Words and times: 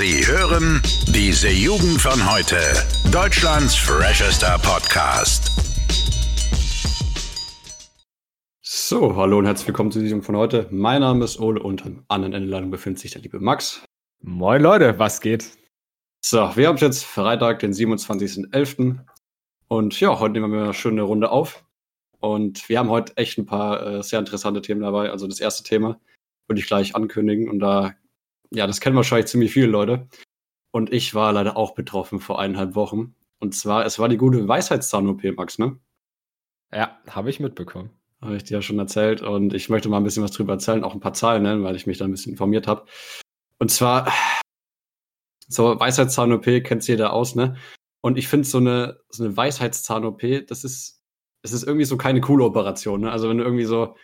Sie 0.00 0.24
hören 0.24 0.80
diese 1.08 1.50
Jugend 1.50 2.00
von 2.00 2.32
heute. 2.32 2.56
Deutschlands 3.10 3.74
freshester 3.74 4.56
Podcast. 4.60 5.50
So, 8.62 9.16
hallo 9.16 9.38
und 9.38 9.46
herzlich 9.46 9.66
willkommen 9.66 9.90
zu 9.90 9.98
diesem 9.98 10.22
von 10.22 10.36
heute. 10.36 10.68
Mein 10.70 11.00
Name 11.00 11.24
ist 11.24 11.40
Ole 11.40 11.60
und 11.60 11.84
am 11.84 12.04
anderen 12.06 12.32
Ende 12.32 12.48
der 12.48 12.58
Leitung 12.58 12.70
befindet 12.70 13.00
sich 13.00 13.10
der 13.10 13.22
liebe 13.22 13.40
Max. 13.40 13.82
Moin 14.20 14.62
Leute, 14.62 15.00
was 15.00 15.20
geht? 15.20 15.50
So, 16.24 16.48
wir 16.54 16.68
haben 16.68 16.76
jetzt 16.76 17.04
Freitag, 17.04 17.58
den 17.58 17.72
27.11. 17.72 19.00
Und 19.66 19.98
ja, 19.98 20.20
heute 20.20 20.34
nehmen 20.34 20.52
wir 20.52 20.62
eine 20.62 20.74
schöne 20.74 21.02
Runde 21.02 21.28
auf. 21.32 21.64
Und 22.20 22.68
wir 22.68 22.78
haben 22.78 22.90
heute 22.90 23.16
echt 23.16 23.36
ein 23.36 23.46
paar 23.46 23.84
äh, 23.84 24.02
sehr 24.04 24.20
interessante 24.20 24.62
Themen 24.62 24.82
dabei. 24.82 25.10
Also 25.10 25.26
das 25.26 25.40
erste 25.40 25.64
Thema 25.64 25.98
würde 26.46 26.60
ich 26.60 26.68
gleich 26.68 26.94
ankündigen. 26.94 27.50
Und 27.50 27.58
da, 27.58 27.94
ja, 28.50 28.66
das 28.66 28.80
kennen 28.80 28.96
wahrscheinlich 28.96 29.26
ziemlich 29.26 29.52
viele 29.52 29.66
Leute. 29.66 30.08
Und 30.70 30.92
ich 30.92 31.14
war 31.14 31.32
leider 31.32 31.56
auch 31.56 31.74
betroffen 31.74 32.20
vor 32.20 32.38
eineinhalb 32.38 32.74
Wochen. 32.74 33.14
Und 33.38 33.54
zwar, 33.54 33.86
es 33.86 33.98
war 33.98 34.08
die 34.08 34.16
gute 34.16 34.46
Weisheitszahn-OP, 34.46 35.22
Max, 35.36 35.58
ne? 35.58 35.78
Ja, 36.72 36.98
habe 37.08 37.30
ich 37.30 37.40
mitbekommen. 37.40 37.90
Habe 38.20 38.36
ich 38.36 38.44
dir 38.44 38.54
ja 38.54 38.62
schon 38.62 38.78
erzählt. 38.78 39.22
Und 39.22 39.54
ich 39.54 39.68
möchte 39.68 39.88
mal 39.88 39.98
ein 39.98 40.04
bisschen 40.04 40.24
was 40.24 40.32
drüber 40.32 40.54
erzählen, 40.54 40.84
auch 40.84 40.94
ein 40.94 41.00
paar 41.00 41.14
Zahlen 41.14 41.42
nennen, 41.42 41.64
weil 41.64 41.76
ich 41.76 41.86
mich 41.86 41.98
da 41.98 42.04
ein 42.04 42.10
bisschen 42.10 42.32
informiert 42.32 42.66
habe. 42.66 42.84
Und 43.58 43.70
zwar, 43.70 44.12
so 45.48 45.78
Weisheitszahn-OP 45.78 46.44
kennt 46.64 46.86
jeder 46.86 47.12
aus, 47.12 47.34
ne? 47.34 47.56
Und 48.00 48.18
ich 48.18 48.28
finde 48.28 48.46
so 48.46 48.58
eine, 48.58 49.00
so 49.08 49.24
eine 49.24 49.36
Weisheitszahn-OP, 49.36 50.46
das 50.46 50.64
ist, 50.64 51.02
das 51.42 51.52
ist 51.52 51.64
irgendwie 51.64 51.84
so 51.84 51.96
keine 51.96 52.20
coole 52.20 52.44
Operation, 52.44 53.00
ne? 53.02 53.10
Also 53.12 53.28
wenn 53.28 53.38
du 53.38 53.44
irgendwie 53.44 53.64
so, 53.64 53.96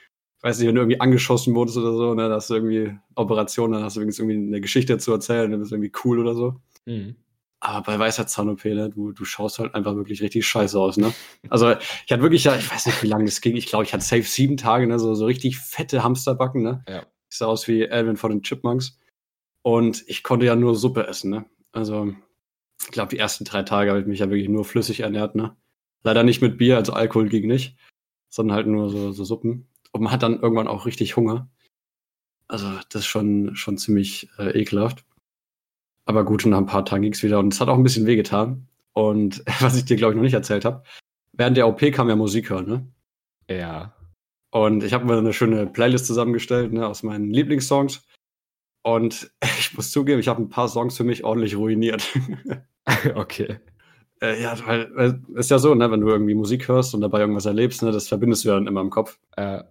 weiß 0.45 0.59
nicht, 0.59 0.69
wenn 0.69 0.75
du 0.75 0.83
irgendwie 0.83 1.01
angeschossen 1.01 1.55
wurdest 1.55 1.79
oder 1.79 1.95
so, 1.95 2.15
ne, 2.15 2.29
da 2.29 2.35
hast 2.35 2.51
du 2.51 2.55
irgendwie 2.55 2.95
Operation, 3.15 3.73
dann 3.73 3.83
hast 3.83 3.97
du 3.97 4.03
irgendwie 4.03 4.35
eine 4.35 4.61
Geschichte 4.61 4.99
zu 4.99 5.11
erzählen, 5.13 5.51
dann 5.51 5.61
bist 5.61 5.73
du 5.73 5.77
irgendwie 5.77 5.93
cool 6.05 6.19
oder 6.19 6.35
so. 6.35 6.61
Mhm. 6.85 7.17
Aber 7.61 7.81
bei 7.81 7.99
Weisheitszahn-OP, 7.99 8.63
ne, 8.67 8.91
du, 8.91 9.13
du 9.13 9.25
schaust 9.25 9.59
halt 9.59 9.75
einfach 9.75 9.97
wirklich 9.97 10.21
richtig 10.21 10.47
scheiße 10.47 10.79
aus, 10.79 10.99
ne? 10.99 11.15
Also 11.49 11.71
ich 11.71 12.13
hatte 12.13 12.21
wirklich 12.21 12.45
ja, 12.45 12.57
ich 12.57 12.71
weiß 12.71 12.85
nicht, 12.85 13.03
wie 13.03 13.07
lange 13.07 13.25
das 13.25 13.41
ging, 13.41 13.57
ich 13.57 13.67
glaube, 13.67 13.85
ich 13.85 13.95
hatte 13.95 14.05
safe 14.05 14.25
sieben 14.25 14.59
Tage, 14.59 14.87
ne, 14.87 14.99
so, 14.99 15.15
so 15.15 15.25
richtig 15.25 15.59
fette 15.59 16.05
Hamsterbacken, 16.05 16.63
ne? 16.63 16.85
Ja. 16.87 17.07
Ich 17.31 17.39
sah 17.39 17.47
aus 17.47 17.67
wie 17.67 17.89
Alvin 17.91 18.19
von 18.19 18.31
den 18.31 18.43
Chipmunks. 18.43 18.99
Und 19.63 20.05
ich 20.09 20.23
konnte 20.23 20.45
ja 20.45 20.57
nur 20.57 20.77
Suppe 20.77 21.07
essen, 21.07 21.31
ne? 21.31 21.47
Also, 21.73 22.15
ich 22.83 22.91
glaube, 22.91 23.09
die 23.09 23.19
ersten 23.19 23.47
drei 23.47 23.63
Tage 23.63 23.91
habe 23.91 24.01
ich 24.01 24.07
mich 24.07 24.19
ja 24.19 24.29
wirklich 24.29 24.51
nur 24.51 24.67
flüssig 24.67 25.01
ernährt, 25.01 25.35
ne? 25.35 25.57
Leider 26.03 26.23
nicht 26.23 26.43
mit 26.43 26.59
Bier, 26.59 26.77
also 26.77 26.93
Alkohol 26.93 27.31
ging 27.31 27.47
nicht, 27.47 27.79
sondern 28.29 28.57
halt 28.57 28.67
nur 28.67 28.91
so, 28.91 29.13
so 29.13 29.25
Suppen. 29.25 29.69
Und 29.95 30.03
man 30.03 30.13
hat 30.13 30.25
dann 30.25 30.41
irgendwann 30.41 30.67
auch 30.67 30.87
richtig 30.87 31.17
Hunger. 31.17 31.49
Also, 32.49 32.67
das 32.91 33.03
ist 33.03 33.07
schon, 33.07 33.55
schon 33.55 33.79
ziemlich 33.79 34.29
äh, 34.39 34.61
ekelhaft. 34.61 35.05
Aber 36.05 36.25
gut, 36.25 36.45
nach 36.47 36.59
ein 36.59 36.67
paar 36.67 36.85
Tagen 36.85 37.03
ging 37.03 37.13
es 37.13 37.23
wieder 37.23 37.39
und 37.39 37.55
es 37.55 37.61
hat 37.61 37.69
auch 37.69 37.77
ein 37.77 37.85
bisschen 37.85 38.07
wehgetan. 38.07 38.67
Und 38.93 39.45
was 39.61 39.77
ich 39.77 39.85
dir, 39.85 39.97
glaube 39.97 40.13
ich, 40.13 40.17
noch 40.17 40.25
nicht 40.25 40.35
erzählt 40.35 40.65
habe, 40.65 40.83
während 41.33 41.57
der 41.57 41.69
OP 41.69 41.81
kam 41.93 42.09
ja 42.09 42.17
Musik 42.17 42.51
hören, 42.51 42.67
ne? 42.67 42.93
Ja. 43.49 43.95
Und 44.51 44.83
ich 44.83 44.93
habe 44.93 45.05
mir 45.05 45.17
eine 45.17 45.33
schöne 45.33 45.67
Playlist 45.67 46.07
zusammengestellt, 46.07 46.73
ne, 46.73 46.87
aus 46.87 47.05
meinen 47.05 47.31
Lieblingssongs. 47.31 48.05
Und 48.83 49.31
ich 49.59 49.75
muss 49.77 49.93
zugeben, 49.93 50.19
ich 50.19 50.29
habe 50.29 50.43
ein 50.43 50.49
paar 50.49 50.69
Songs 50.69 50.97
für 50.97 51.05
mich 51.05 51.23
ordentlich 51.23 51.57
ruiniert. 51.57 52.13
okay. 53.15 53.61
Äh, 54.21 54.43
ja, 54.43 54.57
weil, 54.67 55.23
ist 55.35 55.51
ja 55.53 55.61
so, 55.61 55.73
ne, 55.77 55.89
wenn 55.89 56.01
du 56.01 56.09
irgendwie 56.09 56.35
Musik 56.35 56.67
hörst 56.67 56.95
und 56.95 57.01
dabei 57.01 57.21
irgendwas 57.21 57.47
erlebst, 57.47 57.83
ne, 57.85 57.93
das 57.93 58.09
verbindest 58.09 58.45
du 58.45 58.49
dann 58.49 58.67
immer 58.67 58.81
im 58.81 58.91
Kopf. 58.91 59.21
Äh. 59.37 59.63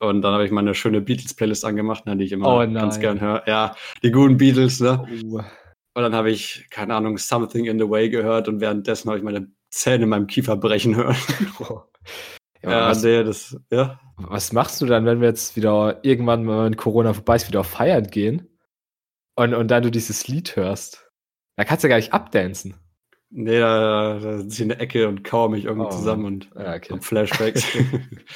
Und 0.00 0.22
dann 0.22 0.32
habe 0.32 0.44
ich 0.44 0.52
meine 0.52 0.74
schöne 0.74 1.00
Beatles-Playlist 1.00 1.64
angemacht, 1.64 2.06
ne, 2.06 2.16
die 2.16 2.24
ich 2.24 2.32
immer 2.32 2.54
oh, 2.54 2.72
ganz 2.72 3.00
gern 3.00 3.20
höre. 3.20 3.42
Ja, 3.46 3.74
die 4.02 4.12
guten 4.12 4.36
Beatles, 4.36 4.80
ne? 4.80 5.04
Oh. 5.30 5.40
Und 5.94 6.02
dann 6.02 6.14
habe 6.14 6.30
ich, 6.30 6.66
keine 6.70 6.94
Ahnung, 6.94 7.18
Something 7.18 7.64
in 7.64 7.78
the 7.78 7.88
Way 7.88 8.10
gehört 8.10 8.46
und 8.46 8.60
währenddessen 8.60 9.08
habe 9.08 9.18
ich 9.18 9.24
meine 9.24 9.50
Zähne 9.70 10.04
in 10.04 10.08
meinem 10.08 10.28
Kiefer 10.28 10.56
brechen 10.56 10.96
hören. 10.96 11.16
Oh. 11.60 11.82
Ja, 12.62 12.70
ja, 12.70 12.88
was, 12.88 13.02
nee, 13.04 13.22
das, 13.22 13.56
ja. 13.70 14.00
Was 14.16 14.52
machst 14.52 14.80
du 14.80 14.86
dann, 14.86 15.06
wenn 15.06 15.20
wir 15.20 15.28
jetzt 15.28 15.56
wieder 15.56 16.00
irgendwann, 16.02 16.46
wenn 16.48 16.76
Corona 16.76 17.14
vorbei 17.14 17.36
ist, 17.36 17.46
wieder 17.46 17.60
auf 17.60 17.68
Feiern 17.68 18.08
gehen? 18.08 18.48
Und, 19.36 19.54
und 19.54 19.68
dann 19.70 19.84
du 19.84 19.90
dieses 19.90 20.26
Lied 20.26 20.56
hörst? 20.56 21.08
Da 21.56 21.64
kannst 21.64 21.84
du 21.84 21.88
gar 21.88 21.96
nicht 21.96 22.12
abdancen. 22.12 22.74
Nee, 23.30 23.60
da, 23.60 24.18
da 24.18 24.38
sitze 24.38 24.54
ich 24.54 24.60
in 24.60 24.68
der 24.70 24.80
Ecke 24.80 25.06
und 25.06 25.22
kauere 25.22 25.50
mich 25.50 25.66
irgendwie 25.66 25.86
oh. 25.86 25.90
zusammen 25.90 26.24
und 26.24 26.50
ja, 26.56 26.74
okay. 26.74 26.98
Flashbacks. 27.00 27.64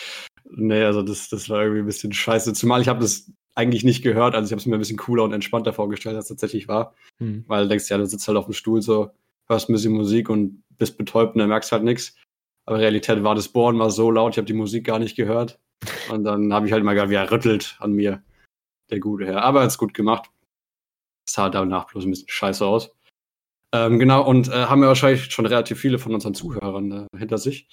nee, 0.57 0.83
also 0.83 1.03
das, 1.03 1.29
das 1.29 1.49
war 1.49 1.63
irgendwie 1.63 1.81
ein 1.81 1.87
bisschen 1.87 2.13
scheiße. 2.13 2.53
Zumal 2.53 2.81
ich 2.81 2.89
habe 2.89 3.01
das 3.01 3.31
eigentlich 3.55 3.85
nicht 3.85 4.03
gehört. 4.03 4.35
Also 4.35 4.47
ich 4.47 4.53
habe 4.53 4.61
es 4.61 4.67
mir 4.67 4.77
ein 4.77 4.79
bisschen 4.79 4.97
cooler 4.97 5.25
und 5.25 5.33
entspannter 5.33 5.73
vorgestellt, 5.73 6.17
als 6.17 6.27
es 6.27 6.29
tatsächlich 6.31 6.69
war. 6.69 6.95
Hm. 7.19 7.45
Weil 7.47 7.65
du 7.65 7.69
denkst, 7.69 7.89
ja, 7.91 7.99
du 7.99 8.07
sitzt 8.07 8.27
halt 8.29 8.39
auf 8.39 8.47
dem 8.47 8.55
Stuhl 8.55 8.83
so, 8.83 9.11
hörst 9.49 9.69
ein 9.69 9.73
bisschen 9.75 9.93
Musik 9.93 10.29
und 10.31 10.63
bist 10.79 10.97
betäubt 10.97 11.35
und 11.35 11.41
dann 11.41 11.49
merkst 11.49 11.73
halt 11.73 11.85
nichts. 11.85 12.17
Aber 12.65 12.79
Realität 12.79 13.23
war, 13.23 13.35
das 13.35 13.49
Bohren 13.49 13.79
war 13.79 13.91
so 13.91 14.11
laut, 14.11 14.33
ich 14.33 14.39
habe 14.39 14.47
die 14.47 14.53
Musik 14.53 14.87
gar 14.87 14.99
nicht 14.99 15.17
gehört. 15.17 15.59
Und 16.11 16.25
dann 16.25 16.53
habe 16.53 16.67
ich 16.67 16.73
halt 16.73 16.85
mal 16.85 16.95
gar 16.95 17.11
wie 17.11 17.15
er 17.15 17.31
rüttelt 17.31 17.77
an 17.81 17.93
mir, 17.93 18.23
der 18.91 19.01
gute 19.01 19.27
Herr. 19.27 19.43
Aber 19.43 19.61
er 19.61 19.63
hat 19.65 19.71
es 19.71 19.79
gut 19.79 19.95
gemacht. 19.95 20.31
Sah 21.29 21.51
danach 21.51 21.87
bloß 21.87 22.05
ein 22.05 22.11
bisschen 22.11 22.29
scheiße 22.29 22.65
aus. 22.65 22.95
Ähm, 23.75 23.99
genau, 23.99 24.27
und 24.27 24.49
äh, 24.49 24.67
haben 24.67 24.83
ja 24.83 24.89
wahrscheinlich 24.89 25.33
schon 25.33 25.47
relativ 25.47 25.81
viele 25.81 25.99
von 25.99 26.15
unseren 26.15 26.35
Zuhörern 26.35 26.93
äh, 26.93 27.19
hinter 27.19 27.39
sich. 27.39 27.69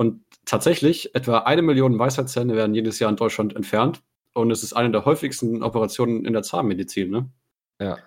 Und 0.00 0.24
tatsächlich, 0.46 1.14
etwa 1.14 1.40
eine 1.40 1.60
Million 1.60 1.98
Weisheitszähne 1.98 2.56
werden 2.56 2.74
jedes 2.74 2.98
Jahr 3.00 3.10
in 3.10 3.16
Deutschland 3.16 3.54
entfernt. 3.54 4.00
Und 4.32 4.50
es 4.50 4.62
ist 4.62 4.72
eine 4.72 4.90
der 4.90 5.04
häufigsten 5.04 5.62
Operationen 5.62 6.24
in 6.24 6.32
der 6.32 6.42
Zahnmedizin, 6.42 7.10
ne? 7.10 7.30
Ja. 7.78 7.98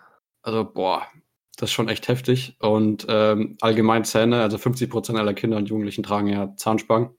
Also, 0.41 0.65
boah, 0.65 1.05
das 1.55 1.69
ist 1.69 1.73
schon 1.73 1.89
echt 1.89 2.07
heftig. 2.07 2.57
Und 2.59 3.05
ähm, 3.09 3.57
allgemein 3.61 4.05
Zähne, 4.05 4.41
also 4.41 4.57
50 4.57 4.89
Prozent 4.89 5.19
aller 5.19 5.35
Kinder 5.35 5.57
und 5.57 5.69
Jugendlichen 5.69 6.01
tragen 6.01 6.29
ja 6.29 6.55
Zahnspangen. 6.55 7.11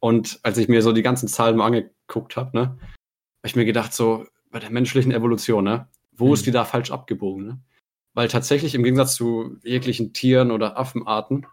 Und 0.00 0.38
als 0.42 0.58
ich 0.58 0.68
mir 0.68 0.82
so 0.82 0.92
die 0.92 1.00
ganzen 1.00 1.26
Zahlen 1.26 1.56
mal 1.56 1.64
angeguckt 1.64 2.36
habe, 2.36 2.54
ne, 2.54 2.62
habe 2.62 2.78
ich 3.46 3.56
mir 3.56 3.64
gedacht, 3.64 3.94
so 3.94 4.26
bei 4.50 4.58
der 4.58 4.70
menschlichen 4.70 5.12
Evolution, 5.12 5.64
ne, 5.64 5.88
wo 6.12 6.26
hm. 6.26 6.34
ist 6.34 6.44
die 6.44 6.50
da 6.50 6.66
falsch 6.66 6.90
abgebogen, 6.90 7.46
ne? 7.46 7.62
Weil 8.12 8.28
tatsächlich 8.28 8.74
im 8.74 8.82
Gegensatz 8.82 9.14
zu 9.14 9.56
jeglichen 9.62 10.12
Tieren 10.12 10.50
oder 10.50 10.78
Affenarten 10.78 11.46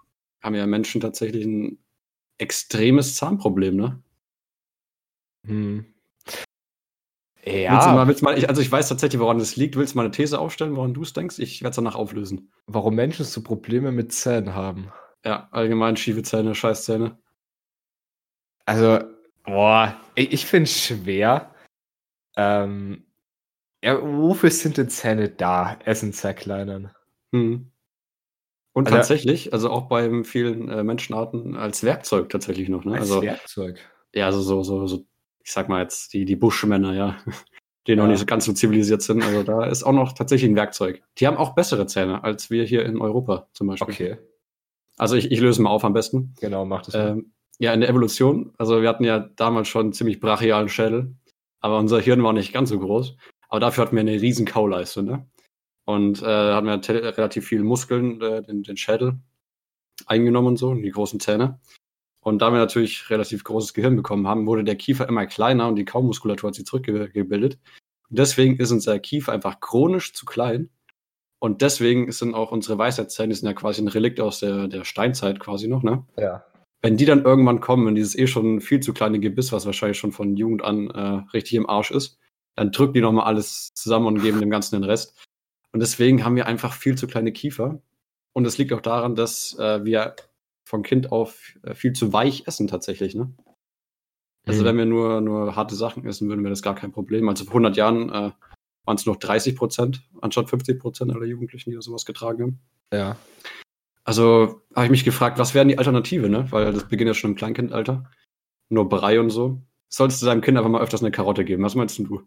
haben 0.44 0.56
ja 0.56 0.68
Menschen 0.68 1.00
tatsächlich 1.00 1.46
ein 1.46 1.78
extremes 2.42 3.16
Zahnproblem, 3.16 3.76
ne? 3.76 4.04
Hm. 5.46 5.86
Ja. 7.44 7.74
Willst 7.74 7.88
du 7.88 7.92
mal, 7.92 8.08
willst 8.08 8.22
du 8.22 8.26
mal, 8.26 8.38
ich, 8.38 8.50
also 8.50 8.62
ich 8.62 8.72
weiß 8.72 8.90
tatsächlich, 8.90 9.20
woran 9.20 9.40
das 9.40 9.56
liegt. 9.56 9.76
Willst 9.76 9.94
du 9.94 9.98
mal 9.98 10.04
eine 10.04 10.12
These 10.12 10.38
aufstellen, 10.38 10.76
woran 10.76 10.94
du 10.94 11.02
es 11.02 11.14
denkst? 11.14 11.40
Ich 11.40 11.62
werde 11.62 11.72
es 11.72 11.76
danach 11.76 11.96
auflösen. 11.96 12.52
Warum 12.68 12.96
Menschen 12.96 13.26
so 13.26 13.42
Probleme 13.42 13.92
mit 13.92 14.14
Zähnen 14.14 14.54
haben? 14.54 14.92
Ja, 15.26 15.48
allgemein 15.52 15.98
schiefe 15.98 16.22
Zähne, 16.24 16.54
Scheißzähne. 16.54 17.18
Also, 18.66 19.00
boah, 19.44 20.00
ich, 20.16 20.32
ich 20.34 20.46
finde 20.46 20.66
es 20.66 20.80
schwer. 20.80 21.54
Ähm, 22.36 23.06
ja, 23.84 24.00
wofür 24.02 24.52
sind 24.52 24.78
denn 24.78 24.90
Zähne 24.90 25.30
da? 25.30 25.80
Essen 25.86 26.14
zerkleinern. 26.14 26.92
Hm. 27.34 27.71
Und 28.74 28.88
also, 28.88 28.98
tatsächlich, 28.98 29.54
also 29.54 29.70
auch 29.70 29.88
bei 29.88 30.24
vielen 30.24 30.70
äh, 30.70 30.84
Menschenarten 30.84 31.58
als 31.58 31.84
Werkzeug 31.84 32.30
tatsächlich 32.30 32.70
noch, 32.70 32.86
ne? 32.86 32.94
Als 32.94 33.12
also, 33.12 33.22
Werkzeug. 33.22 33.80
Ja, 34.14 34.28
also 34.28 34.42
so, 34.42 34.64
so, 34.64 34.88
so, 34.88 35.06
ich 35.44 35.52
sag 35.52 35.68
mal 35.68 35.82
jetzt, 35.82 36.14
die, 36.14 36.26
die 36.26 36.36
Buschmänner, 36.36 36.94
ja, 36.94 37.18
die 37.88 37.96
noch 37.96 38.08
nicht 38.08 38.20
so 38.20 38.26
ganz 38.26 38.46
so 38.46 38.54
zivilisiert 38.54 39.02
sind. 39.02 39.24
Also 39.24 39.44
da 39.44 39.66
ist 39.66 39.84
auch 39.84 39.92
noch 39.92 40.14
tatsächlich 40.14 40.50
ein 40.50 40.56
Werkzeug. 40.56 41.02
Die 41.18 41.28
haben 41.28 41.38
auch 41.38 41.56
bessere 41.56 41.86
Zähne 41.88 42.24
als 42.24 42.50
wir 42.50 42.64
hier 42.64 42.86
in 42.86 43.00
Europa 43.00 43.50
zum 43.54 43.68
Beispiel. 43.68 43.94
Okay. 43.94 44.18
Also 44.98 45.16
ich, 45.16 45.32
ich 45.32 45.40
löse 45.40 45.62
mal 45.62 45.72
auf 45.72 45.84
am 45.84 45.94
besten. 45.94 46.36
Genau, 46.40 46.64
macht 46.64 46.90
es. 46.90 46.94
Ähm, 46.94 47.34
ja, 47.58 47.74
in 47.74 47.82
der 47.82 47.90
Evolution, 47.90 48.54
also 48.58 48.82
wir 48.82 48.90
hatten 48.90 49.04
ja 49.04 49.20
damals 49.20 49.68
schon 49.68 49.88
einen 49.88 49.94
ziemlich 49.94 50.20
brachialen 50.20 50.70
Schädel, 50.70 51.16
aber 51.60 51.78
unser 51.80 52.00
Hirn 52.00 52.24
war 52.24 52.34
nicht 52.34 52.54
ganz 52.54 52.70
so 52.70 52.80
groß. 52.80 53.18
Aber 53.50 53.60
dafür 53.60 53.84
hatten 53.84 53.96
wir 53.96 54.02
eine 54.02 54.22
riesen 54.22 54.46
Kauleiste, 54.46 55.04
ne? 55.04 55.28
Und 55.86 56.22
äh, 56.22 56.26
hatten 56.26 56.68
wir 56.68 57.18
relativ 57.18 57.48
viel 57.48 57.64
Muskeln, 57.64 58.22
äh, 58.22 58.44
den, 58.44 58.64
den 58.64 58.78
Schädel 58.78 59.20
eingenommen 60.06 60.50
und 60.50 60.58
so, 60.58 60.74
die 60.74 60.90
großen 60.90 61.20
Zähne. 61.20 61.60
Und 62.24 62.42
da 62.42 62.52
wir 62.52 62.60
natürlich 62.60 63.10
relativ 63.10 63.44
großes 63.44 63.74
Gehirn 63.74 63.96
bekommen 63.96 64.28
haben, 64.28 64.46
wurde 64.46 64.64
der 64.64 64.76
Kiefer 64.76 65.08
immer 65.10 65.26
kleiner 65.26 65.68
und 65.68 65.76
die 65.76 65.86
Kaumuskulatur 65.86 66.50
hat 66.50 66.56
sich 66.56 66.66
zurückgebildet. 66.66 67.58
Und 68.10 68.20
deswegen 68.20 68.58
ist 68.58 68.72
unser 68.72 69.00
Kiefer 69.00 69.32
einfach 69.32 69.60
chronisch 69.60 70.14
zu 70.14 70.26
klein. 70.26 70.70
Und 71.40 71.64
deswegen 71.64 72.12
sind 72.12 72.36
auch 72.36 72.52
unsere 72.52 72.78
Weisheitszähne, 72.78 73.30
die 73.30 73.36
sind 73.40 73.48
ja 73.48 73.54
quasi 73.54 73.82
ein 73.82 73.88
Relikt 73.88 74.20
aus 74.20 74.40
der, 74.40 74.68
der 74.68 74.84
Steinzeit 74.84 75.40
quasi 75.40 75.68
noch, 75.68 75.82
ne? 75.82 76.06
Ja. 76.16 76.46
Wenn 76.84 76.98
die 76.98 77.06
dann 77.06 77.24
irgendwann 77.24 77.62
kommen, 77.62 77.88
in 77.88 77.96
dieses 77.96 78.16
eh 78.16 78.28
schon 78.28 78.62
viel 78.62 78.80
zu 78.80 78.94
kleine 78.94 79.20
Gebiss, 79.20 79.52
was 79.52 79.66
wahrscheinlich 79.66 79.98
schon 79.98 80.12
von 80.12 80.36
Jugend 80.36 80.64
an 80.64 80.92
äh, 80.92 81.32
richtig 81.34 81.56
im 81.56 81.68
Arsch 81.68 81.90
ist, 81.90 82.20
dann 82.56 82.72
drücken 82.72 82.94
die 82.94 83.02
nochmal 83.02 83.26
alles 83.26 83.74
zusammen 83.74 84.06
und 84.06 84.22
geben 84.22 84.40
dem 84.40 84.52
Ganzen 84.52 84.76
den 84.76 84.84
Rest. 84.84 85.16
Und 85.74 85.80
deswegen 85.80 86.26
haben 86.26 86.36
wir 86.36 86.48
einfach 86.48 86.74
viel 86.74 86.98
zu 86.98 87.08
kleine 87.08 87.32
Kiefer. 87.32 87.82
Und 88.34 88.46
es 88.46 88.58
liegt 88.58 88.74
auch 88.74 88.82
daran, 88.82 89.16
dass 89.16 89.58
äh, 89.60 89.84
wir 89.84 90.16
von 90.64 90.84
Kind 90.84 91.12
auf 91.12 91.54
äh, 91.64 91.74
viel 91.74 91.94
zu 91.94 92.14
weich 92.14 92.48
essen 92.48 92.68
tatsächlich. 92.68 93.16
Ne? 93.16 93.34
Also 94.46 94.62
mhm. 94.62 94.66
wenn 94.66 94.78
wir 94.78 94.86
nur, 94.86 95.22
nur 95.22 95.56
harte 95.56 95.76
Sachen 95.76 96.06
essen, 96.06 96.30
würden 96.30 96.44
wir 96.44 96.50
das 96.50 96.62
gar 96.62 96.76
kein 96.76 96.92
Problem. 96.92 97.28
Also 97.30 97.46
vor 97.46 97.56
100 97.56 97.78
Jahren 97.78 98.10
äh, 98.10 98.32
waren 98.86 98.96
es 98.96 99.06
noch 99.06 99.18
30 99.18 99.56
Prozent 99.56 100.04
anstatt 100.22 100.50
50 100.50 100.80
Prozent 100.80 101.12
aller 101.14 101.26
Jugendlichen, 101.26 101.72
die 101.72 101.82
sowas 101.82 102.06
getragen 102.06 102.44
haben. 102.44 102.60
Ja. 102.94 103.18
Also 104.04 104.62
habe 104.76 104.86
ich 104.86 104.92
mich 104.92 105.06
gefragt, 105.06 105.38
was 105.38 105.54
wären 105.54 105.68
die 105.68 105.78
Alternative, 105.78 106.28
ne? 106.28 106.52
Weil 106.52 106.74
das 106.74 106.88
beginnt 106.88 107.08
ja 107.08 107.14
schon 107.14 107.32
im 107.32 107.36
Kleinkindalter. 107.36 108.10
Nur 108.70 108.90
Brei 108.90 109.20
und 109.20 109.30
so. 109.30 109.62
Solltest 109.90 110.22
du 110.22 110.26
deinem 110.26 110.42
Kind 110.42 110.58
einfach 110.58 110.72
mal 110.72 110.82
öfters 110.82 111.02
eine 111.02 111.12
Karotte 111.12 111.46
geben? 111.46 111.64
Was 111.64 111.76
meinst 111.76 112.00
du? 112.00 112.24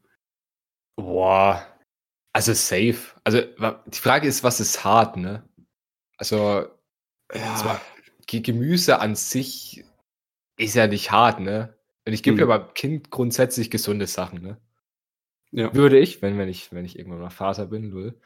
Boah. 0.97 1.67
Also 2.35 2.53
safe. 2.53 3.15
Also 3.23 3.41
die 3.87 3.99
Frage 3.99 4.27
ist, 4.27 4.43
was 4.43 4.61
ist 4.61 4.85
hart, 4.85 5.17
ne? 5.17 5.49
Also 6.19 6.67
ja. 7.33 7.81
Gemüse 8.27 8.99
an 8.99 9.15
sich 9.15 9.85
ist 10.57 10.75
ja 10.75 10.89
nicht 10.89 11.13
hart, 11.13 11.41
ne? 11.41 11.79
Und 12.07 12.13
ich 12.13 12.23
gebe 12.23 12.35
mhm. 12.35 12.41
ja 12.41 12.59
beim 12.59 12.75
Kind 12.75 13.11
grundsätzlich 13.11 13.71
gesunde 13.71 14.07
Sachen, 14.09 14.43
ne? 14.43 14.61
Ja. 15.53 15.73
Würde 15.73 15.99
ich, 16.01 16.21
wenn, 16.23 16.37
wenn 16.37 16.49
ich, 16.49 16.73
wenn 16.73 16.85
ich 16.85 16.99
irgendwann 16.99 17.21
mal 17.21 17.31
Vater 17.31 17.67
bin, 17.67 17.95
will. 17.95 18.21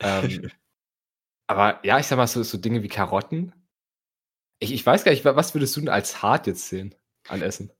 Ähm, 0.00 0.50
aber 1.46 1.80
ja, 1.82 1.98
ich 1.98 2.06
sag 2.06 2.16
mal 2.18 2.26
so, 2.26 2.42
so 2.42 2.58
Dinge 2.58 2.82
wie 2.82 2.88
Karotten. 2.88 3.54
Ich, 4.58 4.72
ich 4.72 4.84
weiß 4.84 5.04
gar 5.04 5.12
nicht, 5.12 5.24
was 5.24 5.54
würdest 5.54 5.74
du 5.76 5.80
denn 5.80 5.88
als 5.88 6.20
hart 6.22 6.46
jetzt 6.46 6.68
sehen 6.68 6.94
an 7.28 7.40
Essen? 7.40 7.72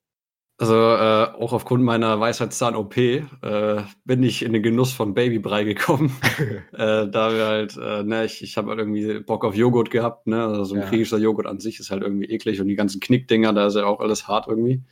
Also 0.58 0.74
äh, 0.74 1.34
auch 1.38 1.52
aufgrund 1.52 1.84
meiner 1.84 2.18
Weisheitszahn-OP 2.18 2.96
äh, 2.96 3.82
bin 4.06 4.22
ich 4.22 4.42
in 4.42 4.54
den 4.54 4.62
Genuss 4.62 4.90
von 4.90 5.12
Babybrei 5.12 5.64
gekommen. 5.64 6.16
äh, 6.72 7.06
da 7.08 7.34
wir 7.34 7.46
halt, 7.46 7.76
äh, 7.76 8.02
ne, 8.04 8.24
ich, 8.24 8.42
ich 8.42 8.56
habe 8.56 8.70
halt 8.70 8.78
irgendwie 8.78 9.20
Bock 9.20 9.44
auf 9.44 9.54
Joghurt 9.54 9.90
gehabt, 9.90 10.26
ne? 10.26 10.42
Also 10.46 10.64
so 10.64 10.74
ein 10.74 10.80
ja. 10.80 10.88
griechischer 10.88 11.18
Joghurt 11.18 11.46
an 11.46 11.60
sich 11.60 11.78
ist 11.78 11.90
halt 11.90 12.02
irgendwie 12.02 12.30
eklig 12.30 12.58
und 12.60 12.68
die 12.68 12.74
ganzen 12.74 13.00
Knickdinger, 13.00 13.52
da 13.52 13.66
ist 13.66 13.76
ja 13.76 13.84
auch 13.84 14.00
alles 14.00 14.28
hart 14.28 14.48
irgendwie. 14.48 14.82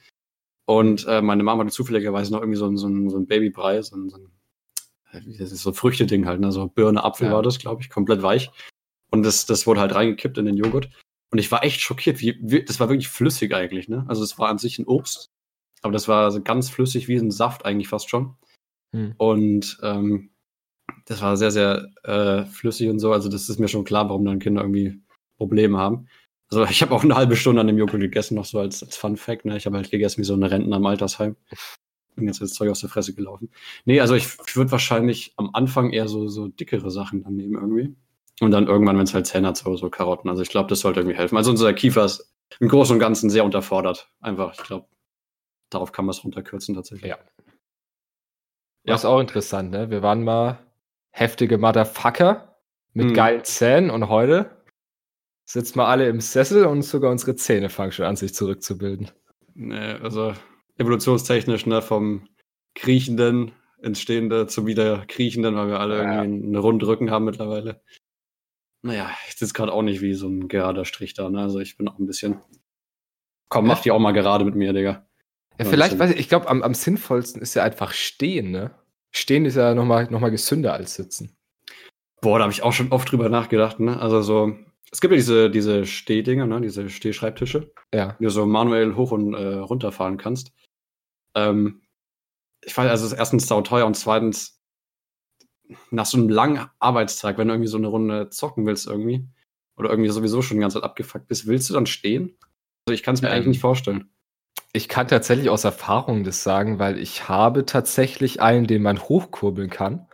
Und 0.66 1.06
äh, 1.06 1.22
meine 1.22 1.42
Mama 1.42 1.62
hatte 1.62 1.72
zufälligerweise 1.72 2.32
noch 2.32 2.40
irgendwie 2.40 2.58
so 2.58 2.66
ein, 2.66 2.76
so 2.76 2.86
ein, 2.86 3.08
so 3.08 3.16
ein 3.16 3.26
Babybrei, 3.26 3.80
so 3.80 3.96
ein, 3.96 4.10
so 4.10 4.18
ein 4.18 4.30
das 5.38 5.52
ist 5.52 5.62
so 5.62 5.70
ein 5.70 5.74
Früchteding 5.74 6.26
halt, 6.26 6.40
ne? 6.40 6.52
So 6.52 6.66
Birne, 6.66 7.04
Apfel 7.04 7.28
ja. 7.28 7.34
war 7.34 7.42
das, 7.42 7.58
glaube 7.58 7.80
ich, 7.80 7.88
komplett 7.88 8.22
weich. 8.22 8.50
Und 9.10 9.22
das, 9.22 9.46
das 9.46 9.66
wurde 9.66 9.80
halt 9.80 9.94
reingekippt 9.94 10.36
in 10.36 10.44
den 10.44 10.56
Joghurt. 10.56 10.90
Und 11.30 11.38
ich 11.38 11.50
war 11.50 11.64
echt 11.64 11.80
schockiert, 11.80 12.20
wie, 12.20 12.36
wie 12.42 12.64
das 12.64 12.80
war 12.80 12.88
wirklich 12.88 13.08
flüssig 13.08 13.54
eigentlich, 13.54 13.88
ne? 13.88 14.04
Also 14.08 14.22
es 14.22 14.38
war 14.38 14.48
an 14.48 14.58
sich 14.58 14.78
ein 14.78 14.86
Obst, 14.86 15.30
aber 15.84 15.92
das 15.92 16.08
war 16.08 16.30
so 16.30 16.42
ganz 16.42 16.70
flüssig 16.70 17.08
wie 17.08 17.16
ein 17.16 17.30
Saft 17.30 17.66
eigentlich 17.66 17.88
fast 17.88 18.08
schon. 18.08 18.36
Hm. 18.92 19.14
Und 19.18 19.78
ähm, 19.82 20.30
das 21.04 21.20
war 21.20 21.36
sehr, 21.36 21.50
sehr 21.50 21.90
äh, 22.04 22.46
flüssig 22.46 22.88
und 22.88 23.00
so. 23.00 23.12
Also 23.12 23.28
das 23.28 23.50
ist 23.50 23.60
mir 23.60 23.68
schon 23.68 23.84
klar, 23.84 24.08
warum 24.08 24.24
dann 24.24 24.38
Kinder 24.38 24.62
irgendwie 24.62 25.02
Probleme 25.36 25.76
haben. 25.76 26.08
Also 26.50 26.64
ich 26.64 26.80
habe 26.80 26.94
auch 26.94 27.04
eine 27.04 27.16
halbe 27.16 27.36
Stunde 27.36 27.60
an 27.60 27.66
dem 27.66 27.76
Joghurt 27.76 28.00
gegessen, 28.00 28.34
noch 28.34 28.46
so 28.46 28.60
als, 28.60 28.82
als 28.82 28.96
Fun 28.96 29.18
Fact. 29.18 29.44
Ne? 29.44 29.58
Ich 29.58 29.66
habe 29.66 29.76
halt 29.76 29.90
gegessen 29.90 30.22
wie 30.22 30.24
so 30.24 30.32
eine 30.32 30.50
Rentner 30.50 30.78
im 30.78 30.86
Altersheim. 30.86 31.36
Bin 32.16 32.28
jetzt 32.28 32.40
das 32.40 32.54
Zeug 32.54 32.70
aus 32.70 32.80
der 32.80 32.88
Fresse 32.88 33.12
gelaufen. 33.12 33.50
Nee, 33.84 34.00
also 34.00 34.14
ich, 34.14 34.28
ich 34.46 34.56
würde 34.56 34.70
wahrscheinlich 34.70 35.34
am 35.36 35.50
Anfang 35.52 35.90
eher 35.92 36.08
so, 36.08 36.28
so 36.28 36.48
dickere 36.48 36.90
Sachen 36.90 37.24
dann 37.24 37.36
nehmen 37.36 37.54
irgendwie. 37.54 37.94
Und 38.40 38.52
dann 38.52 38.68
irgendwann, 38.68 38.96
wenn 38.96 39.04
es 39.04 39.12
halt 39.12 39.26
Zähne 39.26 39.48
hat, 39.48 39.58
so, 39.58 39.76
so 39.76 39.90
Karotten. 39.90 40.30
Also 40.30 40.40
ich 40.40 40.48
glaube, 40.48 40.70
das 40.70 40.80
sollte 40.80 41.00
irgendwie 41.00 41.18
helfen. 41.18 41.36
Also 41.36 41.50
unser 41.50 41.74
Kiefer 41.74 42.06
ist 42.06 42.32
im 42.58 42.68
Großen 42.68 42.94
und 42.94 43.00
Ganzen 43.00 43.28
sehr 43.28 43.44
unterfordert. 43.44 44.10
Einfach, 44.20 44.54
ich 44.54 44.62
glaube, 44.62 44.86
darauf 45.74 45.92
kann 45.92 46.04
man 46.04 46.10
es 46.10 46.24
runterkürzen 46.24 46.74
tatsächlich. 46.74 47.10
Ja. 47.10 47.18
Ja, 48.86 48.94
ist 48.94 49.04
auch 49.04 49.20
interessant, 49.20 49.70
ne? 49.70 49.90
Wir 49.90 50.02
waren 50.02 50.24
mal 50.24 50.58
heftige 51.10 51.56
Motherfucker 51.56 52.58
mit 52.92 53.08
hm. 53.08 53.14
geilen 53.14 53.44
Zähnen 53.44 53.90
und 53.90 54.08
heute 54.08 54.50
sitzen 55.44 55.78
wir 55.78 55.88
alle 55.88 56.08
im 56.08 56.20
Sessel 56.20 56.66
und 56.66 56.82
sogar 56.82 57.10
unsere 57.10 57.34
Zähne 57.34 57.70
fangen 57.70 57.92
schon 57.92 58.06
an, 58.06 58.16
sich 58.16 58.34
zurückzubilden. 58.34 59.10
Nee, 59.54 59.92
also 60.02 60.34
evolutionstechnisch, 60.76 61.66
ne, 61.66 61.80
vom 61.80 62.28
Kriechenden 62.74 63.52
ins 63.80 64.00
Stehende 64.00 64.46
zum 64.46 64.66
wieder 64.66 65.04
Kriechenden, 65.06 65.54
weil 65.56 65.68
wir 65.68 65.80
alle 65.80 65.98
ja. 65.98 66.02
irgendwie 66.02 66.46
einen 66.46 66.56
runden 66.56 66.84
Rücken 66.84 67.10
haben 67.10 67.24
mittlerweile. 67.24 67.82
Naja, 68.82 69.10
ich 69.28 69.36
sitze 69.36 69.54
gerade 69.54 69.72
auch 69.72 69.82
nicht 69.82 70.02
wie 70.02 70.14
so 70.14 70.28
ein 70.28 70.48
gerader 70.48 70.84
Strich 70.84 71.14
da, 71.14 71.30
ne? 71.30 71.40
Also 71.40 71.60
ich 71.60 71.76
bin 71.76 71.88
auch 71.88 71.98
ein 71.98 72.06
bisschen. 72.06 72.40
Komm, 73.48 73.66
mach 73.66 73.80
die 73.80 73.90
auch 73.90 73.98
mal 73.98 74.12
gerade 74.12 74.44
mit 74.44 74.54
mir, 74.54 74.72
Digga. 74.72 75.06
Ja, 75.58 75.64
vielleicht, 75.64 75.98
weiß 75.98 76.10
ich, 76.12 76.18
ich 76.18 76.28
glaube, 76.28 76.48
am, 76.48 76.62
am 76.62 76.74
sinnvollsten 76.74 77.40
ist 77.40 77.54
ja 77.54 77.62
einfach 77.62 77.92
stehen, 77.92 78.50
ne? 78.50 78.72
Stehen 79.12 79.44
ist 79.44 79.56
ja 79.56 79.74
nochmal 79.74 80.10
noch 80.10 80.20
mal 80.20 80.30
gesünder 80.30 80.72
als 80.74 80.94
sitzen. 80.94 81.36
Boah, 82.20 82.38
da 82.38 82.44
habe 82.44 82.52
ich 82.52 82.62
auch 82.62 82.72
schon 82.72 82.90
oft 82.90 83.10
drüber 83.10 83.28
nachgedacht, 83.28 83.78
ne? 83.78 84.00
Also 84.00 84.22
so, 84.22 84.56
es 84.90 85.00
gibt 85.00 85.12
ja 85.12 85.16
diese, 85.16 85.50
diese 85.50 85.86
Stehdinger, 85.86 86.46
ne? 86.46 86.60
Diese 86.60 86.88
Stehschreibtische. 86.88 87.72
Ja. 87.94 88.16
Die 88.18 88.24
du 88.24 88.30
so 88.30 88.46
manuell 88.46 88.94
hoch 88.96 89.12
und 89.12 89.34
äh, 89.34 89.54
runter 89.54 89.92
fahren 89.92 90.16
kannst. 90.16 90.52
Ähm, 91.36 91.82
ich 92.64 92.76
weiß, 92.76 92.90
also 92.90 93.14
erstens 93.14 93.46
teuer 93.46 93.86
und 93.86 93.96
zweitens 93.96 94.60
nach 95.90 96.06
so 96.06 96.18
einem 96.18 96.28
langen 96.28 96.66
Arbeitstag, 96.78 97.38
wenn 97.38 97.48
du 97.48 97.54
irgendwie 97.54 97.68
so 97.68 97.78
eine 97.78 97.86
Runde 97.86 98.30
zocken 98.30 98.66
willst 98.66 98.86
irgendwie 98.86 99.28
oder 99.76 99.90
irgendwie 99.90 100.10
sowieso 100.10 100.42
schon 100.42 100.56
die 100.56 100.60
ganze 100.62 100.78
Zeit 100.78 100.84
abgefuckt 100.84 101.28
bist, 101.28 101.46
willst 101.46 101.70
du 101.70 101.74
dann 101.74 101.86
stehen? 101.86 102.36
Also 102.86 102.94
ich 102.94 103.02
kann 103.02 103.14
es 103.14 103.22
mir 103.22 103.28
ähm, 103.28 103.34
eigentlich 103.34 103.48
nicht 103.48 103.60
vorstellen. 103.60 104.10
Ich 104.76 104.88
kann 104.88 105.08
tatsächlich 105.08 105.48
aus 105.50 105.64
Erfahrung 105.64 106.24
das 106.24 106.42
sagen, 106.42 106.78
weil 106.78 106.98
ich 106.98 107.28
habe 107.28 107.64
tatsächlich 107.64 108.42
einen, 108.42 108.66
den 108.66 108.82
man 108.82 109.00
hochkurbeln 109.00 109.70
kann. 109.70 110.08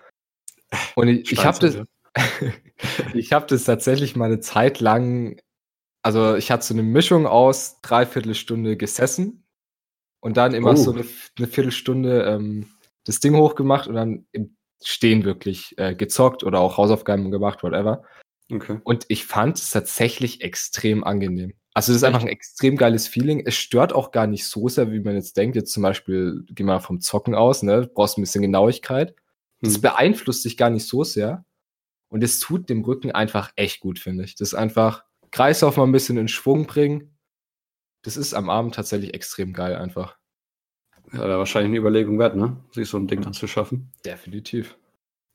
Und 0.94 1.08
ich, 1.08 1.32
ich 1.32 1.44
habe 1.44 1.58
das, 1.58 1.82
ich 3.14 3.32
habe 3.32 3.46
das 3.46 3.64
tatsächlich 3.64 4.16
mal 4.16 4.26
eine 4.26 4.40
Zeit 4.40 4.80
lang, 4.80 5.40
also 6.02 6.36
ich 6.36 6.50
hatte 6.50 6.64
so 6.64 6.74
eine 6.74 6.82
Mischung 6.82 7.26
aus 7.26 7.80
dreiviertel 7.80 8.34
Stunde 8.34 8.76
gesessen 8.76 9.46
und 10.20 10.36
dann 10.36 10.54
immer 10.54 10.72
oh. 10.72 10.76
so 10.76 10.92
eine, 10.92 11.04
eine 11.38 11.46
Viertelstunde 11.46 12.24
ähm, 12.24 12.66
das 13.04 13.20
Ding 13.20 13.34
hochgemacht 13.34 13.88
und 13.88 13.94
dann 13.94 14.26
im 14.32 14.56
Stehen 14.82 15.24
wirklich 15.24 15.74
äh, 15.78 15.94
gezockt 15.94 16.42
oder 16.44 16.60
auch 16.60 16.76
Hausaufgaben 16.76 17.30
gemacht, 17.30 17.62
whatever. 17.62 18.04
Okay. 18.50 18.80
Und 18.84 19.06
ich 19.08 19.26
fand 19.26 19.58
es 19.58 19.70
tatsächlich 19.70 20.42
extrem 20.42 21.04
angenehm. 21.04 21.54
Also, 21.72 21.92
das 21.92 21.98
ist 21.98 22.04
einfach 22.04 22.22
ein 22.22 22.28
extrem 22.28 22.76
geiles 22.76 23.06
Feeling. 23.06 23.42
Es 23.46 23.54
stört 23.54 23.92
auch 23.92 24.10
gar 24.10 24.26
nicht 24.26 24.46
so 24.46 24.68
sehr, 24.68 24.90
wie 24.90 25.00
man 25.00 25.14
jetzt 25.14 25.36
denkt. 25.36 25.54
Jetzt 25.54 25.72
zum 25.72 25.82
Beispiel, 25.84 26.44
geh 26.48 26.64
mal 26.64 26.80
vom 26.80 27.00
Zocken 27.00 27.34
aus, 27.34 27.62
ne? 27.62 27.82
Du 27.82 27.86
brauchst 27.88 28.18
ein 28.18 28.22
bisschen 28.22 28.42
Genauigkeit. 28.42 29.14
Das 29.60 29.74
hm. 29.74 29.82
beeinflusst 29.82 30.44
dich 30.44 30.56
gar 30.56 30.70
nicht 30.70 30.86
so 30.86 31.04
sehr. 31.04 31.44
Und 32.08 32.24
es 32.24 32.40
tut 32.40 32.68
dem 32.68 32.82
Rücken 32.82 33.12
einfach 33.12 33.52
echt 33.54 33.80
gut, 33.80 34.00
finde 34.00 34.24
ich. 34.24 34.34
Das 34.34 34.48
ist 34.48 34.54
einfach 34.54 35.04
Kreislauf 35.30 35.76
mal 35.76 35.84
ein 35.84 35.92
bisschen 35.92 36.16
in 36.16 36.26
Schwung 36.26 36.66
bringen. 36.66 37.16
Das 38.02 38.16
ist 38.16 38.34
am 38.34 38.50
Abend 38.50 38.74
tatsächlich 38.74 39.14
extrem 39.14 39.52
geil 39.52 39.76
einfach. 39.76 40.16
Ja, 41.12 41.20
wäre 41.20 41.38
wahrscheinlich 41.38 41.70
eine 41.70 41.78
Überlegung 41.78 42.18
wert, 42.18 42.34
ne? 42.34 42.56
Sich 42.72 42.88
so 42.88 42.96
ein 42.96 43.06
Ding 43.06 43.24
anzuschaffen. 43.24 43.92
Definitiv. 44.04 44.76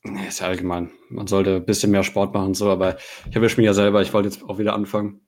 Nee, 0.04 0.28
ist 0.28 0.42
ja 0.42 0.48
allgemein. 0.48 0.92
Man 1.09 1.28
sollte 1.28 1.56
ein 1.56 1.66
bisschen 1.66 1.92
mehr 1.92 2.04
Sport 2.04 2.33
machen 2.33 2.54
so, 2.54 2.69
aber 2.69 2.98
ich 3.30 3.36
erwische 3.36 3.57
mich 3.57 3.66
ja 3.66 3.74
selber, 3.74 4.02
ich 4.02 4.14
wollte 4.14 4.30
jetzt 4.30 4.44
auch 4.44 4.59
wieder 4.59 4.74
anfangen 4.74 5.25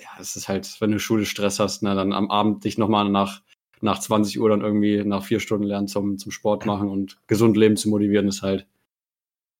ja, 0.00 0.08
es 0.20 0.36
ist 0.36 0.48
halt, 0.48 0.80
wenn 0.80 0.92
du 0.92 0.98
Schule 0.98 1.24
Stress 1.24 1.58
hast, 1.58 1.82
ne, 1.82 1.94
dann 1.94 2.12
am 2.12 2.30
Abend 2.30 2.64
dich 2.64 2.78
nochmal 2.78 3.08
nach, 3.08 3.42
nach 3.80 3.98
20 3.98 4.38
Uhr 4.40 4.50
dann 4.50 4.60
irgendwie 4.60 5.02
nach 5.04 5.24
vier 5.24 5.40
Stunden 5.40 5.64
lernen 5.64 5.88
zum, 5.88 6.18
zum 6.18 6.32
Sport 6.32 6.66
machen 6.66 6.88
und 6.88 7.18
gesund 7.26 7.56
leben 7.56 7.76
zu 7.76 7.88
motivieren, 7.88 8.28
ist 8.28 8.42
halt, 8.42 8.66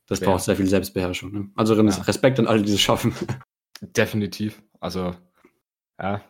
das 0.07 0.21
ja. 0.21 0.27
braucht 0.27 0.45
sehr 0.45 0.57
viel 0.57 0.67
Selbstbeherrschung. 0.67 1.33
Ne? 1.33 1.51
Also 1.55 1.75
ja. 1.75 1.83
Respekt 1.83 2.39
an 2.39 2.47
alle, 2.47 2.63
die 2.63 2.75
es 2.75 2.81
schaffen. 2.81 3.15
Definitiv. 3.81 4.63
Also, 4.81 5.15
ja. 6.01 6.23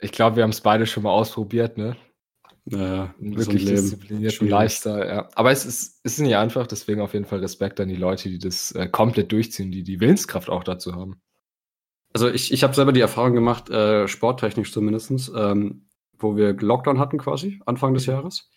Ich 0.00 0.12
glaube, 0.12 0.36
wir 0.36 0.42
haben 0.42 0.50
es 0.50 0.60
beide 0.60 0.86
schon 0.86 1.02
mal 1.02 1.10
ausprobiert, 1.10 1.76
ne? 1.76 1.96
Naja, 2.64 3.14
wirklich 3.18 3.64
disziplinierten 3.64 4.48
Lifestyle, 4.48 5.06
ja. 5.06 5.28
Aber 5.34 5.50
es 5.50 5.64
ist, 5.64 6.00
es 6.04 6.14
ist 6.14 6.20
nicht 6.20 6.36
einfach, 6.36 6.66
deswegen 6.66 7.00
auf 7.00 7.14
jeden 7.14 7.24
Fall 7.24 7.40
Respekt 7.40 7.80
an 7.80 7.88
die 7.88 7.96
Leute, 7.96 8.28
die 8.28 8.38
das 8.38 8.72
äh, 8.72 8.86
komplett 8.86 9.32
durchziehen, 9.32 9.72
die 9.72 9.82
die 9.82 10.00
Willenskraft 10.00 10.48
auch 10.48 10.62
dazu 10.62 10.94
haben. 10.94 11.20
Also 12.12 12.28
ich, 12.28 12.52
ich 12.52 12.62
habe 12.62 12.74
selber 12.74 12.92
die 12.92 13.00
Erfahrung 13.00 13.34
gemacht, 13.34 13.70
äh, 13.70 14.08
sporttechnisch 14.08 14.72
zumindest, 14.72 15.32
ähm, 15.34 15.86
wo 16.18 16.36
wir 16.36 16.54
Lockdown 16.54 16.98
hatten 16.98 17.18
quasi, 17.18 17.60
Anfang 17.66 17.94
des 17.94 18.06
Jahres. 18.06 18.50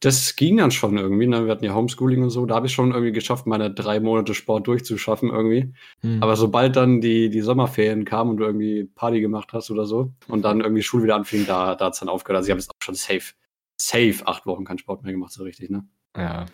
Das 0.00 0.34
ging 0.34 0.56
dann 0.56 0.72
schon 0.72 0.98
irgendwie, 0.98 1.28
ne? 1.28 1.44
wir 1.44 1.52
hatten 1.52 1.64
ja 1.64 1.74
Homeschooling 1.74 2.24
und 2.24 2.30
so, 2.30 2.44
da 2.44 2.56
habe 2.56 2.66
ich 2.66 2.72
schon 2.72 2.90
irgendwie 2.90 3.12
geschafft, 3.12 3.46
meine 3.46 3.72
drei 3.72 4.00
Monate 4.00 4.34
Sport 4.34 4.66
durchzuschaffen 4.66 5.30
irgendwie. 5.30 5.72
Hm. 6.00 6.20
Aber 6.20 6.34
sobald 6.34 6.74
dann 6.74 7.00
die, 7.00 7.30
die 7.30 7.40
Sommerferien 7.40 8.04
kamen 8.04 8.30
und 8.30 8.38
du 8.38 8.44
irgendwie 8.44 8.84
Party 8.84 9.20
gemacht 9.20 9.52
hast 9.52 9.70
oder 9.70 9.86
so 9.86 10.12
und 10.26 10.42
dann 10.42 10.60
irgendwie 10.60 10.82
Schule 10.82 11.04
wieder 11.04 11.14
anfing, 11.14 11.46
da, 11.46 11.76
da 11.76 11.86
hat 11.86 11.92
es 11.92 12.00
dann 12.00 12.08
aufgehört. 12.08 12.38
Also 12.38 12.48
ich 12.48 12.50
habe 12.50 12.60
jetzt 12.60 12.70
auch 12.70 12.84
schon 12.84 12.96
safe, 12.96 13.34
safe 13.76 14.26
acht 14.26 14.44
Wochen 14.44 14.64
keinen 14.64 14.78
Sport 14.78 15.04
mehr 15.04 15.12
gemacht, 15.12 15.32
so 15.32 15.44
richtig, 15.44 15.70
ne? 15.70 15.86
Ja. 16.16 16.46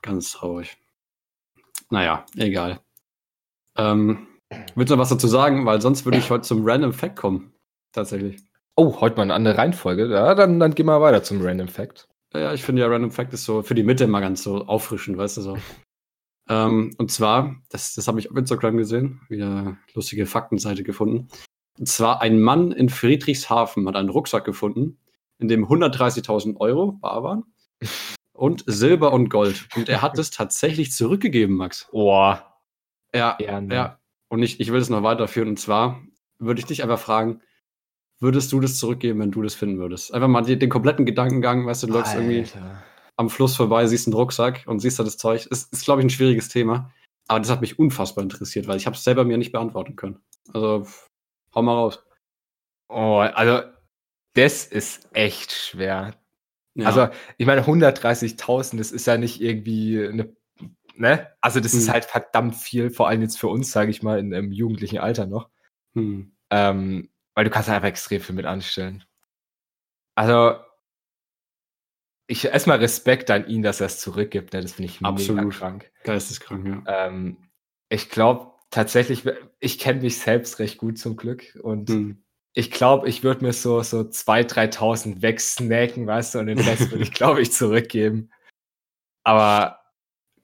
Ganz 0.00 0.32
traurig. 0.32 0.78
Naja, 1.90 2.24
egal. 2.36 2.80
Ähm, 3.76 4.26
Willst 4.74 4.90
du 4.90 4.96
noch 4.96 5.02
was 5.02 5.08
dazu 5.08 5.28
sagen? 5.28 5.66
Weil 5.66 5.80
sonst 5.80 6.04
würde 6.04 6.18
ich 6.18 6.30
heute 6.30 6.42
zum 6.42 6.64
Random 6.64 6.92
Fact 6.92 7.16
kommen. 7.16 7.52
Tatsächlich. 7.92 8.38
Oh, 8.76 9.00
heute 9.00 9.16
mal 9.16 9.22
eine 9.24 9.34
andere 9.34 9.58
Reihenfolge. 9.58 10.08
Ja, 10.08 10.34
dann, 10.34 10.58
dann 10.58 10.74
gehen 10.74 10.86
wir 10.86 11.00
weiter 11.00 11.22
zum 11.22 11.42
Random 11.42 11.68
Fact. 11.68 12.08
Ja, 12.34 12.54
ich 12.54 12.62
finde 12.62 12.80
ja 12.82 12.88
Random 12.88 13.10
Fact 13.10 13.32
ist 13.34 13.44
so 13.44 13.62
für 13.62 13.74
die 13.74 13.82
Mitte 13.82 14.04
immer 14.04 14.20
ganz 14.20 14.42
so 14.42 14.66
auffrischend, 14.66 15.18
weißt 15.18 15.36
du 15.36 15.40
so. 15.42 15.58
ähm, 16.48 16.94
und 16.96 17.10
zwar, 17.10 17.56
das, 17.68 17.94
das 17.94 18.08
habe 18.08 18.18
ich 18.20 18.30
auf 18.30 18.36
Instagram 18.36 18.78
gesehen, 18.78 19.20
wieder 19.28 19.76
lustige 19.94 20.24
Faktenseite 20.24 20.82
gefunden. 20.82 21.28
Und 21.78 21.86
zwar 21.86 22.22
ein 22.22 22.40
Mann 22.40 22.72
in 22.72 22.88
Friedrichshafen 22.88 23.86
hat 23.86 23.96
einen 23.96 24.08
Rucksack 24.08 24.44
gefunden, 24.44 24.98
in 25.38 25.48
dem 25.48 25.66
130.000 25.66 26.56
Euro 26.58 26.92
bar 26.92 27.22
waren 27.22 27.44
und 28.32 28.64
Silber 28.66 29.12
und 29.12 29.28
Gold. 29.28 29.68
Und 29.76 29.90
er 29.90 30.00
hat 30.00 30.18
es 30.18 30.30
tatsächlich 30.30 30.92
zurückgegeben, 30.92 31.56
Max. 31.56 31.88
Boah. 31.92 32.58
Ja, 33.14 33.36
Gerne. 33.38 33.74
ja. 33.74 33.98
Und 34.32 34.42
ich, 34.42 34.60
ich 34.60 34.72
will 34.72 34.80
es 34.80 34.88
noch 34.88 35.02
weiterführen. 35.02 35.50
Und 35.50 35.58
zwar 35.58 36.00
würde 36.38 36.58
ich 36.58 36.64
dich 36.64 36.82
einfach 36.82 36.98
fragen, 36.98 37.42
würdest 38.18 38.50
du 38.50 38.60
das 38.60 38.78
zurückgeben, 38.78 39.20
wenn 39.20 39.30
du 39.30 39.42
das 39.42 39.54
finden 39.54 39.78
würdest? 39.78 40.14
Einfach 40.14 40.26
mal 40.26 40.40
den, 40.40 40.58
den 40.58 40.70
kompletten 40.70 41.04
Gedankengang, 41.04 41.66
weißt 41.66 41.82
du, 41.82 41.88
du 41.88 41.92
läufst 41.92 42.14
irgendwie 42.14 42.46
am 43.18 43.28
Fluss 43.28 43.56
vorbei, 43.56 43.86
siehst 43.86 44.06
einen 44.06 44.14
Rucksack 44.14 44.64
und 44.64 44.78
siehst 44.78 44.98
da 44.98 45.04
das 45.04 45.18
Zeug. 45.18 45.44
Ist, 45.44 45.70
ist 45.70 45.84
glaube 45.84 46.00
ich, 46.00 46.06
ein 46.06 46.10
schwieriges 46.10 46.48
Thema. 46.48 46.90
Aber 47.28 47.40
das 47.40 47.50
hat 47.50 47.60
mich 47.60 47.78
unfassbar 47.78 48.24
interessiert, 48.24 48.66
weil 48.68 48.78
ich 48.78 48.86
habe 48.86 48.96
es 48.96 49.04
selber 49.04 49.24
mir 49.24 49.36
nicht 49.36 49.52
beantworten 49.52 49.96
können. 49.96 50.18
Also, 50.54 50.86
hau 51.54 51.60
mal 51.60 51.74
raus. 51.74 52.02
Oh, 52.88 53.18
also, 53.18 53.68
das 54.32 54.64
ist 54.64 55.10
echt 55.12 55.52
schwer. 55.52 56.14
Ja. 56.74 56.86
Also, 56.86 57.08
ich 57.36 57.44
meine, 57.44 57.60
130.000, 57.60 58.78
das 58.78 58.92
ist 58.92 59.06
ja 59.06 59.18
nicht 59.18 59.42
irgendwie 59.42 60.08
eine, 60.08 60.34
ne? 60.96 61.28
Also, 61.40 61.60
das 61.60 61.72
hm. 61.72 61.78
ist 61.78 61.88
halt 61.88 62.04
verdammt 62.04 62.56
viel, 62.56 62.90
vor 62.90 63.08
allem 63.08 63.22
jetzt 63.22 63.38
für 63.38 63.48
uns, 63.48 63.72
sage 63.72 63.90
ich 63.90 64.02
mal, 64.02 64.18
in, 64.18 64.32
im 64.32 64.52
jugendlichen 64.52 64.98
Alter 64.98 65.26
noch. 65.26 65.48
Hm. 65.94 66.32
Ähm, 66.50 67.10
weil 67.34 67.44
du 67.44 67.50
kannst 67.50 67.68
einfach 67.68 67.88
extrem 67.88 68.20
viel 68.20 68.34
mit 68.34 68.46
anstellen. 68.46 69.04
Also, 70.14 70.56
ich 72.26 72.44
erstmal 72.46 72.78
Respekt 72.78 73.30
an 73.30 73.46
ihn, 73.46 73.62
dass 73.62 73.80
er 73.80 73.86
es 73.86 74.00
zurückgibt. 74.00 74.52
Ne? 74.52 74.62
Das 74.62 74.72
finde 74.72 74.90
ich 74.90 75.02
Absolut. 75.02 75.44
mega 75.44 75.56
krank. 75.56 75.90
Geisteskrank, 76.04 76.66
ja. 76.86 77.06
Ähm, 77.06 77.36
ich 77.88 78.08
glaube 78.08 78.52
tatsächlich, 78.70 79.24
ich 79.60 79.78
kenne 79.78 80.00
mich 80.00 80.18
selbst 80.18 80.58
recht 80.58 80.78
gut 80.78 80.98
zum 80.98 81.16
Glück 81.16 81.58
und 81.62 81.90
hm. 81.90 82.24
ich 82.54 82.70
glaube, 82.70 83.08
ich 83.08 83.22
würde 83.22 83.44
mir 83.44 83.52
so, 83.52 83.82
so 83.82 84.00
2.000, 84.00 84.72
3.000 84.72 85.22
wegsnacken, 85.22 86.06
weißt 86.06 86.34
du, 86.34 86.38
und 86.38 86.46
den 86.46 86.58
Rest 86.58 86.90
würde 86.90 87.04
ich, 87.04 87.12
glaube 87.12 87.42
ich, 87.42 87.52
zurückgeben. 87.52 88.30
Aber, 89.24 89.81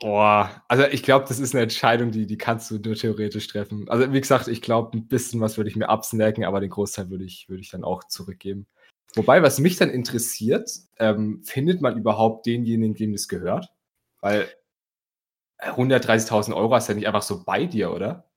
boah, 0.01 0.63
also 0.69 0.85
ich 0.85 1.03
glaube, 1.03 1.27
das 1.29 1.39
ist 1.39 1.55
eine 1.55 1.63
Entscheidung, 1.63 2.11
die, 2.11 2.27
die 2.27 2.39
kannst 2.39 2.71
du 2.71 2.79
nur 2.79 2.95
theoretisch 2.95 3.47
treffen. 3.49 3.89
Also 3.89 4.13
wie 4.13 4.21
gesagt, 4.21 4.49
ich 4.49 4.63
glaube, 4.63 4.97
ein 4.97 5.09
bisschen 5.09 5.41
was 5.41 5.57
würde 5.57 5.71
ich 5.71 5.77
mir 5.77 5.89
absnacken, 5.89 6.45
aber 6.45 6.61
den 6.61 6.71
Großteil 6.71 7.11
würde 7.11 7.25
ich, 7.25 7.49
würde 7.49 7.63
ich 7.63 7.71
dann 7.71 7.85
auch 7.85 8.05
zurückgeben. 8.05 8.67
Wobei, 9.15 9.43
was 9.43 9.59
mich 9.59 9.77
dann 9.77 9.91
interessiert, 9.91 10.71
ähm, 10.99 11.43
findet 11.43 11.81
man 11.81 11.97
überhaupt 11.97 12.47
denjenigen, 12.47 12.95
dem 12.95 13.13
das 13.13 13.27
gehört? 13.27 13.73
Weil 14.21 14.49
130.000 15.61 16.55
Euro 16.55 16.77
ist 16.77 16.89
ja 16.89 16.95
nicht 16.95 17.07
einfach 17.07 17.23
so 17.23 17.43
bei 17.45 17.65
dir, 17.65 17.93
oder? 17.93 18.29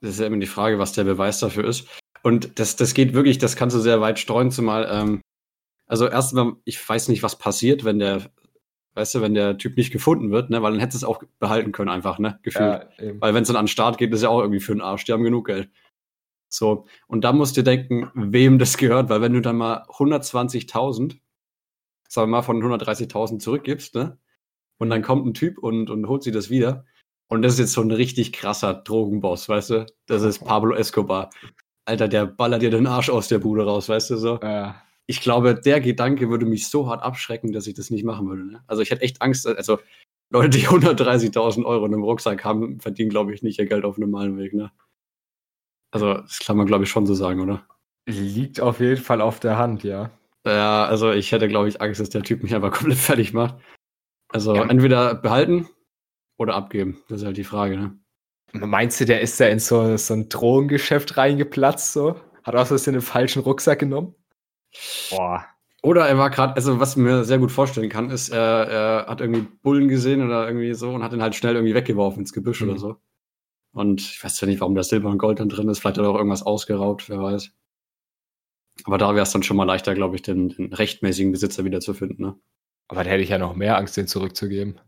Das 0.00 0.10
ist 0.10 0.20
ja 0.20 0.26
immer 0.26 0.38
die 0.38 0.46
Frage, 0.46 0.78
was 0.78 0.92
der 0.92 1.04
Beweis 1.04 1.38
dafür 1.38 1.64
ist. 1.64 1.86
Und 2.22 2.58
das, 2.58 2.76
das 2.76 2.94
geht 2.94 3.14
wirklich, 3.14 3.38
das 3.38 3.56
kannst 3.56 3.76
du 3.76 3.80
sehr 3.80 4.00
weit 4.00 4.18
streuen, 4.18 4.50
zumal, 4.50 4.88
ähm, 4.90 5.20
also 5.86 6.08
erstmal, 6.08 6.54
ich 6.64 6.86
weiß 6.86 7.08
nicht, 7.08 7.22
was 7.22 7.38
passiert, 7.38 7.84
wenn 7.84 7.98
der, 7.98 8.30
weißt 8.94 9.14
du, 9.14 9.20
wenn 9.20 9.34
der 9.34 9.58
Typ 9.58 9.76
nicht 9.76 9.92
gefunden 9.92 10.30
wird, 10.30 10.50
ne, 10.50 10.62
weil 10.62 10.72
dann 10.72 10.80
hättest 10.80 11.02
du 11.02 11.06
es 11.06 11.10
auch 11.10 11.22
behalten 11.38 11.72
können, 11.72 11.90
einfach, 11.90 12.18
ne, 12.18 12.38
gefühlt. 12.42 12.86
Ja, 12.98 13.12
weil 13.20 13.34
wenn 13.34 13.42
es 13.42 13.48
dann 13.48 13.56
an 13.56 13.64
den 13.64 13.68
Start 13.68 13.98
geht, 13.98 14.12
ist 14.12 14.22
ja 14.22 14.28
auch 14.28 14.40
irgendwie 14.40 14.60
für 14.60 14.72
den 14.72 14.80
Arsch, 14.80 15.04
die 15.04 15.12
haben 15.12 15.24
genug 15.24 15.46
Geld. 15.46 15.70
So, 16.48 16.84
und 17.06 17.24
da 17.24 17.32
musst 17.32 17.56
du 17.56 17.62
denken, 17.62 18.10
wem 18.14 18.58
das 18.58 18.76
gehört, 18.76 19.08
weil 19.08 19.22
wenn 19.22 19.32
du 19.32 19.40
dann 19.40 19.56
mal 19.56 19.86
120.000, 19.88 21.18
sagen 22.08 22.30
wir 22.30 22.38
mal 22.38 22.42
von 22.42 22.62
130.000 22.62 23.38
zurückgibst, 23.38 23.94
ne? 23.94 24.18
Und 24.78 24.90
dann 24.90 25.02
kommt 25.02 25.26
ein 25.26 25.34
Typ 25.34 25.58
und, 25.58 25.88
und 25.90 26.08
holt 26.08 26.22
sich 26.24 26.32
das 26.32 26.50
wieder. 26.50 26.84
Und 27.28 27.42
das 27.42 27.54
ist 27.54 27.60
jetzt 27.60 27.72
so 27.72 27.80
ein 27.80 27.90
richtig 27.90 28.32
krasser 28.32 28.74
Drogenboss, 28.74 29.48
weißt 29.48 29.70
du? 29.70 29.86
Das 30.06 30.22
ist 30.22 30.40
Pablo 30.40 30.74
Escobar. 30.74 31.30
Alter, 31.86 32.08
der 32.08 32.26
ballert 32.26 32.62
dir 32.62 32.70
den 32.70 32.86
Arsch 32.86 33.08
aus 33.08 33.28
der 33.28 33.38
Bude 33.38 33.64
raus, 33.64 33.88
weißt 33.88 34.10
du 34.10 34.16
so? 34.16 34.38
Ja. 34.42 34.82
Ich 35.06 35.20
glaube, 35.20 35.54
der 35.54 35.80
Gedanke 35.80 36.30
würde 36.30 36.46
mich 36.46 36.68
so 36.68 36.88
hart 36.88 37.02
abschrecken, 37.02 37.52
dass 37.52 37.66
ich 37.66 37.74
das 37.74 37.90
nicht 37.90 38.04
machen 38.04 38.28
würde. 38.28 38.44
Ne? 38.44 38.64
Also 38.66 38.82
ich 38.82 38.90
hätte 38.90 39.02
echt 39.02 39.20
Angst, 39.20 39.46
also 39.46 39.78
Leute, 40.30 40.50
die 40.50 40.66
130.000 40.68 41.64
Euro 41.64 41.86
in 41.86 41.94
einem 41.94 42.02
Rucksack 42.02 42.44
haben, 42.44 42.80
verdienen, 42.80 43.10
glaube 43.10 43.34
ich, 43.34 43.42
nicht 43.42 43.58
ihr 43.58 43.66
Geld 43.66 43.84
auf 43.84 43.96
einem 43.96 44.10
normalen 44.10 44.38
Weg, 44.38 44.54
ne? 44.54 44.72
Also, 45.94 46.14
das 46.14 46.38
kann 46.38 46.56
man, 46.56 46.66
glaube 46.66 46.84
ich, 46.84 46.90
schon 46.90 47.04
so 47.04 47.14
sagen, 47.14 47.40
oder? 47.40 47.66
Liegt 48.06 48.60
auf 48.60 48.80
jeden 48.80 49.02
Fall 49.02 49.20
auf 49.20 49.40
der 49.40 49.58
Hand, 49.58 49.84
ja. 49.84 50.10
Ja, 50.46 50.86
also 50.86 51.12
ich 51.12 51.30
hätte, 51.32 51.48
glaube 51.48 51.68
ich, 51.68 51.80
Angst, 51.82 52.00
dass 52.00 52.08
der 52.08 52.22
Typ 52.22 52.42
mich 52.42 52.54
einfach 52.54 52.72
komplett 52.72 52.98
fertig 52.98 53.32
macht. 53.32 53.56
Also 54.28 54.56
ja. 54.56 54.64
entweder 54.64 55.14
behalten 55.14 55.68
oder 56.38 56.54
abgeben. 56.54 57.02
Das 57.08 57.20
ist 57.20 57.26
halt 57.26 57.36
die 57.36 57.44
Frage, 57.44 57.76
ne? 57.76 57.98
Meinst 58.54 59.00
du, 59.00 59.04
der 59.04 59.20
ist 59.20 59.38
da 59.40 59.46
in 59.46 59.58
so, 59.58 59.96
so 59.96 60.14
ein 60.14 60.28
Drogengeschäft 60.28 61.16
reingeplatzt, 61.16 61.92
so? 61.92 62.20
Hat 62.42 62.56
auch 62.56 62.66
so 62.66 62.90
einen 62.90 63.00
falschen 63.00 63.42
Rucksack 63.42 63.78
genommen? 63.78 64.14
Boah. 65.10 65.46
Oder 65.82 66.06
er 66.08 66.16
war 66.16 66.30
gerade, 66.30 66.54
also 66.54 66.78
was 66.78 66.96
mir 66.96 67.24
sehr 67.24 67.38
gut 67.38 67.50
vorstellen 67.50 67.88
kann, 67.88 68.10
ist, 68.10 68.28
er, 68.28 68.68
er, 68.68 69.06
hat 69.08 69.20
irgendwie 69.20 69.48
Bullen 69.62 69.88
gesehen 69.88 70.24
oder 70.24 70.46
irgendwie 70.46 70.74
so 70.74 70.90
und 70.90 71.02
hat 71.02 71.12
ihn 71.12 71.22
halt 71.22 71.34
schnell 71.34 71.56
irgendwie 71.56 71.74
weggeworfen 71.74 72.20
ins 72.20 72.32
Gebüsch 72.32 72.60
mhm. 72.60 72.70
oder 72.70 72.78
so. 72.78 72.96
Und 73.72 74.00
ich 74.00 74.22
weiß 74.22 74.40
ja 74.40 74.46
nicht, 74.46 74.60
warum 74.60 74.74
da 74.74 74.82
Silber 74.82 75.08
und 75.08 75.18
Gold 75.18 75.40
dann 75.40 75.48
drin 75.48 75.68
ist. 75.68 75.80
Vielleicht 75.80 75.98
hat 75.98 76.04
er 76.04 76.10
auch 76.10 76.16
irgendwas 76.16 76.44
ausgeraubt, 76.44 77.08
wer 77.08 77.20
weiß. 77.20 77.50
Aber 78.84 78.98
da 78.98 79.14
wäre 79.14 79.22
es 79.22 79.32
dann 79.32 79.42
schon 79.42 79.56
mal 79.56 79.64
leichter, 79.64 79.94
glaube 79.94 80.14
ich, 80.16 80.22
den, 80.22 80.50
den 80.50 80.72
rechtmäßigen 80.72 81.32
Besitzer 81.32 81.64
wieder 81.64 81.80
zu 81.80 81.94
finden. 81.94 82.22
Ne? 82.22 82.36
Aber 82.88 83.02
da 83.02 83.10
hätte 83.10 83.22
ich 83.22 83.30
ja 83.30 83.38
noch 83.38 83.56
mehr 83.56 83.76
Angst, 83.76 83.96
den 83.96 84.06
zurückzugeben. 84.06 84.78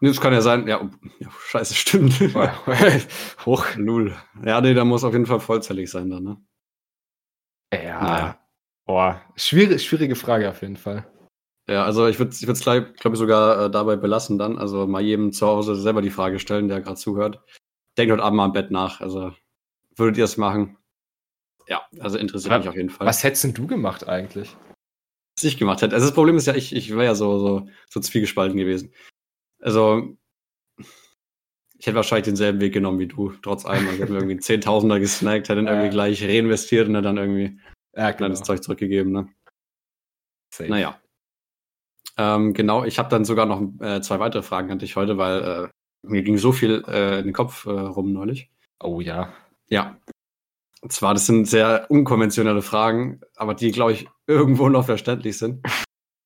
Nee, 0.00 0.08
das 0.08 0.20
kann 0.20 0.32
ja 0.32 0.42
sein. 0.42 0.68
Ja, 0.68 0.88
ja 1.18 1.28
scheiße, 1.48 1.74
stimmt. 1.74 2.20
Hoch. 3.46 3.64
Null. 3.76 4.14
Ja, 4.44 4.60
nee, 4.60 4.74
da 4.74 4.84
muss 4.84 5.02
auf 5.02 5.12
jeden 5.12 5.26
Fall 5.26 5.40
vollzählig 5.40 5.90
sein 5.90 6.10
dann, 6.10 6.22
ne? 6.22 6.36
Ja. 7.72 8.02
Naja. 8.02 8.47
Boah, 8.88 9.22
schwierige, 9.36 9.78
schwierige 9.78 10.16
Frage 10.16 10.50
auf 10.50 10.62
jeden 10.62 10.76
Fall. 10.76 11.06
Ja, 11.68 11.84
also 11.84 12.08
ich 12.08 12.18
würde 12.18 12.32
es 12.32 12.40
ich 12.40 12.46
glaube 12.46 13.14
ich, 13.14 13.18
sogar 13.18 13.66
äh, 13.66 13.70
dabei 13.70 13.94
belassen 13.94 14.38
dann. 14.38 14.58
Also 14.58 14.88
mal 14.88 15.02
jedem 15.02 15.32
zu 15.32 15.46
Hause 15.46 15.76
selber 15.76 16.02
die 16.02 16.10
Frage 16.10 16.40
stellen, 16.40 16.66
der 16.66 16.80
gerade 16.80 16.96
zuhört 16.96 17.40
denkt 17.98 18.12
heute 18.12 18.22
Abend 18.22 18.36
mal 18.36 18.46
im 18.46 18.52
Bett 18.52 18.70
nach. 18.70 19.00
Also 19.00 19.32
würdet 19.96 20.16
ihr 20.16 20.24
das 20.24 20.36
machen? 20.36 20.78
Ja, 21.66 21.86
also 22.00 22.16
interessiert 22.16 22.52
Aber 22.52 22.60
mich 22.60 22.68
auf 22.68 22.76
jeden 22.76 22.90
Fall. 22.90 23.06
Was 23.06 23.24
hättest 23.24 23.44
denn 23.44 23.54
du 23.54 23.66
gemacht 23.66 24.08
eigentlich? 24.08 24.56
Was 25.36 25.44
ich 25.44 25.58
gemacht 25.58 25.82
hätte. 25.82 25.94
Also 25.94 26.06
das 26.06 26.14
Problem 26.14 26.36
ist 26.36 26.46
ja, 26.46 26.54
ich, 26.54 26.74
ich 26.74 26.90
wäre 26.90 27.04
ja 27.04 27.14
so, 27.14 27.38
so, 27.38 27.68
so 27.90 28.00
zwiegespalten 28.00 28.56
gewesen. 28.56 28.92
Also, 29.60 30.16
ich 31.76 31.86
hätte 31.86 31.96
wahrscheinlich 31.96 32.24
denselben 32.24 32.60
Weg 32.60 32.72
genommen 32.72 32.98
wie 32.98 33.08
du, 33.08 33.32
trotz 33.42 33.66
allem. 33.66 33.84
Also, 33.84 33.94
ich 33.94 34.00
hätte 34.00 34.12
mir 34.12 34.18
irgendwie 34.18 34.38
Zehntausender 34.38 34.98
gesnackt, 35.00 35.48
hätte 35.48 35.62
dann 35.62 35.66
irgendwie 35.74 35.90
gleich 35.90 36.22
reinvestiert 36.22 36.88
und 36.88 36.94
dann 36.94 37.18
irgendwie 37.18 37.60
ja, 37.98 38.12
genau. 38.12 38.28
das 38.28 38.42
Zeug 38.42 38.62
zurückgegeben. 38.62 39.12
Ne? 39.12 39.28
Safe. 40.54 40.70
Naja. 40.70 41.00
Ähm, 42.16 42.54
genau, 42.54 42.84
ich 42.84 42.98
habe 42.98 43.08
dann 43.08 43.24
sogar 43.24 43.46
noch 43.46 43.60
äh, 43.80 44.00
zwei 44.00 44.18
weitere 44.18 44.42
Fragen 44.42 44.70
an 44.70 44.78
dich 44.78 44.96
heute, 44.96 45.18
weil 45.18 45.42
äh, 45.42 45.68
mir 46.02 46.22
ging 46.22 46.38
so 46.38 46.52
viel 46.52 46.84
äh, 46.88 47.18
in 47.18 47.26
den 47.26 47.32
Kopf 47.32 47.66
äh, 47.66 47.70
rum 47.70 48.12
neulich. 48.12 48.50
Oh 48.80 49.00
ja. 49.00 49.32
Ja. 49.68 49.98
Und 50.80 50.92
zwar, 50.92 51.12
das 51.12 51.26
sind 51.26 51.46
sehr 51.46 51.86
unkonventionelle 51.88 52.62
Fragen, 52.62 53.20
aber 53.36 53.54
die, 53.54 53.72
glaube 53.72 53.92
ich, 53.92 54.08
irgendwo 54.26 54.68
noch 54.68 54.86
verständlich 54.86 55.38
sind. 55.38 55.66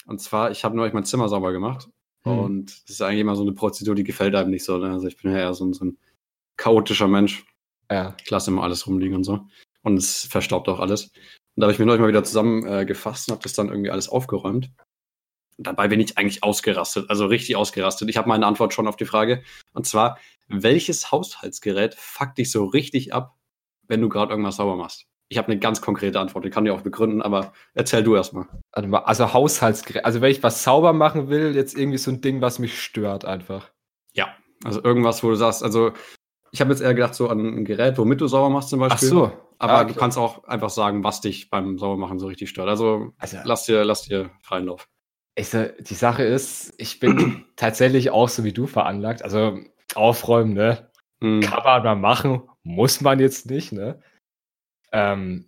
Und 0.06 0.20
zwar, 0.20 0.50
ich 0.50 0.64
habe 0.64 0.76
neulich 0.76 0.92
mein 0.92 1.04
Zimmer 1.04 1.28
sauber 1.28 1.52
gemacht. 1.52 1.88
Hm. 2.24 2.38
Und 2.38 2.82
das 2.84 2.90
ist 2.90 3.02
eigentlich 3.02 3.20
immer 3.20 3.36
so 3.36 3.42
eine 3.42 3.52
Prozedur, 3.52 3.94
die 3.94 4.04
gefällt 4.04 4.34
einem 4.34 4.50
nicht 4.50 4.64
so. 4.64 4.76
Ne? 4.78 4.90
Also 4.90 5.06
ich 5.06 5.16
bin 5.16 5.32
ja 5.32 5.38
eher 5.38 5.54
so 5.54 5.64
ein, 5.64 5.72
so 5.72 5.86
ein 5.86 5.98
chaotischer 6.56 7.08
Mensch. 7.08 7.46
Ja. 7.90 8.14
Ich 8.22 8.30
lasse 8.30 8.50
immer 8.50 8.62
alles 8.62 8.86
rumliegen 8.86 9.16
und 9.16 9.24
so. 9.24 9.46
Und 9.82 9.96
es 9.96 10.24
verstaubt 10.24 10.68
auch 10.68 10.80
alles. 10.80 11.10
Und 11.54 11.60
da 11.60 11.66
habe 11.66 11.72
ich 11.72 11.78
mir 11.78 11.86
neulich 11.86 12.00
mal 12.00 12.08
wieder 12.08 12.24
zusammengefasst 12.24 13.28
äh, 13.28 13.30
und 13.30 13.36
habe 13.36 13.42
das 13.42 13.52
dann 13.52 13.68
irgendwie 13.68 13.90
alles 13.90 14.08
aufgeräumt 14.08 14.70
dabei 15.58 15.88
bin 15.88 16.00
ich 16.00 16.18
eigentlich 16.18 16.42
ausgerastet, 16.42 17.08
also 17.10 17.26
richtig 17.26 17.56
ausgerastet. 17.56 18.08
Ich 18.08 18.16
habe 18.16 18.28
meine 18.28 18.46
Antwort 18.46 18.74
schon 18.74 18.88
auf 18.88 18.96
die 18.96 19.04
Frage. 19.04 19.42
Und 19.72 19.86
zwar, 19.86 20.18
welches 20.48 21.10
Haushaltsgerät 21.10 21.94
fuckt 21.94 22.38
dich 22.38 22.50
so 22.50 22.64
richtig 22.64 23.14
ab, 23.14 23.36
wenn 23.88 24.00
du 24.00 24.08
gerade 24.08 24.30
irgendwas 24.32 24.56
sauber 24.56 24.76
machst? 24.76 25.06
Ich 25.28 25.38
habe 25.38 25.48
eine 25.48 25.58
ganz 25.58 25.80
konkrete 25.80 26.20
Antwort, 26.20 26.44
die 26.44 26.50
kann 26.50 26.66
ich 26.66 26.72
auch 26.72 26.82
begründen, 26.82 27.22
aber 27.22 27.52
erzähl 27.72 28.02
du 28.02 28.14
erstmal. 28.14 28.48
Also 28.72 29.32
Haushaltsgerät, 29.32 30.04
also 30.04 30.20
wenn 30.20 30.30
ich 30.30 30.42
was 30.42 30.62
sauber 30.62 30.92
machen 30.92 31.28
will, 31.30 31.54
jetzt 31.54 31.74
irgendwie 31.76 31.98
so 31.98 32.10
ein 32.10 32.20
Ding, 32.20 32.42
was 32.42 32.58
mich 32.58 32.82
stört 32.82 33.24
einfach. 33.24 33.70
Ja, 34.12 34.36
also 34.62 34.84
irgendwas, 34.84 35.22
wo 35.22 35.30
du 35.30 35.36
sagst, 35.36 35.62
also 35.62 35.92
ich 36.52 36.60
habe 36.60 36.70
jetzt 36.70 36.80
eher 36.80 36.94
gedacht 36.94 37.14
so 37.14 37.28
an 37.28 37.40
ein 37.40 37.64
Gerät, 37.64 37.96
womit 37.98 38.20
du 38.20 38.28
sauber 38.28 38.50
machst 38.50 38.68
zum 38.68 38.78
Beispiel. 38.78 39.08
Ach 39.08 39.12
so. 39.12 39.32
Aber 39.58 39.72
ah, 39.72 39.82
okay. 39.82 39.92
du 39.92 39.98
kannst 39.98 40.18
auch 40.18 40.44
einfach 40.44 40.70
sagen, 40.70 41.02
was 41.02 41.20
dich 41.20 41.48
beim 41.48 41.78
Saubermachen 41.78 42.18
so 42.18 42.26
richtig 42.26 42.50
stört. 42.50 42.68
Also, 42.68 43.12
also 43.18 43.38
lass 43.44 43.64
dir, 43.64 43.84
lass 43.84 44.02
dir 44.02 44.30
freien 44.42 44.66
Lauf. 44.66 44.88
Ich, 45.34 45.50
die 45.50 45.94
Sache 45.94 46.24
ist, 46.24 46.74
ich 46.76 47.00
bin 47.00 47.44
tatsächlich 47.56 48.10
auch 48.10 48.28
so 48.28 48.44
wie 48.44 48.52
du 48.52 48.66
veranlagt. 48.66 49.22
Also 49.22 49.58
aufräumen, 49.94 50.52
ne? 50.52 50.90
Mhm. 51.20 51.40
Kann 51.40 51.64
man 51.64 51.84
mal 51.84 51.94
machen, 51.94 52.42
muss 52.64 53.00
man 53.00 53.18
jetzt 53.18 53.48
nicht, 53.48 53.72
ne? 53.72 54.02
Ähm, 54.92 55.46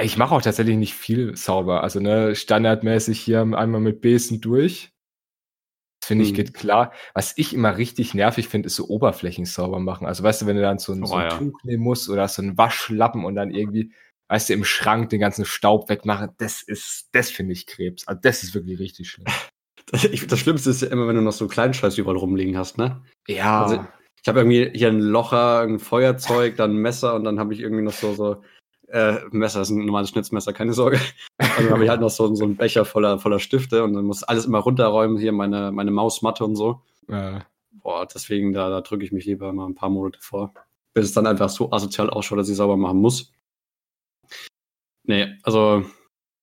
ich 0.00 0.16
mache 0.16 0.34
auch 0.34 0.42
tatsächlich 0.42 0.76
nicht 0.76 0.94
viel 0.94 1.36
sauber. 1.36 1.82
Also, 1.82 1.98
ne, 1.98 2.36
standardmäßig 2.36 3.20
hier 3.20 3.40
einmal 3.40 3.80
mit 3.80 4.00
Besen 4.00 4.40
durch. 4.40 4.93
Finde 6.04 6.24
ich 6.24 6.32
mhm. 6.32 6.36
geht 6.36 6.54
klar. 6.54 6.92
Was 7.14 7.32
ich 7.36 7.54
immer 7.54 7.76
richtig 7.76 8.14
nervig 8.14 8.48
finde, 8.48 8.66
ist 8.66 8.76
so 8.76 8.86
Oberflächen 8.88 9.44
sauber 9.44 9.80
machen. 9.80 10.06
Also, 10.06 10.22
weißt 10.22 10.42
du, 10.42 10.46
wenn 10.46 10.56
du 10.56 10.62
dann 10.62 10.78
so 10.78 10.92
ein, 10.92 11.02
oh, 11.02 11.06
so 11.06 11.14
ein 11.14 11.30
ja. 11.30 11.38
Tuch 11.38 11.58
nehmen 11.64 11.82
musst 11.82 12.08
oder 12.08 12.28
so 12.28 12.42
ein 12.42 12.56
Waschlappen 12.58 13.24
und 13.24 13.34
dann 13.34 13.50
irgendwie 13.50 13.92
weißt 14.28 14.48
du, 14.48 14.54
im 14.54 14.64
Schrank 14.64 15.10
den 15.10 15.20
ganzen 15.20 15.44
Staub 15.44 15.88
wegmachen, 15.88 16.30
das 16.38 16.62
ist, 16.62 17.08
das 17.12 17.30
finde 17.30 17.52
ich 17.52 17.66
Krebs. 17.66 18.06
Also 18.08 18.20
das 18.22 18.42
ist 18.42 18.54
wirklich 18.54 18.78
richtig 18.78 19.10
schlimm. 19.10 19.26
Das, 19.92 20.02
ich, 20.02 20.26
das 20.26 20.40
Schlimmste 20.40 20.70
ist 20.70 20.80
ja 20.80 20.88
immer, 20.88 21.06
wenn 21.06 21.16
du 21.16 21.20
noch 21.20 21.32
so 21.32 21.46
kleinen 21.46 21.74
Scheiß 21.74 21.98
überall 21.98 22.16
rumliegen 22.16 22.56
hast, 22.56 22.78
ne? 22.78 23.04
Ja. 23.28 23.64
Also, 23.64 23.86
ich 24.22 24.26
habe 24.26 24.40
irgendwie 24.40 24.70
hier 24.74 24.88
ein 24.88 24.98
Locher, 24.98 25.60
ein 25.60 25.78
Feuerzeug, 25.78 26.56
dann 26.56 26.70
ein 26.70 26.78
Messer 26.78 27.14
und 27.14 27.24
dann 27.24 27.38
habe 27.38 27.52
ich 27.52 27.60
irgendwie 27.60 27.82
noch 27.84 27.92
so, 27.92 28.14
so 28.14 28.42
äh, 28.94 29.20
Messer 29.32 29.62
ist 29.62 29.70
ein 29.70 29.84
normales 29.84 30.10
Schnitzmesser, 30.10 30.52
keine 30.52 30.72
Sorge. 30.72 31.00
Und 31.40 31.64
dann 31.64 31.70
habe 31.70 31.84
ich 31.84 31.90
halt 31.90 32.00
noch 32.00 32.10
so, 32.10 32.32
so 32.34 32.44
einen 32.44 32.56
Becher 32.56 32.84
voller, 32.84 33.18
voller 33.18 33.40
Stifte 33.40 33.82
und 33.82 33.92
dann 33.92 34.04
muss 34.04 34.22
alles 34.22 34.46
immer 34.46 34.60
runterräumen, 34.60 35.18
hier 35.18 35.32
meine, 35.32 35.72
meine 35.72 35.90
Mausmatte 35.90 36.44
und 36.44 36.54
so. 36.54 36.80
Ja. 37.08 37.44
Boah, 37.72 38.06
deswegen, 38.06 38.52
da, 38.52 38.70
da 38.70 38.80
drücke 38.82 39.04
ich 39.04 39.10
mich 39.10 39.26
lieber 39.26 39.52
mal 39.52 39.66
ein 39.66 39.74
paar 39.74 39.90
Monate 39.90 40.20
vor. 40.22 40.54
Bis 40.94 41.06
es 41.06 41.12
dann 41.12 41.26
einfach 41.26 41.48
so 41.48 41.72
asozial 41.72 42.08
ausschaut, 42.08 42.38
dass 42.38 42.48
ich 42.48 42.56
sauber 42.56 42.76
machen 42.76 42.98
muss. 42.98 43.32
Nee, 45.02 45.34
also 45.42 45.84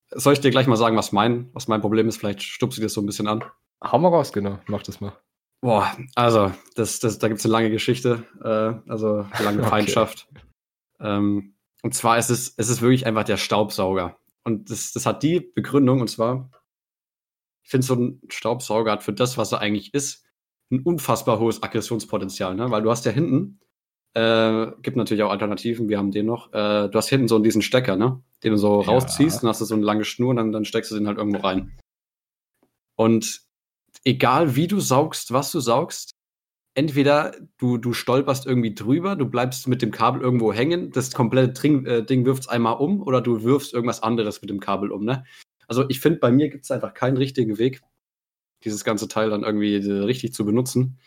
soll 0.09 0.33
ich 0.33 0.41
dir 0.41 0.51
gleich 0.51 0.67
mal 0.67 0.75
sagen, 0.75 0.97
was 0.97 1.13
mein, 1.13 1.49
was 1.53 1.69
mein 1.69 1.79
Problem 1.79 2.09
ist? 2.09 2.17
Vielleicht 2.17 2.43
stupst 2.43 2.77
du 2.77 2.81
dir 2.81 2.87
das 2.87 2.93
so 2.93 3.01
ein 3.01 3.05
bisschen 3.05 3.27
an. 3.27 3.45
Hau 3.81 3.97
mal 3.97 4.09
raus, 4.09 4.33
genau. 4.33 4.59
Mach 4.67 4.83
das 4.83 4.99
mal. 4.99 5.13
Boah, 5.61 5.95
also, 6.15 6.51
das, 6.75 6.99
das, 6.99 7.17
da 7.17 7.29
gibt 7.29 7.39
es 7.39 7.45
eine 7.45 7.53
lange 7.53 7.69
Geschichte, 7.69 8.25
äh, 8.43 8.91
also 8.91 9.25
lange 9.41 9.59
Okay. 9.61 9.69
Feindschaft. 9.69 10.27
Ähm, 10.99 11.55
und 11.81 11.93
zwar 11.95 12.17
ist 12.17 12.29
es, 12.29 12.53
es 12.57 12.69
ist 12.69 12.81
wirklich 12.81 13.05
einfach 13.05 13.23
der 13.23 13.37
Staubsauger. 13.37 14.17
Und 14.43 14.69
das, 14.69 14.91
das 14.91 15.05
hat 15.05 15.23
die 15.23 15.39
Begründung, 15.39 16.01
und 16.01 16.09
zwar, 16.09 16.49
ich 17.63 17.69
finde, 17.69 17.85
so 17.85 17.95
ein 17.95 18.21
Staubsauger 18.29 18.91
hat 18.91 19.03
für 19.03 19.13
das, 19.13 19.37
was 19.37 19.51
er 19.51 19.59
eigentlich 19.59 19.93
ist, 19.93 20.25
ein 20.71 20.81
unfassbar 20.83 21.39
hohes 21.39 21.61
Aggressionspotenzial, 21.63 22.55
ne? 22.55 22.71
Weil 22.71 22.81
du 22.81 22.89
hast 22.89 23.05
ja 23.05 23.11
hinten, 23.11 23.59
äh, 24.13 24.67
gibt 24.81 24.97
natürlich 24.97 25.23
auch 25.23 25.31
Alternativen, 25.31 25.89
wir 25.89 25.97
haben 25.97 26.11
den 26.11 26.25
noch, 26.25 26.51
äh, 26.53 26.89
du 26.89 26.93
hast 26.93 27.09
hinten 27.09 27.27
so 27.27 27.39
diesen 27.39 27.61
Stecker, 27.61 27.95
ne? 27.97 28.21
Den 28.43 28.51
du 28.53 28.57
so 28.57 28.81
Ja. 28.81 28.87
rausziehst, 28.87 29.43
dann 29.43 29.49
hast 29.49 29.61
du 29.61 29.65
so 29.65 29.75
eine 29.75 29.83
lange 29.83 30.05
Schnur 30.05 30.29
und 30.29 30.37
dann, 30.37 30.51
dann 30.51 30.65
steckst 30.65 30.91
du 30.91 30.95
den 30.95 31.07
halt 31.07 31.17
irgendwo 31.17 31.39
rein. 31.41 31.71
Und 32.95 33.41
egal 34.03 34.55
wie 34.55 34.67
du 34.67 34.79
saugst, 34.79 35.33
was 35.33 35.51
du 35.51 35.59
saugst, 35.59 36.11
entweder 36.73 37.33
du, 37.57 37.77
du 37.77 37.93
stolperst 37.93 38.45
irgendwie 38.45 38.73
drüber, 38.73 39.15
du 39.15 39.25
bleibst 39.25 39.67
mit 39.67 39.81
dem 39.81 39.91
Kabel 39.91 40.21
irgendwo 40.21 40.53
hängen, 40.53 40.91
das 40.91 41.11
komplette 41.11 41.61
Ding, 41.61 41.85
äh, 41.85 42.03
Ding 42.03 42.25
wirft 42.25 42.49
einmal 42.49 42.77
um 42.77 43.01
oder 43.01 43.21
du 43.21 43.43
wirfst 43.43 43.73
irgendwas 43.73 44.03
anderes 44.03 44.41
mit 44.41 44.49
dem 44.49 44.59
Kabel 44.59 44.91
um, 44.91 45.03
ne? 45.03 45.23
Also 45.67 45.87
ich 45.89 45.99
finde, 45.99 46.19
bei 46.19 46.31
mir 46.31 46.49
gibt 46.49 46.65
es 46.65 46.71
einfach 46.71 46.93
keinen 46.93 47.17
richtigen 47.17 47.57
Weg, 47.57 47.81
dieses 48.63 48.83
ganze 48.83 49.07
Teil 49.07 49.29
dann 49.29 49.43
irgendwie 49.43 49.75
äh, 49.75 49.91
richtig 50.03 50.33
zu 50.33 50.45
benutzen. 50.45 50.99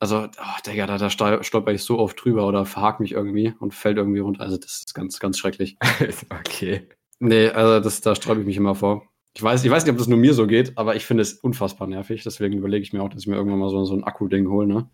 Also, 0.00 0.24
oh, 0.26 0.60
Digga, 0.66 0.86
da, 0.86 0.98
da 0.98 1.06
stol- 1.06 1.44
stolper 1.44 1.72
ich 1.72 1.84
so 1.84 1.98
oft 1.98 2.22
drüber 2.24 2.48
oder 2.48 2.66
verhak 2.66 2.98
mich 2.98 3.12
irgendwie 3.12 3.54
und 3.60 3.72
fällt 3.72 3.98
irgendwie 3.98 4.18
runter. 4.18 4.40
Also, 4.40 4.56
das 4.56 4.78
ist 4.78 4.94
ganz, 4.94 5.20
ganz 5.20 5.38
schrecklich. 5.38 5.76
okay. 6.30 6.88
Nee, 7.20 7.50
also 7.50 7.78
das, 7.78 8.00
da 8.00 8.16
sträube 8.16 8.40
ich 8.40 8.46
mich 8.46 8.56
immer 8.56 8.74
vor. 8.74 9.11
Ich 9.34 9.42
weiß, 9.42 9.64
ich 9.64 9.70
weiß 9.70 9.84
nicht, 9.84 9.92
ob 9.92 9.98
das 9.98 10.08
nur 10.08 10.18
mir 10.18 10.34
so 10.34 10.46
geht, 10.46 10.76
aber 10.76 10.94
ich 10.94 11.06
finde 11.06 11.22
es 11.22 11.34
unfassbar 11.34 11.88
nervig. 11.88 12.22
Deswegen 12.22 12.58
überlege 12.58 12.82
ich 12.82 12.92
mir 12.92 13.02
auch, 13.02 13.08
dass 13.08 13.22
ich 13.22 13.26
mir 13.26 13.36
irgendwann 13.36 13.60
mal 13.60 13.70
so, 13.70 13.84
so 13.84 13.94
ein 13.94 14.04
Akku-Ding 14.04 14.48
hole, 14.48 14.66
ne? 14.66 14.90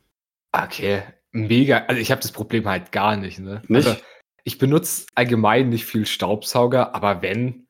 Okay. 0.53 1.03
Mega. 1.33 1.79
Also 1.89 2.01
ich 2.01 2.11
habe 2.11 2.23
das 2.23 2.33
Problem 2.33 2.67
halt 2.67 2.93
gar 2.93 3.17
nicht, 3.17 3.41
ne? 3.41 3.63
Nicht? 3.69 3.89
Also, 3.89 4.01
ich 4.45 4.59
benutze 4.59 5.07
allgemein 5.15 5.69
nicht 5.69 5.85
viel 5.85 6.07
Staubsauger, 6.07 6.95
aber 6.95 7.21
wenn, 7.21 7.67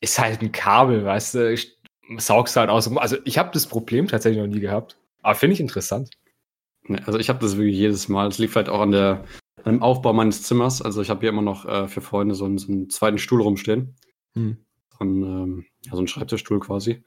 ist 0.00 0.18
halt 0.18 0.42
ein 0.42 0.52
Kabel, 0.52 1.04
weißt 1.04 1.34
du, 1.34 1.52
ich 1.52 1.78
saugst 2.18 2.56
halt 2.56 2.70
aus. 2.70 2.94
Also 2.96 3.16
ich 3.24 3.38
habe 3.38 3.50
das 3.52 3.66
Problem 3.66 4.08
tatsächlich 4.08 4.40
noch 4.40 4.52
nie 4.52 4.60
gehabt. 4.60 4.98
Aber 5.22 5.34
finde 5.34 5.54
ich 5.54 5.60
interessant. 5.60 6.10
Also 7.04 7.18
ich 7.18 7.28
habe 7.28 7.38
das 7.40 7.56
wirklich 7.56 7.76
jedes 7.76 8.08
Mal. 8.08 8.28
Es 8.28 8.38
liegt 8.38 8.52
vielleicht 8.52 8.68
auch 8.68 8.80
an, 8.80 8.92
der, 8.92 9.24
an 9.64 9.76
dem 9.76 9.82
Aufbau 9.82 10.12
meines 10.12 10.42
Zimmers. 10.42 10.80
Also 10.80 11.02
ich 11.02 11.10
habe 11.10 11.20
hier 11.20 11.28
immer 11.28 11.42
noch 11.42 11.66
äh, 11.66 11.88
für 11.88 12.00
Freunde 12.00 12.34
so 12.34 12.44
einen, 12.44 12.58
so 12.58 12.72
einen 12.72 12.88
zweiten 12.88 13.18
Stuhl 13.18 13.42
rumstehen. 13.42 13.96
Hm. 14.34 14.58
Einen, 14.98 15.22
ähm, 15.22 15.66
ja, 15.88 15.92
so 15.92 15.98
einen 15.98 16.08
Schreibtischstuhl 16.08 16.60
quasi. 16.60 17.02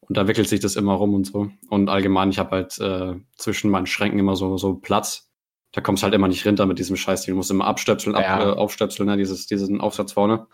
Und 0.00 0.16
da 0.16 0.28
wickelt 0.28 0.48
sich 0.48 0.60
das 0.60 0.76
immer 0.76 0.94
rum 0.94 1.14
und 1.14 1.26
so. 1.26 1.50
Und 1.68 1.88
allgemein, 1.88 2.30
ich 2.30 2.38
habe 2.38 2.50
halt 2.52 2.78
äh, 2.78 3.14
zwischen 3.36 3.70
meinen 3.70 3.86
Schränken 3.86 4.18
immer 4.20 4.36
so, 4.36 4.56
so 4.56 4.74
Platz. 4.74 5.30
Da 5.72 5.80
kommst 5.80 6.02
halt 6.04 6.14
immer 6.14 6.28
nicht 6.28 6.46
runter 6.46 6.64
mit 6.66 6.78
diesem 6.78 6.96
Scheiß. 6.96 7.24
Du 7.26 7.34
musst 7.34 7.50
immer 7.50 7.66
abstöpseln, 7.66 8.14
ab, 8.14 8.22
Ja. 8.22 8.50
äh, 8.52 8.52
aufstöpseln, 8.54 9.08
ne? 9.08 9.16
Dieses, 9.16 9.46
diesen 9.46 9.80
Aufsatz 9.80 10.12
vorne. 10.12 10.46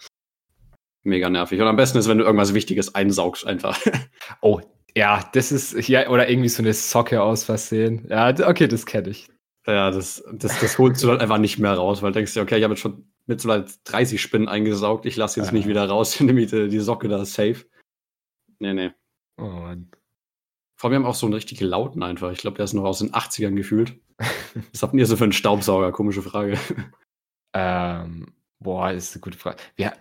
Mega 1.03 1.29
nervig. 1.29 1.61
Und 1.61 1.67
am 1.67 1.77
besten 1.77 1.99
ist, 1.99 2.09
wenn 2.09 2.19
du 2.19 2.25
irgendwas 2.25 2.55
Wichtiges 2.55 2.95
einsaugst 2.95 3.47
einfach. 3.47 3.79
Oh, 4.41 4.61
ja, 4.97 5.29
das 5.33 5.53
ist 5.53 5.77
hier, 5.79 6.09
oder 6.11 6.29
irgendwie 6.29 6.49
so 6.49 6.63
eine 6.63 6.73
Socke 6.73 7.23
aus 7.23 7.45
Versehen. 7.45 8.07
Ja, 8.09 8.29
okay, 8.49 8.69
das 8.69 8.87
kenne 8.87 9.11
ich. 9.11 9.29
Ja, 9.67 9.91
das, 9.91 10.25
das, 10.33 10.59
das 10.59 10.79
holst 10.79 11.03
du 11.03 11.07
dann 11.09 11.21
einfach 11.21 11.39
nicht 11.39 11.59
mehr 11.59 11.75
raus, 11.75 12.03
weil 12.03 12.11
du 12.13 12.19
denkst 12.19 12.35
dir, 12.35 12.43
okay, 12.43 12.59
ich 12.59 12.65
habe 12.65 12.75
jetzt 12.75 12.81
schon 12.81 13.07
mittlerweile 13.27 13.67
30 13.85 14.21
Spinnen 14.21 14.49
eingesaugt, 14.49 15.07
ich 15.07 15.17
lasse 15.17 15.39
jetzt 15.41 15.49
Ja. 15.49 15.53
nicht 15.53 15.69
wieder 15.69 15.89
raus, 15.89 16.19
nehme 16.21 16.45
die, 16.47 16.69
die 16.69 16.81
Socke 16.81 17.09
da 17.09 17.25
safe. 17.25 17.65
Nee, 18.59 18.75
nee. 18.75 18.91
Oh 19.39 19.45
Mann. 19.45 19.91
Vor 20.77 20.89
allem 20.91 20.93
wir 21.01 21.05
haben 21.05 21.11
auch 21.11 21.15
so 21.15 21.27
einen 21.27 21.35
richtig 21.35 21.61
lauten 21.61 22.03
einfach. 22.03 22.33
Ich 22.33 22.39
glaube, 22.39 22.57
der 22.57 22.65
ist 22.65 22.73
noch 22.73 22.85
aus 22.85 22.99
den 22.99 23.13
80ern 23.13 23.55
gefühlt. 23.55 24.01
Was 24.73 24.83
habt 24.83 24.95
ihr 24.95 25.07
so 25.07 25.17
für 25.17 25.25
einen 25.25 25.33
Staubsauger? 25.33 25.93
Komische 25.93 26.23
Frage. 26.23 26.59
Ähm, 27.55 28.35
boah, 28.59 28.91
ist 28.91 29.15
eine 29.15 29.21
gute 29.21 29.39
Frage. 29.39 29.59
Wir, 29.77 29.93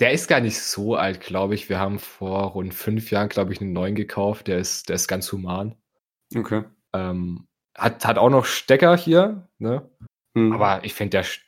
der 0.00 0.12
ist 0.12 0.28
gar 0.28 0.40
nicht 0.40 0.58
so 0.60 0.94
alt, 0.96 1.20
glaube 1.20 1.54
ich. 1.54 1.68
Wir 1.68 1.78
haben 1.78 1.98
vor 1.98 2.52
rund 2.52 2.72
fünf 2.74 3.10
Jahren, 3.10 3.28
glaube 3.28 3.52
ich, 3.52 3.60
einen 3.60 3.72
neuen 3.72 3.94
gekauft. 3.94 4.48
Der 4.48 4.58
ist, 4.58 4.88
der 4.88 4.96
ist 4.96 5.08
ganz 5.08 5.30
human. 5.30 5.74
Okay. 6.34 6.64
Ähm, 6.92 7.46
hat, 7.76 8.04
hat 8.04 8.18
auch 8.18 8.30
noch 8.30 8.44
Stecker 8.44 8.96
hier, 8.96 9.48
ne? 9.58 9.88
Hm. 10.36 10.52
Aber 10.52 10.84
ich 10.84 10.94
finde, 10.94 11.10
der 11.10 11.24
St- 11.24 11.40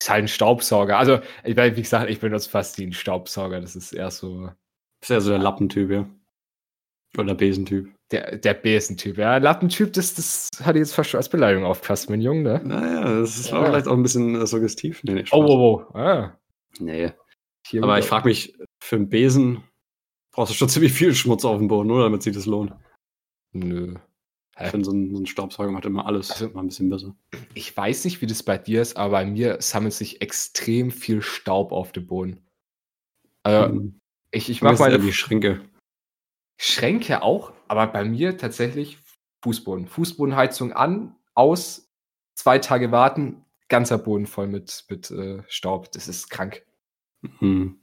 ist 0.00 0.10
halt 0.10 0.24
ein 0.24 0.28
Staubsauger. 0.28 0.98
Also, 0.98 1.20
ich, 1.44 1.56
wie 1.56 1.82
gesagt, 1.82 2.10
ich 2.10 2.18
benutze 2.20 2.50
fast 2.50 2.78
ein 2.78 2.92
Staubsauger. 2.92 3.60
Das 3.60 3.76
ist 3.76 3.92
eher 3.92 4.10
so 4.10 4.50
ist 5.02 5.10
ja 5.10 5.20
so 5.20 5.30
der 5.30 5.38
Lappentyp, 5.40 5.90
ja. 5.90 6.08
Oder 7.16 7.26
der 7.26 7.34
Besentyp. 7.34 7.92
der, 8.10 8.38
der 8.38 8.54
Besentyp. 8.54 9.18
Ja, 9.18 9.36
Lappentyp, 9.36 9.92
das, 9.92 10.14
das 10.14 10.48
hatte 10.62 10.78
ich 10.78 10.82
jetzt 10.82 10.94
fast 10.94 11.10
schon 11.10 11.18
als 11.18 11.28
Beleidigung 11.28 11.64
aufgefasst, 11.66 12.08
mein 12.08 12.20
Junge, 12.22 12.42
ne? 12.42 12.60
Naja, 12.64 13.20
das 13.20 13.36
ist 13.38 13.50
Ja. 13.50 13.64
vielleicht 13.64 13.86
auch 13.88 13.92
ein 13.92 14.02
bisschen 14.02 14.40
äh, 14.40 14.46
suggestiv. 14.46 15.02
Nee, 15.04 15.14
nee, 15.14 15.24
Oh, 15.30 15.42
Spaß. 15.42 15.50
wow, 15.50 15.86
wow. 15.88 15.94
Ah, 15.96 16.38
Nee. 16.78 17.12
hier 17.66 17.82
Aber 17.82 17.98
ich 17.98 18.06
frage 18.06 18.28
mich, 18.28 18.56
für 18.82 18.96
einen 18.96 19.08
Besen 19.10 19.62
brauchst 20.34 20.52
du 20.52 20.56
schon 20.56 20.68
ziemlich 20.70 20.92
viel 20.94 21.14
Schmutz 21.14 21.44
auf 21.44 21.58
dem 21.58 21.68
Boden, 21.68 21.90
oder? 21.90 22.04
Damit 22.04 22.22
sich 22.22 22.34
das 22.34 22.46
lohnt. 22.46 22.72
Nö. 23.52 23.94
Ich 24.60 24.68
finde, 24.68 24.84
so 24.84 24.92
ein, 24.92 25.14
so 25.14 25.20
ein 25.20 25.26
Staubsauger 25.26 25.70
macht 25.72 25.86
immer 25.86 26.06
alles 26.06 26.30
Also- 26.30 26.50
mal 26.50 26.60
ein 26.60 26.68
bisschen 26.68 26.90
besser. 26.90 27.14
Ich 27.54 27.74
weiß 27.76 28.04
nicht, 28.04 28.20
wie 28.20 28.26
das 28.26 28.42
bei 28.42 28.58
dir 28.58 28.82
ist, 28.82 28.96
aber 28.96 29.12
bei 29.12 29.24
mir 29.24 29.60
sammelt 29.62 29.94
sich 29.94 30.20
extrem 30.20 30.90
viel 30.90 31.22
Staub 31.22 31.72
auf 31.72 31.92
dem 31.92 32.06
Boden. 32.06 32.46
Also, 33.44 33.72
Hm. 33.72 33.98
ich, 34.30 34.50
ich 34.50 34.60
Bei 34.60 34.66
mir 34.66 34.72
mach 34.72 34.80
ist 34.80 34.86
eher 34.86 34.98
meine 34.98 35.04
die 35.04 35.12
Schränke. 35.12 35.60
Schränke 36.60 37.22
auch, 37.22 37.52
aber 37.66 37.86
bei 37.86 38.04
mir 38.04 38.36
tatsächlich 38.36 38.98
Fußboden. 39.42 39.88
Fußbodenheizung 39.88 40.72
an, 40.72 41.16
aus, 41.34 41.90
zwei 42.34 42.58
Tage 42.58 42.92
warten, 42.92 43.44
ganzer 43.68 43.98
Boden 43.98 44.26
voll 44.26 44.46
mit, 44.48 44.84
mit 44.88 45.10
äh, 45.10 45.42
Staub. 45.48 45.90
Das 45.92 46.06
ist 46.08 46.28
krank. 46.28 46.64
Hm. 47.38 47.80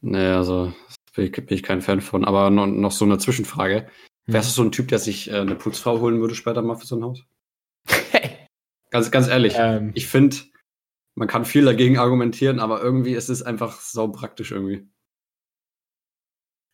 Nee, 0.00 0.26
also 0.28 0.72
bin 1.14 1.24
ich, 1.26 1.32
bin 1.32 1.46
ich 1.48 1.62
kein 1.62 1.82
Fan 1.82 2.00
von. 2.00 2.24
Aber 2.24 2.48
noch, 2.50 2.66
noch 2.66 2.92
so 2.92 3.04
eine 3.04 3.18
Zwischenfrage. 3.18 3.88
Wärst 4.26 4.50
du 4.50 4.54
so 4.54 4.62
ein 4.62 4.72
Typ, 4.72 4.88
der 4.88 4.98
sich 4.98 5.30
äh, 5.30 5.36
eine 5.36 5.54
Putzfrau 5.54 6.00
holen 6.00 6.20
würde 6.20 6.34
später 6.34 6.62
mal 6.62 6.76
für 6.76 6.86
so 6.86 6.96
ein 6.96 7.04
Haus? 7.04 7.22
Ganz, 8.90 9.10
ganz 9.10 9.28
ehrlich, 9.28 9.54
ähm, 9.56 9.90
ich 9.94 10.06
finde, 10.06 10.36
man 11.16 11.28
kann 11.28 11.44
viel 11.44 11.64
dagegen 11.64 11.98
argumentieren, 11.98 12.60
aber 12.60 12.80
irgendwie 12.80 13.14
ist 13.14 13.28
es 13.28 13.42
einfach 13.42 13.80
sau 13.80 14.08
praktisch 14.08 14.52
irgendwie. 14.52 14.88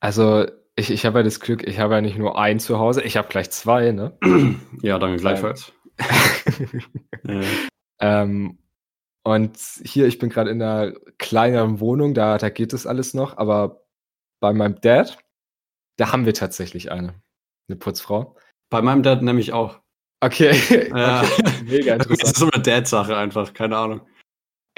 also, 0.00 0.46
ich, 0.76 0.90
ich 0.90 1.04
habe 1.06 1.20
ja 1.20 1.22
das 1.22 1.40
Glück, 1.40 1.66
ich 1.66 1.78
habe 1.78 1.94
ja 1.94 2.00
nicht 2.00 2.18
nur 2.18 2.38
ein 2.38 2.60
zu 2.60 2.78
Hause, 2.78 3.02
ich 3.02 3.16
habe 3.16 3.28
gleich 3.28 3.50
zwei, 3.50 3.92
ne? 3.92 4.16
ja, 4.82 4.98
danke 4.98 5.18
gleichfalls. 5.20 5.72
Äh, 7.26 7.44
Ähm, 8.00 8.58
und 9.22 9.58
hier, 9.84 10.06
ich 10.06 10.18
bin 10.18 10.30
gerade 10.30 10.50
in 10.50 10.62
einer 10.62 10.94
kleineren 11.18 11.80
Wohnung, 11.80 12.14
da, 12.14 12.38
da 12.38 12.48
geht 12.48 12.72
das 12.72 12.86
alles 12.86 13.14
noch, 13.14 13.36
aber 13.36 13.84
bei 14.40 14.52
meinem 14.54 14.80
Dad, 14.80 15.18
da 15.96 16.12
haben 16.12 16.24
wir 16.24 16.34
tatsächlich 16.34 16.90
eine. 16.90 17.14
Eine 17.70 17.76
Putzfrau. 17.76 18.36
bei 18.68 18.82
meinem 18.82 19.02
Dad 19.02 19.22
nämlich 19.22 19.52
auch. 19.52 19.80
Okay. 20.20 20.50
Ja. 20.94 21.22
okay. 21.22 21.64
Mega 21.64 21.96
Das 21.98 22.06
interessant. 22.08 22.22
ist 22.22 22.36
so 22.36 22.50
eine 22.50 22.62
Dad-Sache 22.62 23.16
einfach, 23.16 23.52
keine 23.54 23.76
Ahnung. 23.78 24.00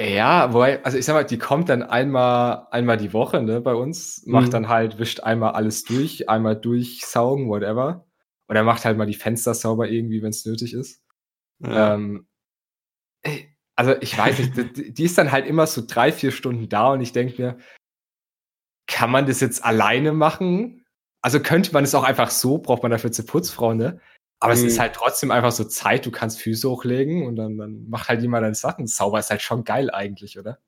Ja, 0.00 0.52
wobei, 0.52 0.82
also 0.84 0.96
ich 0.98 1.04
sag 1.04 1.14
mal, 1.14 1.24
die 1.24 1.38
kommt 1.38 1.68
dann 1.68 1.82
einmal, 1.82 2.66
einmal 2.70 2.96
die 2.96 3.12
Woche, 3.12 3.42
ne, 3.42 3.60
bei 3.60 3.74
uns, 3.74 4.22
macht 4.26 4.46
Mhm. 4.48 4.50
dann 4.50 4.68
halt, 4.68 4.98
wischt 4.98 5.20
einmal 5.20 5.52
alles 5.52 5.84
durch, 5.84 6.28
einmal 6.28 6.56
durchsaugen, 6.56 7.48
whatever. 7.48 8.06
Und 8.48 8.56
er 8.56 8.64
macht 8.64 8.84
halt 8.84 8.96
mal 8.98 9.06
die 9.06 9.14
Fenster 9.14 9.54
sauber 9.54 9.88
irgendwie, 9.88 10.22
wenn 10.22 10.30
es 10.30 10.44
nötig 10.44 10.74
ist. 10.74 11.02
Ja. 11.60 11.94
Ähm, 11.94 12.26
also 13.76 13.94
ich 14.00 14.16
weiß 14.16 14.38
nicht, 14.38 14.76
die, 14.76 14.92
die 14.94 15.04
ist 15.04 15.16
dann 15.18 15.32
halt 15.32 15.46
immer 15.46 15.66
so 15.66 15.82
drei, 15.86 16.12
vier 16.12 16.30
Stunden 16.32 16.68
da 16.68 16.92
und 16.92 17.00
ich 17.00 17.12
denke 17.12 17.40
mir, 17.40 17.58
kann 18.86 19.10
man 19.10 19.26
das 19.26 19.40
jetzt 19.40 19.64
alleine 19.64 20.12
machen? 20.12 20.81
Also 21.22 21.40
könnte 21.40 21.72
man 21.72 21.84
es 21.84 21.94
auch 21.94 22.04
einfach 22.04 22.30
so, 22.30 22.58
braucht 22.58 22.82
man 22.82 22.90
dafür 22.90 23.12
zur 23.12 23.26
Putzfrau, 23.26 23.74
ne? 23.74 24.00
Aber 24.40 24.52
es 24.52 24.62
Mhm. 24.62 24.68
ist 24.68 24.80
halt 24.80 24.94
trotzdem 24.94 25.30
einfach 25.30 25.52
so 25.52 25.62
Zeit, 25.64 26.04
du 26.04 26.10
kannst 26.10 26.40
Füße 26.40 26.68
hochlegen 26.68 27.26
und 27.26 27.36
dann, 27.36 27.58
dann 27.58 27.88
macht 27.88 28.08
halt 28.08 28.22
jemand 28.22 28.42
deine 28.42 28.56
Sachen. 28.56 28.88
Sauber 28.88 29.20
ist 29.20 29.30
halt 29.30 29.40
schon 29.40 29.62
geil 29.62 29.88
eigentlich, 29.90 30.36
oder? 30.36 30.58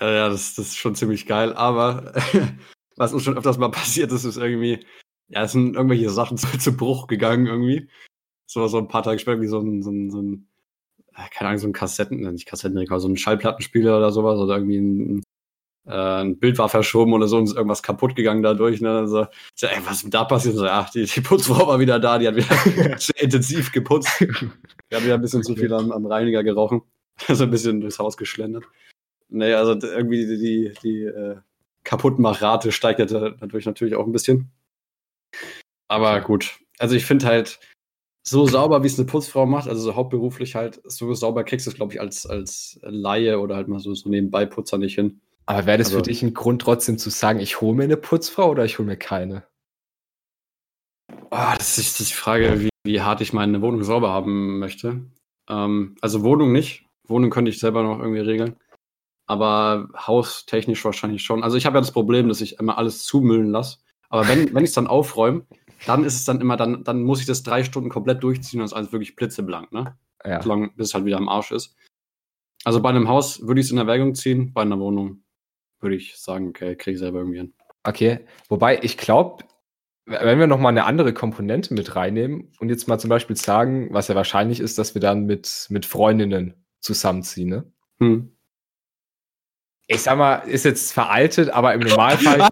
Ja, 0.00 0.10
ja 0.10 0.28
das, 0.30 0.54
das 0.54 0.68
ist 0.68 0.76
schon 0.78 0.94
ziemlich 0.94 1.26
geil, 1.26 1.52
aber 1.52 2.14
was 2.96 3.12
uns 3.12 3.24
schon 3.24 3.36
öfters 3.36 3.58
mal 3.58 3.70
passiert 3.70 4.10
ist, 4.10 4.24
ist 4.24 4.38
irgendwie, 4.38 4.86
ja, 5.28 5.42
es 5.44 5.52
sind 5.52 5.76
irgendwelche 5.76 6.08
Sachen 6.08 6.36
zu, 6.38 6.46
zu 6.58 6.74
Bruch 6.74 7.06
gegangen 7.08 7.46
irgendwie. 7.46 7.90
So, 8.46 8.66
so 8.68 8.78
ein 8.78 8.88
paar 8.88 9.02
Tage 9.02 9.18
später, 9.18 9.40
wie 9.42 9.48
so 9.48 9.58
ein, 9.60 9.82
so 9.82 9.90
ein, 9.90 10.10
so 10.10 10.22
ein 10.22 10.48
äh, 11.14 11.28
keine 11.30 11.48
Ahnung, 11.50 11.58
so 11.60 11.66
ein 11.68 11.72
Kassetten, 11.74 12.20
nicht 12.32 12.46
Kassettenrekord, 12.46 13.02
so 13.02 13.08
ein 13.08 13.16
Schallplattenspieler 13.18 13.98
oder 13.98 14.12
sowas 14.12 14.38
oder 14.38 14.56
irgendwie 14.56 14.78
ein, 14.78 15.22
ein 15.84 16.38
Bild 16.38 16.58
war 16.58 16.68
verschoben 16.68 17.12
oder 17.12 17.26
so 17.26 17.38
und 17.38 17.44
ist 17.44 17.56
irgendwas 17.56 17.82
kaputt 17.82 18.14
gegangen 18.14 18.42
dadurch. 18.42 18.80
Ne? 18.80 18.90
Also, 18.90 19.26
so, 19.54 19.66
ey, 19.66 19.78
was 19.84 20.04
ist 20.04 20.14
da 20.14 20.24
passiert? 20.24 20.54
So, 20.54 20.66
ach, 20.66 20.90
die, 20.90 21.04
die 21.04 21.20
Putzfrau 21.20 21.66
war 21.66 21.80
wieder 21.80 21.98
da, 21.98 22.18
die 22.18 22.28
hat 22.28 22.36
wieder 22.36 22.98
sehr 22.98 23.20
intensiv 23.20 23.72
geputzt. 23.72 24.08
Wir 24.20 24.28
haben 24.98 25.04
wieder 25.04 25.14
ein 25.14 25.20
bisschen 25.20 25.42
zu 25.42 25.56
viel 25.56 25.72
am, 25.72 25.90
am 25.90 26.06
Reiniger 26.06 26.44
gerochen. 26.44 26.82
so 27.28 27.44
ein 27.44 27.50
bisschen 27.50 27.80
durchs 27.80 27.98
Haus 27.98 28.16
geschlendert. 28.16 28.64
Nee, 29.28 29.54
also 29.54 29.72
irgendwie 29.72 30.26
die, 30.26 30.38
die, 30.38 30.72
die 30.82 31.02
äh, 31.04 31.36
Kaputtmachrate 31.84 32.70
steigt 32.70 33.00
dadurch 33.00 33.66
natürlich 33.66 33.96
auch 33.96 34.06
ein 34.06 34.12
bisschen. 34.12 34.50
Aber 35.88 36.20
gut, 36.20 36.60
also 36.78 36.94
ich 36.94 37.04
finde 37.04 37.26
halt, 37.26 37.58
so 38.24 38.46
sauber, 38.46 38.82
wie 38.82 38.86
es 38.86 38.98
eine 38.98 39.06
Putzfrau 39.06 39.46
macht, 39.46 39.68
also 39.68 39.82
so 39.82 39.96
hauptberuflich 39.96 40.54
halt, 40.54 40.80
so 40.84 41.12
sauber 41.14 41.44
kriegst 41.44 41.66
du 41.66 41.70
es, 41.70 41.76
glaube 41.76 41.92
ich, 41.92 42.00
als, 42.00 42.24
als 42.24 42.78
Laie 42.82 43.40
oder 43.40 43.56
halt 43.56 43.68
mal 43.68 43.80
so, 43.80 43.94
so 43.94 44.08
nebenbei 44.08 44.46
Putzer 44.46 44.78
nicht 44.78 44.94
hin. 44.94 45.20
Aber 45.46 45.66
wäre 45.66 45.78
das 45.78 45.88
also, 45.88 45.98
für 45.98 46.02
dich 46.02 46.22
ein 46.22 46.34
Grund 46.34 46.62
trotzdem 46.62 46.98
zu 46.98 47.10
sagen, 47.10 47.40
ich 47.40 47.60
hole 47.60 47.76
mir 47.76 47.84
eine 47.84 47.96
Putzfrau 47.96 48.50
oder 48.50 48.64
ich 48.64 48.78
hole 48.78 48.86
mir 48.86 48.96
keine? 48.96 49.44
Oh, 51.30 51.54
das, 51.56 51.78
ist, 51.78 51.98
die 51.98 52.04
Frage, 52.04 52.60
wie, 52.60 52.70
wie 52.84 53.00
hart 53.00 53.20
ich 53.20 53.32
meine 53.32 53.60
Wohnung 53.60 53.82
sauber 53.82 54.10
haben 54.10 54.58
möchte. 54.58 55.00
Ähm, 55.48 55.96
also 56.00 56.22
Wohnung 56.22 56.52
nicht. 56.52 56.86
Wohnung 57.04 57.30
könnte 57.30 57.50
ich 57.50 57.58
selber 57.58 57.82
noch 57.82 57.98
irgendwie 57.98 58.20
regeln. 58.20 58.56
Aber 59.26 59.88
haustechnisch 59.96 60.84
wahrscheinlich 60.84 61.22
schon. 61.22 61.42
Also 61.42 61.56
ich 61.56 61.66
habe 61.66 61.76
ja 61.76 61.80
das 61.80 61.92
Problem, 61.92 62.28
dass 62.28 62.40
ich 62.40 62.58
immer 62.58 62.78
alles 62.78 63.04
zumüllen 63.04 63.50
lasse. 63.50 63.78
Aber 64.08 64.28
wenn, 64.28 64.54
wenn 64.54 64.64
ich 64.64 64.70
es 64.70 64.74
dann 64.74 64.86
aufräume, 64.86 65.46
dann 65.86 66.04
ist 66.04 66.14
es 66.14 66.24
dann 66.24 66.40
immer, 66.40 66.56
dann, 66.56 66.84
dann 66.84 67.02
muss 67.02 67.20
ich 67.20 67.26
das 67.26 67.42
drei 67.42 67.64
Stunden 67.64 67.88
komplett 67.88 68.22
durchziehen 68.22 68.60
und 68.60 68.66
es 68.66 68.72
ist 68.72 68.76
alles 68.76 68.92
wirklich 68.92 69.16
blitzeblank, 69.16 69.72
ne? 69.72 69.96
Ja. 70.24 70.40
Solange, 70.42 70.68
bis 70.76 70.88
es 70.88 70.94
halt 70.94 71.04
wieder 71.04 71.16
am 71.16 71.28
Arsch 71.28 71.50
ist. 71.50 71.74
Also 72.64 72.80
bei 72.80 72.90
einem 72.90 73.08
Haus 73.08 73.40
würde 73.40 73.60
ich 73.60 73.66
es 73.66 73.72
in 73.72 73.78
Erwägung 73.78 74.14
ziehen, 74.14 74.52
bei 74.52 74.62
einer 74.62 74.78
Wohnung 74.78 75.21
würde 75.82 75.96
ich 75.96 76.16
sagen, 76.16 76.48
okay, 76.48 76.76
kriege 76.76 76.94
ich 76.94 76.98
selber 77.00 77.18
irgendwie 77.18 77.38
hin. 77.38 77.54
Okay, 77.84 78.20
wobei 78.48 78.78
ich 78.82 78.96
glaube, 78.96 79.44
wenn 80.06 80.38
wir 80.38 80.46
nochmal 80.46 80.70
eine 80.70 80.84
andere 80.84 81.12
Komponente 81.12 81.74
mit 81.74 81.96
reinnehmen 81.96 82.52
und 82.60 82.68
jetzt 82.68 82.88
mal 82.88 82.98
zum 82.98 83.10
Beispiel 83.10 83.36
sagen, 83.36 83.88
was 83.92 84.08
ja 84.08 84.14
wahrscheinlich 84.14 84.60
ist, 84.60 84.78
dass 84.78 84.94
wir 84.94 85.00
dann 85.00 85.26
mit, 85.26 85.66
mit 85.68 85.86
Freundinnen 85.86 86.54
zusammenziehen, 86.80 87.48
ne? 87.48 87.72
Hm 88.00 88.32
ich 89.92 90.02
sag 90.02 90.16
mal, 90.16 90.36
ist 90.36 90.64
jetzt 90.64 90.92
veraltet, 90.92 91.50
aber 91.50 91.74
im 91.74 91.80
Normalfall. 91.80 92.48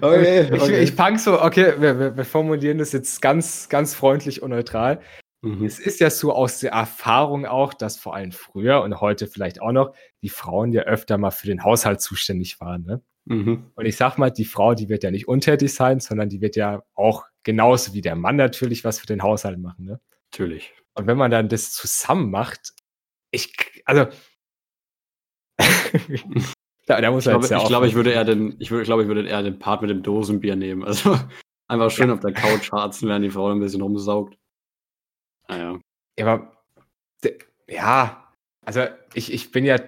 okay, 0.00 0.48
okay. 0.52 0.82
Ich, 0.82 0.94
ich 1.00 1.20
so, 1.20 1.40
okay, 1.40 1.74
wir, 1.78 1.98
wir, 1.98 2.16
wir, 2.16 2.24
formulieren 2.24 2.78
das 2.78 2.92
jetzt 2.92 3.22
ganz, 3.22 3.68
ganz 3.68 3.94
freundlich 3.94 4.42
und 4.42 4.50
neutral. 4.50 5.00
Mhm. 5.40 5.64
Es 5.64 5.78
ist 5.78 6.00
ja 6.00 6.10
so 6.10 6.32
aus 6.32 6.58
der 6.60 6.72
Erfahrung 6.72 7.46
auch, 7.46 7.72
dass 7.72 7.96
vor 7.96 8.14
allem 8.14 8.32
früher 8.32 8.82
und 8.82 9.00
heute 9.00 9.26
vielleicht 9.26 9.62
auch 9.62 9.72
noch 9.72 9.94
die 10.22 10.28
Frauen 10.28 10.72
ja 10.72 10.82
öfter 10.82 11.16
mal 11.16 11.30
für 11.30 11.46
den 11.46 11.62
Haushalt 11.62 12.00
zuständig 12.00 12.60
waren. 12.60 12.84
Ne? 12.84 13.02
Mhm. 13.26 13.70
Und 13.74 13.86
ich 13.86 13.96
sag 13.96 14.18
mal, 14.18 14.30
die 14.30 14.44
Frau, 14.44 14.74
die 14.74 14.88
wird 14.88 15.04
ja 15.04 15.10
nicht 15.10 15.28
untätig 15.28 15.72
sein, 15.72 16.00
sondern 16.00 16.28
die 16.28 16.40
wird 16.40 16.56
ja 16.56 16.82
auch 16.94 17.24
genauso 17.44 17.94
wie 17.94 18.00
der 18.00 18.16
Mann 18.16 18.36
natürlich 18.36 18.84
was 18.84 18.98
für 18.98 19.06
den 19.06 19.22
Haushalt 19.22 19.58
machen. 19.58 19.84
Ne? 19.84 20.00
Natürlich. 20.32 20.72
Und 20.94 21.06
wenn 21.06 21.16
man 21.16 21.30
dann 21.30 21.48
das 21.48 21.72
zusammen 21.72 22.30
macht, 22.30 22.72
ich, 23.30 23.54
also 23.84 24.06
da, 26.86 27.00
da 27.00 27.10
muss 27.10 27.26
ich 27.26 27.30
glaube, 27.30 27.44
ich, 27.46 27.68
glaube, 27.68 27.86
ich 27.86 27.94
würde 27.94 28.12
eher 28.12 28.24
den, 28.24 28.56
ich 28.58 28.70
würde, 28.70 28.84
glaube, 28.84 29.02
ich 29.02 29.08
würde 29.08 29.28
eher 29.28 29.42
den 29.42 29.58
Part 29.58 29.82
mit 29.82 29.90
dem 29.90 30.02
Dosenbier 30.02 30.56
nehmen. 30.56 30.82
Also 30.82 31.16
einfach 31.68 31.90
schön 31.90 32.08
ja. 32.08 32.14
auf 32.14 32.20
der 32.20 32.32
Couch 32.32 32.72
harzen, 32.72 33.08
während 33.08 33.24
die 33.24 33.30
Frau 33.30 33.50
ein 33.50 33.60
bisschen 33.60 33.82
rumsaugt. 33.82 34.37
Naja. 35.48 35.78
Ja, 36.18 36.26
aber 36.26 36.52
ja, 37.68 38.32
also 38.64 38.86
ich, 39.14 39.32
ich 39.32 39.50
bin 39.50 39.64
ja, 39.64 39.78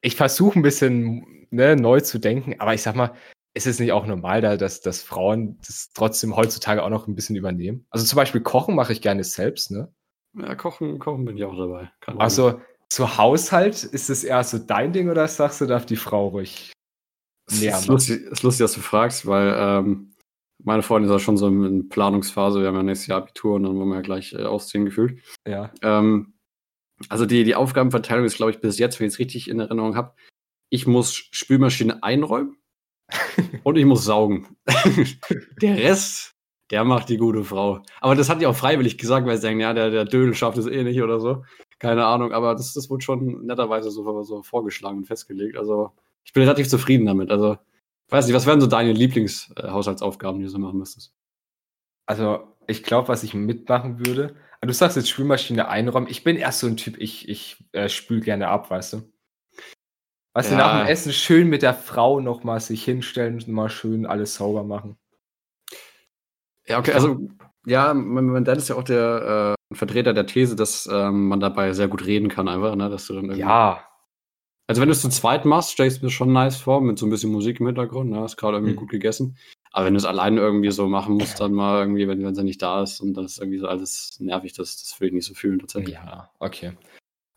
ich 0.00 0.16
versuche 0.16 0.58
ein 0.58 0.62
bisschen 0.62 1.46
ne, 1.50 1.76
neu 1.76 2.00
zu 2.00 2.18
denken, 2.18 2.56
aber 2.58 2.74
ich 2.74 2.82
sag 2.82 2.94
mal, 2.94 3.14
ist 3.54 3.66
es 3.66 3.78
nicht 3.78 3.92
auch 3.92 4.06
normal, 4.06 4.40
da, 4.40 4.56
dass, 4.56 4.80
dass 4.80 5.02
Frauen 5.02 5.58
das 5.66 5.90
trotzdem 5.94 6.34
heutzutage 6.34 6.82
auch 6.82 6.90
noch 6.90 7.06
ein 7.06 7.14
bisschen 7.14 7.36
übernehmen? 7.36 7.86
Also 7.90 8.04
zum 8.04 8.16
Beispiel 8.16 8.40
Kochen 8.40 8.74
mache 8.74 8.92
ich 8.92 9.00
gerne 9.00 9.22
selbst, 9.24 9.70
ne? 9.70 9.92
Ja, 10.36 10.56
Kochen, 10.56 10.98
Kochen 10.98 11.24
bin 11.24 11.36
ich 11.36 11.44
auch 11.44 11.56
dabei. 11.56 11.92
Keine 12.00 12.20
also, 12.20 12.60
zu 12.88 13.16
Haushalt, 13.16 13.84
ist 13.84 14.10
es 14.10 14.24
eher 14.24 14.42
so 14.42 14.58
dein 14.58 14.92
Ding 14.92 15.08
oder 15.08 15.26
sagst 15.28 15.60
du, 15.60 15.66
darf 15.66 15.86
die 15.86 15.96
Frau 15.96 16.28
ruhig 16.28 16.72
Es 17.46 17.62
ist 17.62 17.86
lustig, 17.86 18.22
ist 18.22 18.42
lustig, 18.42 18.64
dass 18.64 18.74
du 18.74 18.80
fragst, 18.80 19.26
weil 19.26 19.54
ähm, 19.56 20.13
meine 20.64 20.82
Freundin 20.82 21.10
ist 21.10 21.14
auch 21.14 21.24
schon 21.24 21.36
so 21.36 21.46
in 21.46 21.88
Planungsphase. 21.88 22.60
Wir 22.60 22.68
haben 22.68 22.76
ja 22.76 22.82
nächstes 22.82 23.08
Jahr 23.08 23.18
Abitur 23.18 23.54
und 23.56 23.64
dann 23.64 23.76
wollen 23.76 23.88
wir 23.88 23.96
ja 23.96 24.00
gleich 24.00 24.32
äh, 24.32 24.42
ausziehen 24.42 24.84
gefühlt. 24.84 25.20
Ja. 25.46 25.72
Ähm, 25.82 26.34
also 27.08 27.26
die, 27.26 27.44
die 27.44 27.54
Aufgabenverteilung 27.54 28.24
ist, 28.24 28.36
glaube 28.36 28.52
ich, 28.52 28.60
bis 28.60 28.78
jetzt, 28.78 28.98
wenn 28.98 29.06
ich 29.06 29.14
es 29.14 29.18
richtig 29.18 29.48
in 29.48 29.60
Erinnerung 29.60 29.96
habe, 29.96 30.14
ich 30.70 30.86
muss 30.86 31.14
Spülmaschine 31.14 32.02
einräumen 32.02 32.56
und 33.62 33.76
ich 33.76 33.84
muss 33.84 34.04
saugen. 34.04 34.56
der 35.60 35.76
Rest, 35.76 36.32
der 36.70 36.84
macht 36.84 37.08
die 37.08 37.18
gute 37.18 37.44
Frau. 37.44 37.82
Aber 38.00 38.14
das 38.14 38.28
hat 38.28 38.40
die 38.40 38.46
auch 38.46 38.56
freiwillig 38.56 38.96
gesagt, 38.96 39.26
weil 39.26 39.36
sie 39.36 39.42
sagen, 39.42 39.60
ja, 39.60 39.74
der, 39.74 39.90
der 39.90 40.04
Dödel 40.04 40.34
schafft 40.34 40.58
es 40.58 40.66
eh 40.66 40.82
nicht 40.82 41.02
oder 41.02 41.20
so. 41.20 41.44
Keine 41.78 42.06
Ahnung, 42.06 42.32
aber 42.32 42.54
das, 42.54 42.72
das 42.72 42.88
wurde 42.88 43.04
schon 43.04 43.44
netterweise 43.44 43.90
so, 43.90 44.22
so 44.22 44.42
vorgeschlagen 44.42 44.98
und 44.98 45.06
festgelegt. 45.06 45.56
Also 45.56 45.92
ich 46.24 46.32
bin 46.32 46.42
relativ 46.42 46.68
zufrieden 46.68 47.04
damit. 47.04 47.30
Also, 47.30 47.58
weiß 48.10 48.26
nicht, 48.26 48.34
was 48.34 48.46
wären 48.46 48.60
so 48.60 48.66
deine 48.66 48.92
Lieblingshaushaltsaufgaben, 48.92 50.38
die 50.38 50.44
du 50.44 50.50
so 50.50 50.58
machen 50.58 50.78
müsstest? 50.78 51.14
Also, 52.06 52.46
ich 52.66 52.82
glaube, 52.82 53.08
was 53.08 53.22
ich 53.22 53.34
mitmachen 53.34 54.06
würde, 54.06 54.34
du 54.60 54.72
sagst 54.72 54.96
jetzt 54.96 55.10
Spülmaschine 55.10 55.68
einräumen. 55.68 56.08
Ich 56.08 56.24
bin 56.24 56.36
erst 56.36 56.60
so 56.60 56.66
ein 56.66 56.76
Typ, 56.76 56.98
ich, 56.98 57.28
ich 57.28 57.64
äh, 57.72 57.88
spül 57.88 58.20
gerne 58.20 58.48
ab, 58.48 58.70
weißt 58.70 58.94
du? 58.94 59.12
Weißt 60.34 60.50
ja. 60.50 60.56
du, 60.56 60.62
nach 60.62 60.80
dem 60.80 60.88
Essen 60.88 61.12
schön 61.12 61.48
mit 61.48 61.62
der 61.62 61.74
Frau 61.74 62.20
nochmal 62.20 62.60
sich 62.60 62.84
hinstellen 62.84 63.34
und 63.34 63.48
mal 63.48 63.68
schön 63.68 64.06
alles 64.06 64.34
sauber 64.34 64.64
machen. 64.64 64.96
Ja, 66.66 66.78
okay, 66.78 66.92
also, 66.92 67.28
ja, 67.66 67.94
mein, 67.94 68.26
mein 68.26 68.44
Dad 68.44 68.58
ist 68.58 68.68
ja 68.68 68.76
auch 68.76 68.82
der, 68.82 69.54
äh, 69.54 69.54
Vertreter 69.74 70.14
der 70.14 70.26
These, 70.26 70.56
dass 70.56 70.88
ähm, 70.90 71.28
man 71.28 71.40
dabei 71.40 71.72
sehr 71.72 71.88
gut 71.88 72.04
reden 72.04 72.28
kann, 72.28 72.48
einfach, 72.48 72.74
ne? 72.74 72.88
Dass 72.90 73.06
du 73.06 73.14
dann 73.14 73.24
irgendwie. 73.24 73.40
Ja. 73.40 73.86
Also 74.66 74.80
wenn 74.80 74.88
du 74.88 74.92
es 74.92 75.02
zu 75.02 75.10
zweit 75.10 75.44
machst, 75.44 75.72
stelle 75.72 75.88
ich 75.88 75.96
es 75.96 76.02
mir 76.02 76.10
schon 76.10 76.32
nice 76.32 76.56
vor, 76.56 76.80
mit 76.80 76.98
so 76.98 77.06
ein 77.06 77.10
bisschen 77.10 77.32
Musik 77.32 77.60
im 77.60 77.66
Hintergrund, 77.66 78.10
ne? 78.10 78.20
Hast 78.20 78.36
gerade 78.36 78.56
irgendwie 78.56 78.72
mhm. 78.72 78.78
gut 78.78 78.90
gegessen. 78.90 79.36
Aber 79.72 79.86
wenn 79.86 79.94
du 79.94 79.98
es 79.98 80.04
alleine 80.04 80.40
irgendwie 80.40 80.70
so 80.70 80.88
machen 80.88 81.16
musst, 81.16 81.40
dann 81.40 81.52
mal 81.52 81.80
irgendwie, 81.80 82.06
wenn, 82.08 82.24
wenn 82.24 82.34
sie 82.34 82.44
nicht 82.44 82.62
da 82.62 82.82
ist 82.82 83.00
und 83.00 83.14
dann 83.14 83.24
ist 83.24 83.38
irgendwie 83.38 83.58
so 83.58 83.66
alles 83.66 84.16
nervig, 84.20 84.52
das, 84.52 84.76
das 84.76 85.00
will 85.00 85.08
ich 85.08 85.14
nicht 85.14 85.26
so 85.26 85.34
fühlen 85.34 85.58
tatsächlich. 85.58 85.94
Ja, 85.94 86.30
okay. 86.38 86.72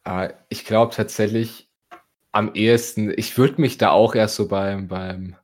Aber 0.03 0.33
ich 0.47 0.63
glaube 0.63 0.93
tatsächlich 0.93 1.67
am 2.31 2.53
ehesten, 2.53 3.11
ich 3.17 3.37
würde 3.37 3.59
mich 3.59 3.77
da 3.79 3.89
auch 3.89 4.13
erst 4.13 4.35
so 4.35 4.47
beim, 4.47 4.87
beim 4.87 5.35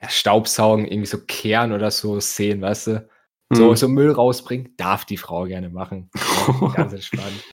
ja, 0.00 0.08
Staubsaugen 0.08 0.86
irgendwie 0.86 1.08
so 1.08 1.18
kehren 1.26 1.72
oder 1.72 1.90
so 1.90 2.20
sehen, 2.20 2.62
weißt 2.62 2.86
du? 2.86 3.08
So, 3.50 3.70
hm. 3.70 3.76
so 3.76 3.88
Müll 3.88 4.12
rausbringen, 4.12 4.74
darf 4.76 5.04
die 5.04 5.16
Frau 5.16 5.44
gerne 5.44 5.68
machen. 5.68 6.10
Ganz 6.74 6.92
entspannt. 6.92 7.44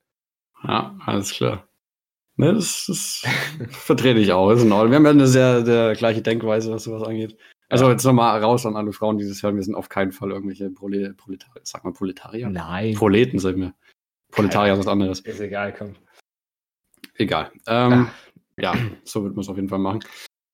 Ja, 0.64 0.98
alles 1.06 1.32
klar. 1.32 1.68
Ne, 2.36 2.54
das, 2.54 2.86
das 2.88 3.24
vertrete 3.70 4.20
ich 4.20 4.32
auch. 4.32 4.50
Ist 4.52 4.64
in 4.64 4.72
Ordnung. 4.72 4.92
Wir 4.92 4.96
haben 4.98 5.06
ja 5.06 5.12
eine 5.12 5.28
sehr, 5.28 5.66
sehr 5.66 5.94
gleiche 5.94 6.22
Denkweise, 6.22 6.72
was 6.72 6.84
sowas 6.84 7.04
angeht. 7.04 7.38
Also 7.70 7.90
jetzt 7.90 8.04
nochmal 8.04 8.40
raus 8.44 8.66
an 8.66 8.76
alle 8.76 8.94
Frauen, 8.94 9.18
die 9.18 9.28
das 9.28 9.42
hören. 9.42 9.56
Wir 9.56 9.64
sind 9.64 9.76
auf 9.76 9.90
keinen 9.90 10.12
Fall 10.12 10.32
irgendwelche 10.32 10.70
Prole 10.70 11.14
Proletarier. 11.14 11.62
Sag 11.64 11.84
mal 11.84 11.94
Proletarier? 11.94 12.50
Nein. 12.50 12.96
Proleten 12.96 13.40
sind 13.40 13.58
wir. 13.58 13.74
Proletarier 14.32 14.74
ist 14.74 14.80
was 14.80 14.88
anderes. 14.88 15.20
Ist 15.22 15.40
egal, 15.40 15.74
komm. 15.78 15.96
Egal. 17.16 17.52
Ähm, 17.68 18.10
ja, 18.58 18.76
so 19.04 19.24
wird 19.24 19.36
man 19.36 19.42
es 19.42 19.50
auf 19.50 19.56
jeden 19.56 19.70
Fall 19.70 19.80
machen. 19.80 20.04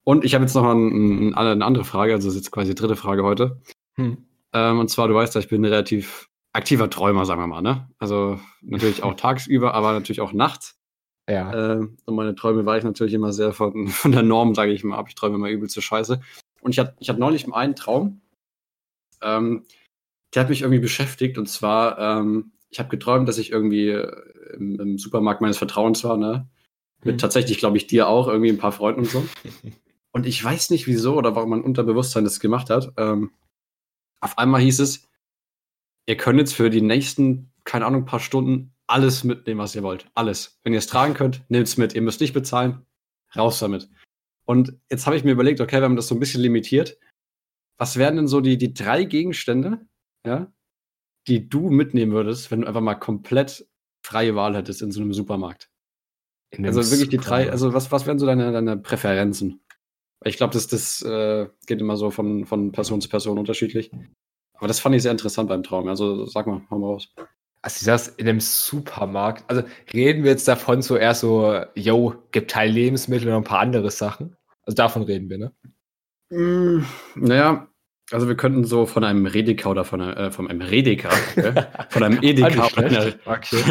Und 0.04 0.26
ich 0.26 0.34
habe 0.34 0.44
jetzt 0.44 0.56
noch 0.56 0.66
ein, 0.66 1.30
ein, 1.30 1.34
eine 1.36 1.66
andere 1.66 1.86
Frage, 1.86 2.14
also 2.14 2.28
das 2.28 2.36
ist 2.36 2.44
jetzt 2.44 2.52
quasi 2.52 2.72
die 2.72 2.76
dritte 2.76 2.96
Frage 2.96 3.24
heute. 3.24 3.62
Hm. 3.96 4.26
Ähm, 4.54 4.80
und 4.80 4.90
zwar, 4.90 5.08
du 5.08 5.14
weißt 5.14 5.36
ja, 5.36 5.42
ich 5.42 5.50
bin 5.50 5.62
ein 5.62 5.66
relativ 5.66 6.30
aktiver 6.54 6.90
Träumer, 6.90 7.26
sagen 7.26 7.42
wir 7.42 7.48
mal, 7.48 7.62
ne? 7.62 7.90
Also 8.00 8.40
natürlich 8.62 9.04
auch 9.04 9.14
tagsüber, 9.18 9.74
aber 9.74 9.92
natürlich 9.94 10.22
auch 10.22 10.34
nachts. 10.34 10.79
Ja. 11.30 11.54
Äh, 11.54 11.88
und 12.06 12.16
meine 12.16 12.34
Träume 12.36 12.66
war 12.66 12.78
ich 12.78 12.84
natürlich 12.84 13.14
immer 13.14 13.32
sehr 13.32 13.54
von, 13.54 13.88
von 13.88 14.12
der 14.12 14.24
Norm, 14.24 14.56
sage 14.56 14.72
ich 14.72 14.84
mal 14.84 14.98
ab. 14.98 15.06
Ich 15.10 15.16
träume 15.16 15.36
immer 15.36 15.50
übel 15.50 15.70
zur 15.70 15.84
Scheiße. 15.84 16.20
Und 16.62 16.72
ich 16.72 16.80
hatte 16.80 16.96
ich 17.00 17.10
hatte 17.10 17.20
neulich 17.20 17.52
einen 17.54 17.76
Traum, 17.76 18.22
ähm, 19.22 19.64
der 20.34 20.44
hat 20.44 20.50
mich 20.50 20.62
irgendwie 20.62 20.82
beschäftigt. 20.82 21.38
Und 21.38 21.48
zwar, 21.48 22.00
ähm, 22.00 22.52
ich 22.70 22.80
habe 22.80 22.90
geträumt, 22.90 23.30
dass 23.30 23.38
ich 23.38 23.52
irgendwie 23.52 23.92
im, 24.54 24.80
im, 24.80 24.98
Supermarkt 24.98 25.42
meines 25.42 25.58
Vertrauens 25.58 26.04
war, 26.04 26.18
ne? 26.18 26.48
Mit 27.04 27.14
hm. 27.14 27.18
tatsächlich, 27.20 27.60
glaube 27.60 27.78
ich, 27.78 27.88
dir 27.88 28.08
auch, 28.08 28.28
irgendwie 28.28 28.50
ein 28.50 28.58
paar 28.58 28.74
Freunden 28.74 29.02
und 29.02 29.10
so. 29.10 29.26
und 30.12 30.26
ich 30.26 30.44
weiß 30.44 30.72
nicht 30.72 30.88
wieso 30.88 31.16
oder 31.16 31.36
warum 31.36 31.52
mein 31.52 31.64
Unterbewusstsein 31.64 32.26
das 32.26 32.40
gemacht 32.40 32.70
hat. 32.70 32.92
Ähm, 32.98 33.32
auf 34.20 34.38
einmal 34.38 34.62
hieß 34.62 34.80
es, 34.80 35.08
ihr 36.08 36.18
könnt 36.18 36.40
jetzt 36.40 36.54
für 36.54 36.70
die 36.70 36.82
nächsten, 36.82 37.52
keine 37.64 37.86
Ahnung, 37.86 38.06
paar 38.06 38.20
Stunden 38.20 38.74
alles 38.90 39.24
mitnehmen, 39.24 39.60
was 39.60 39.76
ihr 39.76 39.84
wollt. 39.84 40.10
Alles. 40.16 40.60
Wenn 40.64 40.74
ihr 40.74 40.80
es 40.80 40.88
tragen 40.88 41.14
könnt, 41.14 41.44
nehmt 41.50 41.68
es 41.68 41.78
mit. 41.78 41.94
Ihr 41.94 42.02
müsst 42.02 42.22
nicht 42.22 42.34
bezahlen. 42.34 42.86
Raus 43.36 43.60
damit. 43.60 43.90
Und 44.46 44.74
jetzt 44.90 45.06
habe 45.06 45.16
ich 45.16 45.24
mir 45.24 45.32
überlegt, 45.32 45.62
okay, 45.62 45.76
wenn 45.76 45.92
man 45.92 45.96
das 45.96 46.08
so 46.08 46.16
ein 46.16 46.20
bisschen 46.20 46.42
limitiert, 46.42 46.98
was 47.78 47.98
wären 47.98 48.16
denn 48.16 48.28
so 48.28 48.42
die, 48.42 48.58
die 48.58 48.74
drei 48.74 49.04
Gegenstände, 49.04 49.86
ja, 50.26 50.52
die 51.28 51.48
du 51.48 51.70
mitnehmen 51.70 52.12
würdest, 52.12 52.50
wenn 52.50 52.62
du 52.62 52.68
einfach 52.68 52.82
mal 52.82 52.96
komplett 52.96 53.68
freie 54.04 54.36
Wahl 54.36 54.56
hättest 54.56 54.82
in 54.82 54.92
so 54.92 55.02
einem 55.02 55.14
Supermarkt? 55.14 55.70
Also 56.64 56.90
wirklich 56.90 57.10
die 57.10 57.18
drei, 57.18 57.52
also 57.52 57.74
was, 57.74 57.92
was 57.92 58.08
wären 58.08 58.18
so 58.18 58.26
deine, 58.26 58.52
deine 58.52 58.78
Präferenzen? 58.78 59.62
Ich 60.26 60.38
glaube, 60.38 60.54
das, 60.54 60.68
das 60.68 61.02
äh, 61.04 61.48
geht 61.68 61.80
immer 61.80 61.96
so 61.96 62.10
von, 62.10 62.46
von 62.46 62.72
Person 62.72 63.02
zu 63.02 63.10
Person 63.10 63.38
unterschiedlich. 63.38 63.92
Aber 64.56 64.68
das 64.68 64.80
fand 64.80 64.96
ich 64.96 65.04
sehr 65.04 65.12
interessant 65.12 65.48
beim 65.48 65.64
Traum. 65.64 65.88
Also 65.88 66.26
sag 66.26 66.48
mal, 66.48 66.64
hau 66.72 66.80
mal 66.80 66.88
raus. 66.88 67.14
Also 67.62 67.86
das 67.86 68.08
in 68.08 68.28
einem 68.28 68.40
Supermarkt, 68.40 69.44
also 69.48 69.64
reden 69.94 70.24
wir 70.24 70.32
jetzt 70.32 70.48
davon 70.48 70.82
so 70.82 70.96
eher 70.96 71.14
so, 71.14 71.62
yo, 71.76 72.16
gibt 72.32 72.52
Teil 72.52 72.72
Lebensmittel 72.72 73.28
und 73.28 73.36
ein 73.36 73.44
paar 73.44 73.60
andere 73.60 73.92
Sachen. 73.92 74.38
Also 74.64 74.76
davon 74.76 75.04
reden 75.04 75.30
wir, 75.30 75.38
ne? 75.38 75.52
Mm, 76.30 76.86
naja, 77.16 77.68
also 78.12 78.28
wir 78.28 78.36
könnten 78.36 78.64
so 78.64 78.86
von 78.86 79.04
einem 79.04 79.26
Redeka 79.26 79.70
oder 79.70 79.84
von, 79.84 80.02
einem, 80.02 80.18
äh, 80.18 80.32
von 80.32 80.48
einem 80.48 80.62
Redeka, 80.62 81.10
äh, 81.36 81.64
von 81.90 82.04
einem 82.04 82.20
Edeka 82.22 82.68
oder 82.68 82.86
einer, 82.86 83.14
okay. 83.26 83.62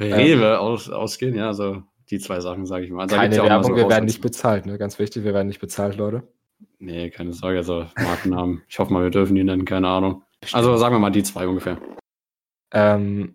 Rewe 0.00 0.58
aus, 0.58 0.88
ausgehen, 0.88 1.34
ja, 1.34 1.48
also 1.48 1.82
die 2.10 2.18
zwei 2.18 2.40
Sachen, 2.40 2.64
sage 2.64 2.86
ich 2.86 2.90
mal. 2.90 3.06
Da 3.06 3.16
keine 3.16 3.36
Werbung, 3.36 3.72
so 3.72 3.76
wir 3.76 3.88
werden 3.88 4.06
nicht 4.06 4.22
bezahlt, 4.22 4.64
ne? 4.64 4.78
Ganz 4.78 4.98
wichtig, 4.98 5.24
wir 5.24 5.34
werden 5.34 5.48
nicht 5.48 5.60
bezahlt, 5.60 5.96
Leute. 5.96 6.22
Nee, 6.78 7.10
keine 7.10 7.32
Sorge, 7.32 7.58
also 7.58 7.86
Markennamen. 7.96 8.62
ich 8.68 8.78
hoffe 8.78 8.92
mal, 8.92 9.02
wir 9.02 9.10
dürfen 9.10 9.34
die 9.34 9.44
nennen, 9.44 9.64
keine 9.64 9.88
Ahnung. 9.88 10.22
Also 10.52 10.76
sagen 10.76 10.94
wir 10.94 11.00
mal 11.00 11.10
die 11.10 11.22
zwei 11.22 11.46
ungefähr. 11.46 11.78
Ähm, 12.72 13.34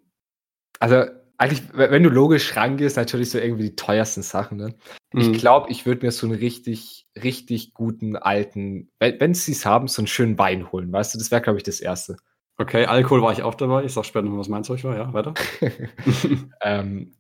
also 0.80 1.06
eigentlich, 1.38 1.63
wenn 1.74 2.04
du 2.04 2.10
logisch 2.10 2.56
rangehst, 2.56 2.96
natürlich 2.98 3.32
so 3.32 3.38
irgendwie 3.38 3.69
die 3.69 3.76
teuersten 3.76 4.22
Sachen. 4.22 4.58
Ne? 4.58 4.76
Mhm. 5.13 5.22
Ich 5.22 5.34
glaube, 5.34 5.69
ich 5.72 5.86
würde 5.86 6.06
mir 6.06 6.12
so 6.12 6.28
einen 6.28 6.36
richtig, 6.36 7.08
richtig 7.22 7.74
guten 7.74 8.15
alten, 8.15 8.91
wenn 9.00 9.34
sie 9.34 9.52
es 9.52 9.65
haben, 9.65 9.88
so 9.88 10.02
einen 10.02 10.08
schönen 10.08 10.38
Wein 10.38 10.72
holen. 10.72 10.91
Weißt 10.91 11.13
du, 11.13 11.17
das 11.17 11.32
wäre, 11.32 11.41
glaube 11.41 11.58
ich, 11.58 11.63
das 11.63 11.80
Erste. 11.80 12.17
Okay, 12.58 12.86
Alkohol 12.86 13.22
war 13.22 13.32
ich 13.32 13.41
auch 13.41 13.56
dabei. 13.56 13.84
Ich 13.84 13.93
sag 13.93 14.06
später 14.06 14.26
noch, 14.26 14.38
was 14.38 14.48
mein 14.48 14.63
Zeug 14.63 14.84
war. 14.84 14.96
Ja, 14.96 15.12
weiter. 15.12 15.34
ähm, 16.62 17.15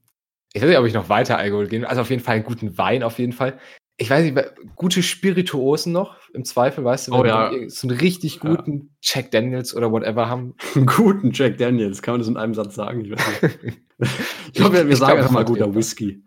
ich 0.53 0.61
weiß 0.61 0.69
nicht, 0.69 0.77
ob 0.77 0.85
ich 0.85 0.93
noch 0.93 1.09
weiter 1.09 1.37
Alkohol 1.37 1.67
gehen. 1.67 1.83
Also 1.83 2.01
auf 2.01 2.09
jeden 2.09 2.21
Fall 2.21 2.35
einen 2.35 2.43
guten 2.43 2.77
Wein, 2.77 3.01
auf 3.01 3.17
jeden 3.17 3.33
Fall. 3.33 3.59
Ich 3.97 4.09
weiß 4.09 4.23
nicht, 4.23 4.37
gute 4.75 5.03
Spirituosen 5.03 5.93
noch, 5.93 6.17
im 6.33 6.45
Zweifel, 6.45 6.83
weißt 6.83 7.07
du, 7.07 7.11
wenn 7.11 7.19
oh, 7.19 7.25
ja. 7.25 7.51
so 7.67 7.87
einen 7.87 7.97
richtig 7.97 8.39
guten 8.39 8.77
ja. 8.77 8.87
Jack 9.01 9.31
Daniels 9.31 9.75
oder 9.75 9.91
whatever 9.91 10.27
haben. 10.27 10.55
Einen 10.75 10.87
guten 10.87 11.31
Jack 11.31 11.57
Daniels, 11.59 12.01
kann 12.01 12.13
man 12.13 12.21
das 12.21 12.27
in 12.27 12.37
einem 12.37 12.55
Satz 12.55 12.73
sagen? 12.73 13.05
Ich, 13.05 13.11
ich 13.99 14.53
glaube, 14.53 14.77
wir, 14.77 14.87
wir 14.89 14.95
sagen 14.95 15.19
einfach 15.19 15.31
mal 15.31 15.45
guter 15.45 15.75
Whisky. 15.75 16.23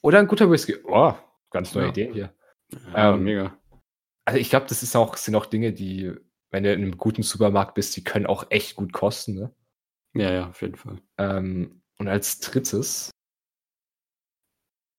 Oder 0.00 0.20
ein 0.20 0.26
guter 0.26 0.50
Whisky. 0.50 0.76
Oh, 0.84 1.12
ganz 1.50 1.74
neue 1.74 1.84
ja. 1.84 1.90
Idee 1.90 2.10
hier. 2.12 2.34
Ja, 2.94 3.14
ähm, 3.14 3.24
mega. 3.24 3.58
Also 4.24 4.40
ich 4.40 4.48
glaube, 4.48 4.66
das 4.68 4.82
ist 4.82 4.96
auch, 4.96 5.16
sind 5.16 5.34
auch 5.34 5.46
Dinge, 5.46 5.72
die, 5.72 6.12
wenn 6.50 6.64
du 6.64 6.72
in 6.72 6.82
einem 6.82 6.96
guten 6.96 7.22
Supermarkt 7.22 7.74
bist, 7.74 7.94
die 7.96 8.04
können 8.04 8.26
auch 8.26 8.46
echt 8.50 8.76
gut 8.76 8.92
kosten, 8.92 9.34
ne? 9.34 9.54
Ja, 10.14 10.32
ja, 10.32 10.48
auf 10.48 10.62
jeden 10.62 10.76
Fall. 10.76 10.98
Ähm, 11.18 11.82
und 11.98 12.08
als 12.08 12.40
drittes 12.40 13.10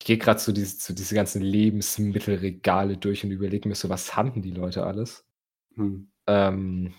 ich 0.00 0.06
gehe 0.06 0.18
gerade 0.18 0.40
so 0.40 0.52
diese, 0.52 0.76
so 0.78 0.94
diese 0.94 1.14
ganzen 1.14 1.42
Lebensmittelregale 1.42 2.96
durch 2.96 3.24
und 3.24 3.32
überlege 3.32 3.68
mir 3.68 3.74
so, 3.74 3.88
was 3.88 4.16
haben 4.16 4.42
die 4.42 4.52
Leute 4.52 4.84
alles? 4.84 5.24
Hm. 5.74 6.10
Ähm, 6.26 6.94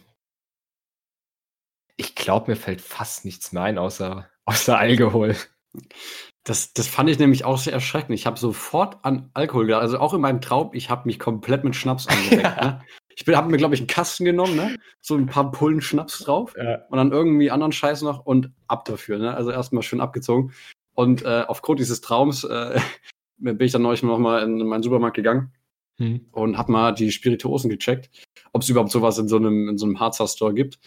ich 1.95 2.15
glaube, 2.15 2.51
mir 2.51 2.57
fällt 2.57 2.81
fast 2.81 3.25
nichts 3.25 3.51
mehr 3.51 3.63
ein, 3.63 3.77
außer, 3.77 4.29
außer 4.45 4.77
Alkohol. 4.77 5.35
Das, 6.43 6.73
das 6.73 6.87
fand 6.87 7.09
ich 7.09 7.19
nämlich 7.19 7.45
auch 7.45 7.57
sehr 7.57 7.73
erschreckend. 7.73 8.15
Ich 8.15 8.25
habe 8.25 8.39
sofort 8.39 8.97
an 9.03 9.29
Alkohol 9.33 9.65
gedacht. 9.65 9.81
Also 9.81 9.99
auch 9.99 10.13
in 10.13 10.21
meinem 10.21 10.41
Traum, 10.41 10.71
ich 10.73 10.89
habe 10.89 11.05
mich 11.05 11.19
komplett 11.19 11.63
mit 11.63 11.75
Schnaps 11.75 12.07
angedeckt. 12.07 12.61
ne? 12.61 12.81
Ich 13.15 13.27
habe 13.35 13.49
mir, 13.49 13.57
glaube 13.57 13.75
ich, 13.75 13.81
einen 13.81 13.87
Kasten 13.87 14.23
genommen, 14.23 14.55
ne? 14.55 14.77
so 15.01 15.15
ein 15.15 15.25
paar 15.25 15.51
Pullen 15.51 15.81
Schnaps 15.81 16.19
drauf 16.19 16.53
ja. 16.57 16.85
und 16.89 16.97
dann 16.97 17.11
irgendwie 17.11 17.51
anderen 17.51 17.73
Scheiß 17.73 18.01
noch 18.01 18.25
und 18.25 18.51
ab 18.67 18.85
dafür. 18.85 19.19
Ne? 19.19 19.33
Also 19.35 19.51
erstmal 19.51 19.83
schön 19.83 19.99
abgezogen. 19.99 20.53
Und 20.99 21.23
äh, 21.23 21.45
aufgrund 21.47 21.79
dieses 21.79 22.01
Traums 22.01 22.43
äh, 22.43 22.77
bin 23.37 23.57
ich 23.61 23.71
dann 23.71 23.83
neulich 23.83 24.03
noch 24.03 24.19
mal 24.19 24.43
in 24.43 24.57
meinen 24.67 24.83
Supermarkt 24.83 25.15
gegangen 25.15 25.53
hm. 25.97 26.25
und 26.33 26.57
habe 26.57 26.73
mal 26.73 26.91
die 26.91 27.13
Spirituosen 27.13 27.69
gecheckt, 27.69 28.09
ob 28.51 28.63
es 28.63 28.69
überhaupt 28.69 28.91
sowas 28.91 29.17
in 29.17 29.29
so 29.29 29.37
einem, 29.37 29.69
in 29.69 29.77
so 29.77 29.85
einem 29.85 30.01
Harzer 30.01 30.27
Store 30.27 30.53
gibt. 30.53 30.77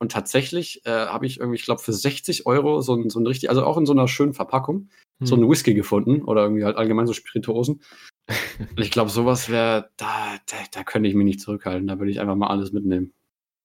Und 0.00 0.10
tatsächlich 0.10 0.84
äh, 0.84 0.90
habe 0.90 1.26
ich 1.26 1.38
irgendwie, 1.38 1.54
ich 1.54 1.64
glaube, 1.64 1.80
für 1.80 1.92
60 1.92 2.44
Euro 2.44 2.80
so 2.80 2.96
ein, 2.96 3.08
so 3.08 3.20
ein 3.20 3.26
richtig, 3.28 3.50
also 3.50 3.64
auch 3.64 3.78
in 3.78 3.86
so 3.86 3.92
einer 3.92 4.08
schönen 4.08 4.34
Verpackung, 4.34 4.88
hm. 5.20 5.26
so 5.28 5.36
einen 5.36 5.48
Whisky 5.48 5.74
gefunden 5.74 6.22
oder 6.22 6.42
irgendwie 6.42 6.64
halt 6.64 6.76
allgemein 6.76 7.06
so 7.06 7.12
Spirituosen. 7.12 7.82
und 8.58 8.80
ich 8.80 8.90
glaube, 8.90 9.10
sowas 9.10 9.48
wäre, 9.48 9.90
da, 9.96 10.38
da, 10.46 10.56
da 10.72 10.82
könnte 10.82 11.08
ich 11.08 11.14
mich 11.14 11.24
nicht 11.24 11.40
zurückhalten. 11.40 11.86
Da 11.86 12.00
würde 12.00 12.10
ich 12.10 12.18
einfach 12.18 12.34
mal 12.34 12.48
alles 12.48 12.72
mitnehmen. 12.72 13.12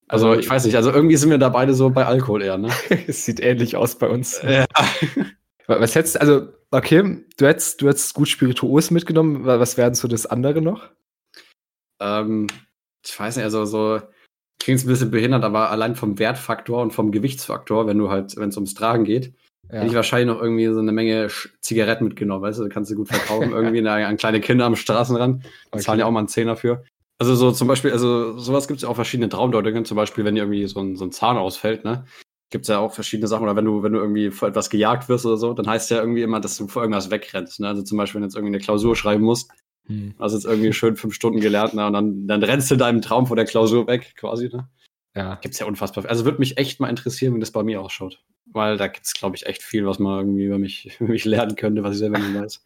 Also, 0.07 0.27
also 0.27 0.39
ich 0.39 0.47
weiß 0.47 0.63
nicht, 0.65 0.75
also 0.75 0.91
irgendwie 0.91 1.17
sind 1.17 1.31
wir 1.31 1.39
da 1.39 1.49
beide 1.49 1.73
so 1.73 1.89
bei 1.89 2.05
Alkohol 2.05 2.43
eher, 2.43 2.59
ne? 2.59 2.69
es 3.07 3.25
sieht 3.25 3.39
ähnlich 3.39 3.75
aus 3.75 3.97
bei 3.97 4.07
uns. 4.07 4.39
Ja. 4.43 4.67
Was 5.67 5.95
hättest 5.95 6.15
du, 6.15 6.21
also, 6.21 6.47
okay, 6.71 7.25
du 7.37 7.45
hättest, 7.45 7.81
du 7.81 7.87
hättest 7.87 8.13
gut 8.13 8.29
Spirituos 8.29 8.89
mitgenommen. 8.89 9.45
Was 9.45 9.77
wären 9.77 9.93
so 9.93 10.07
das 10.07 10.25
andere 10.25 10.61
noch? 10.61 10.89
Ähm, 12.01 12.47
ich 13.05 13.19
weiß 13.19 13.35
nicht, 13.35 13.45
also 13.45 13.65
so 13.65 14.01
klingt 14.59 14.83
ein 14.83 14.87
bisschen 14.87 15.11
behindert, 15.11 15.43
aber 15.43 15.69
allein 15.69 15.95
vom 15.95 16.19
Wertfaktor 16.19 16.81
und 16.81 16.91
vom 16.91 17.11
Gewichtsfaktor, 17.11 17.87
wenn 17.87 17.97
du 17.97 18.09
halt, 18.09 18.35
wenn 18.37 18.49
es 18.49 18.57
ums 18.57 18.73
Tragen 18.73 19.03
geht, 19.03 19.33
ja. 19.69 19.79
hätte 19.79 19.87
ich 19.87 19.95
wahrscheinlich 19.95 20.33
noch 20.33 20.41
irgendwie 20.41 20.67
so 20.67 20.79
eine 20.79 20.91
Menge 20.91 21.27
Zigaretten 21.61 22.05
mitgenommen, 22.05 22.41
weißt 22.41 22.59
du, 22.59 22.63
da 22.63 22.69
kannst 22.69 22.91
du 22.91 22.95
gut 22.95 23.09
verkaufen, 23.09 23.51
irgendwie 23.51 23.79
an, 23.79 23.87
an 23.87 24.17
kleine 24.17 24.41
Kinder 24.41 24.65
am 24.65 24.75
Straßenrand. 24.75 25.43
Die 25.43 25.49
okay. 25.71 25.83
zahlen 25.83 25.99
ja 25.99 26.05
auch 26.05 26.11
mal 26.11 26.19
einen 26.19 26.27
Zehner 26.27 26.55
für. 26.55 26.83
Also 27.19 27.35
so 27.35 27.51
zum 27.51 27.67
Beispiel, 27.67 27.91
also 27.91 28.37
sowas 28.37 28.67
gibt 28.67 28.77
es 28.77 28.83
ja 28.83 28.89
auch 28.89 28.95
verschiedene 28.95 29.29
Traumdeutungen, 29.29 29.85
zum 29.85 29.97
Beispiel, 29.97 30.23
wenn 30.23 30.35
dir 30.35 30.43
irgendwie 30.43 30.67
so 30.67 30.79
ein, 30.79 30.95
so 30.95 31.05
ein 31.05 31.11
Zahn 31.11 31.37
ausfällt, 31.37 31.83
ne? 31.83 32.05
Gibt 32.49 32.63
es 32.63 32.69
ja 32.69 32.79
auch 32.79 32.93
verschiedene 32.93 33.27
Sachen. 33.27 33.43
Oder 33.43 33.55
wenn 33.55 33.65
du, 33.65 33.83
wenn 33.83 33.93
du 33.93 33.99
irgendwie 33.99 34.31
vor 34.31 34.47
etwas 34.47 34.69
gejagt 34.69 35.09
wirst 35.09 35.25
oder 35.25 35.37
so, 35.37 35.53
dann 35.53 35.67
heißt 35.67 35.89
ja 35.91 35.99
irgendwie 35.99 36.21
immer, 36.21 36.39
dass 36.39 36.57
du 36.57 36.67
vor 36.67 36.81
irgendwas 36.81 37.11
wegrennst. 37.11 37.59
Ne? 37.59 37.67
Also 37.67 37.81
zum 37.81 37.97
Beispiel, 37.97 38.15
wenn 38.15 38.23
du 38.23 38.27
jetzt 38.27 38.35
irgendwie 38.35 38.55
eine 38.55 38.63
Klausur 38.63 38.95
schreiben 38.95 39.23
musst, 39.23 39.51
hm. 39.87 40.15
hast 40.19 40.33
jetzt 40.33 40.45
irgendwie 40.45 40.73
schön 40.73 40.95
fünf 40.95 41.13
Stunden 41.13 41.39
gelernt, 41.39 41.73
ne? 41.73 41.85
und 41.87 41.93
dann, 41.93 42.27
dann 42.27 42.43
rennst 42.43 42.71
du 42.71 42.75
deinem 42.75 43.01
Traum 43.01 43.27
vor 43.27 43.35
der 43.35 43.45
Klausur 43.45 43.87
weg, 43.87 44.13
quasi. 44.17 44.49
Ne? 44.49 44.69
Ja. 45.15 45.35
Gibt's 45.35 45.59
ja 45.59 45.65
unfassbar. 45.65 46.05
Also 46.05 46.25
würde 46.25 46.39
mich 46.39 46.57
echt 46.57 46.79
mal 46.79 46.89
interessieren, 46.89 47.35
wie 47.35 47.39
das 47.39 47.51
bei 47.51 47.63
mir 47.63 47.81
ausschaut. 47.81 48.23
Weil 48.45 48.77
da 48.77 48.87
gibt's, 48.87 49.13
glaube 49.13 49.35
ich, 49.35 49.45
echt 49.45 49.63
viel, 49.63 49.85
was 49.85 49.99
man 49.99 50.19
irgendwie 50.19 50.45
über 50.45 50.59
mich, 50.59 50.95
über 50.99 51.11
mich 51.11 51.25
lernen 51.25 51.55
könnte, 51.55 51.83
was 51.83 51.93
ich 51.93 51.99
selber 51.99 52.19
nicht 52.19 52.35
weiß. 52.35 52.65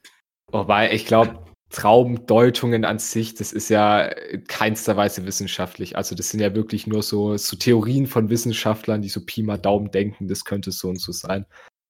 Wobei, 0.52 0.94
ich 0.94 1.06
glaube, 1.06 1.39
Traumdeutungen 1.71 2.86
an 2.86 2.99
sich, 2.99 3.34
das 3.36 3.53
ist 3.53 3.69
ja 3.69 4.01
in 4.03 4.43
keinster 4.45 4.97
Weise 4.97 5.25
wissenschaftlich. 5.25 5.95
Also 5.95 6.15
das 6.15 6.29
sind 6.29 6.39
ja 6.39 6.53
wirklich 6.53 6.86
nur 6.88 7.01
so, 7.01 7.38
so 7.38 7.55
Theorien 7.55 8.07
von 8.07 8.29
Wissenschaftlern, 8.29 9.01
die 9.01 9.10
so 9.10 9.25
Pi 9.25 9.41
mal 9.43 9.57
Daumen 9.57 9.89
denken, 9.91 10.27
das 10.27 10.45
könnte 10.45 10.71
so 10.71 10.89
und 10.89 10.99
so 10.99 11.12
sein. 11.12 11.45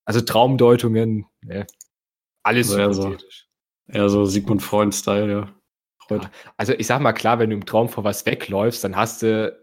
Also 0.06 0.22
Traumdeutungen, 0.22 1.26
ne, 1.42 1.66
alles 2.44 2.74
also 2.74 3.02
so, 3.02 3.18
eher 3.88 4.10
so 4.10 4.26
Sigmund 4.26 4.62
Freund-Style, 4.62 5.32
ja. 5.32 5.56
Freud. 6.08 6.24
ja. 6.24 6.32
Also 6.58 6.74
ich 6.74 6.88
sag 6.88 7.02
mal 7.02 7.14
klar, 7.14 7.40
wenn 7.40 7.50
du 7.50 7.56
im 7.56 7.66
Traum 7.66 7.90
vor 7.90 8.04
was 8.04 8.26
wegläufst, 8.26 8.84
dann 8.84 8.96
hast 8.96 9.22
du 9.22 9.58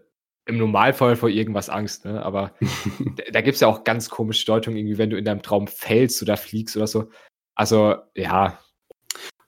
im 0.45 0.57
Normalfall 0.57 1.15
vor 1.15 1.29
irgendwas 1.29 1.69
Angst, 1.69 2.05
ne? 2.05 2.23
Aber 2.23 2.53
da, 3.15 3.23
da 3.31 3.41
gibt 3.41 3.55
es 3.55 3.61
ja 3.61 3.67
auch 3.67 3.83
ganz 3.83 4.09
komische 4.09 4.45
Deutungen, 4.45 4.77
irgendwie, 4.77 4.97
wenn 4.97 5.09
du 5.09 5.17
in 5.17 5.25
deinem 5.25 5.41
Traum 5.41 5.67
fällst 5.67 6.21
oder 6.21 6.37
fliegst 6.37 6.75
oder 6.75 6.87
so. 6.87 7.09
Also, 7.55 7.95
ja, 8.15 8.59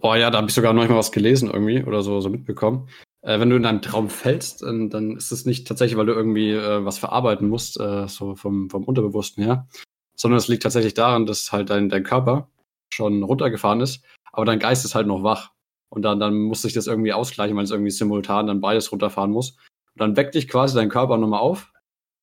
Oh 0.02 0.16
ja, 0.16 0.30
da 0.30 0.40
habe 0.40 0.48
ich 0.48 0.54
sogar 0.54 0.74
noch 0.74 0.88
mal 0.88 0.98
was 0.98 1.12
gelesen 1.12 1.50
irgendwie 1.52 1.84
oder 1.84 2.02
so, 2.02 2.20
so 2.22 2.30
mitbekommen. 2.30 2.90
Äh, 3.22 3.40
wenn 3.40 3.50
du 3.50 3.56
in 3.56 3.64
deinem 3.64 3.82
Traum 3.82 4.10
fällst, 4.10 4.64
dann, 4.64 4.90
dann 4.90 5.16
ist 5.16 5.32
es 5.32 5.46
nicht 5.46 5.68
tatsächlich, 5.68 5.98
weil 5.98 6.08
du 6.08 6.14
irgendwie 6.14 6.52
äh, 6.52 6.84
was 6.84 6.98
verarbeiten 6.98 7.48
musst, 7.48 7.80
äh, 7.80 8.08
so 8.08 8.36
vom, 8.36 8.70
vom 8.70 8.84
Unterbewussten 8.84 9.44
her, 9.44 9.68
sondern 10.16 10.40
es 10.40 10.48
liegt 10.48 10.64
tatsächlich 10.64 10.96
daran, 10.96 11.26
dass 11.26 11.52
halt 11.52 11.70
dein, 11.70 11.90
dein 11.90 12.04
Körper 12.04 12.50
schon 12.90 13.22
runtergefahren 13.24 13.82
ist, 13.82 14.04
aber 14.32 14.46
dein 14.46 14.60
Geist 14.60 14.86
ist 14.86 14.96
halt 14.96 15.08
noch 15.08 15.24
wach. 15.24 15.52
Und 15.90 16.04
dann, 16.04 16.20
dann 16.20 16.36
muss 16.36 16.62
sich 16.62 16.74
das 16.74 16.88
irgendwie 16.88 17.14
ausgleichen, 17.14 17.56
weil 17.58 17.66
es 17.66 17.72
irgendwie 17.72 17.92
simultan 17.92 18.48
dann 18.48 18.62
beides 18.62 18.92
runterfahren 18.92 19.32
muss. 19.32 19.52
Und 19.52 20.00
dann 20.00 20.16
weckt 20.16 20.36
dich 20.36 20.48
quasi 20.48 20.76
dein 20.76 20.90
Körper 20.90 21.18
nochmal 21.18 21.42
auf, 21.42 21.72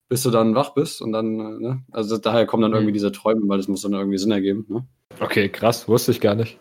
bis 0.08 0.22
du 0.22 0.30
dann 0.30 0.54
wach 0.54 0.70
bist 0.70 1.02
und 1.02 1.12
dann, 1.12 1.38
äh, 1.38 1.62
ne? 1.62 1.84
Also 1.92 2.16
daher 2.16 2.46
kommen 2.46 2.62
dann 2.62 2.70
mhm. 2.70 2.76
irgendwie 2.78 2.92
diese 2.94 3.12
Träume, 3.12 3.42
weil 3.46 3.58
das 3.58 3.68
muss 3.68 3.82
dann 3.82 3.92
irgendwie 3.92 4.18
Sinn 4.18 4.30
ergeben, 4.30 4.64
ne? 4.68 4.86
Okay, 5.20 5.48
krass, 5.48 5.86
wusste 5.86 6.12
ich 6.12 6.20
gar 6.20 6.34
nicht. 6.34 6.58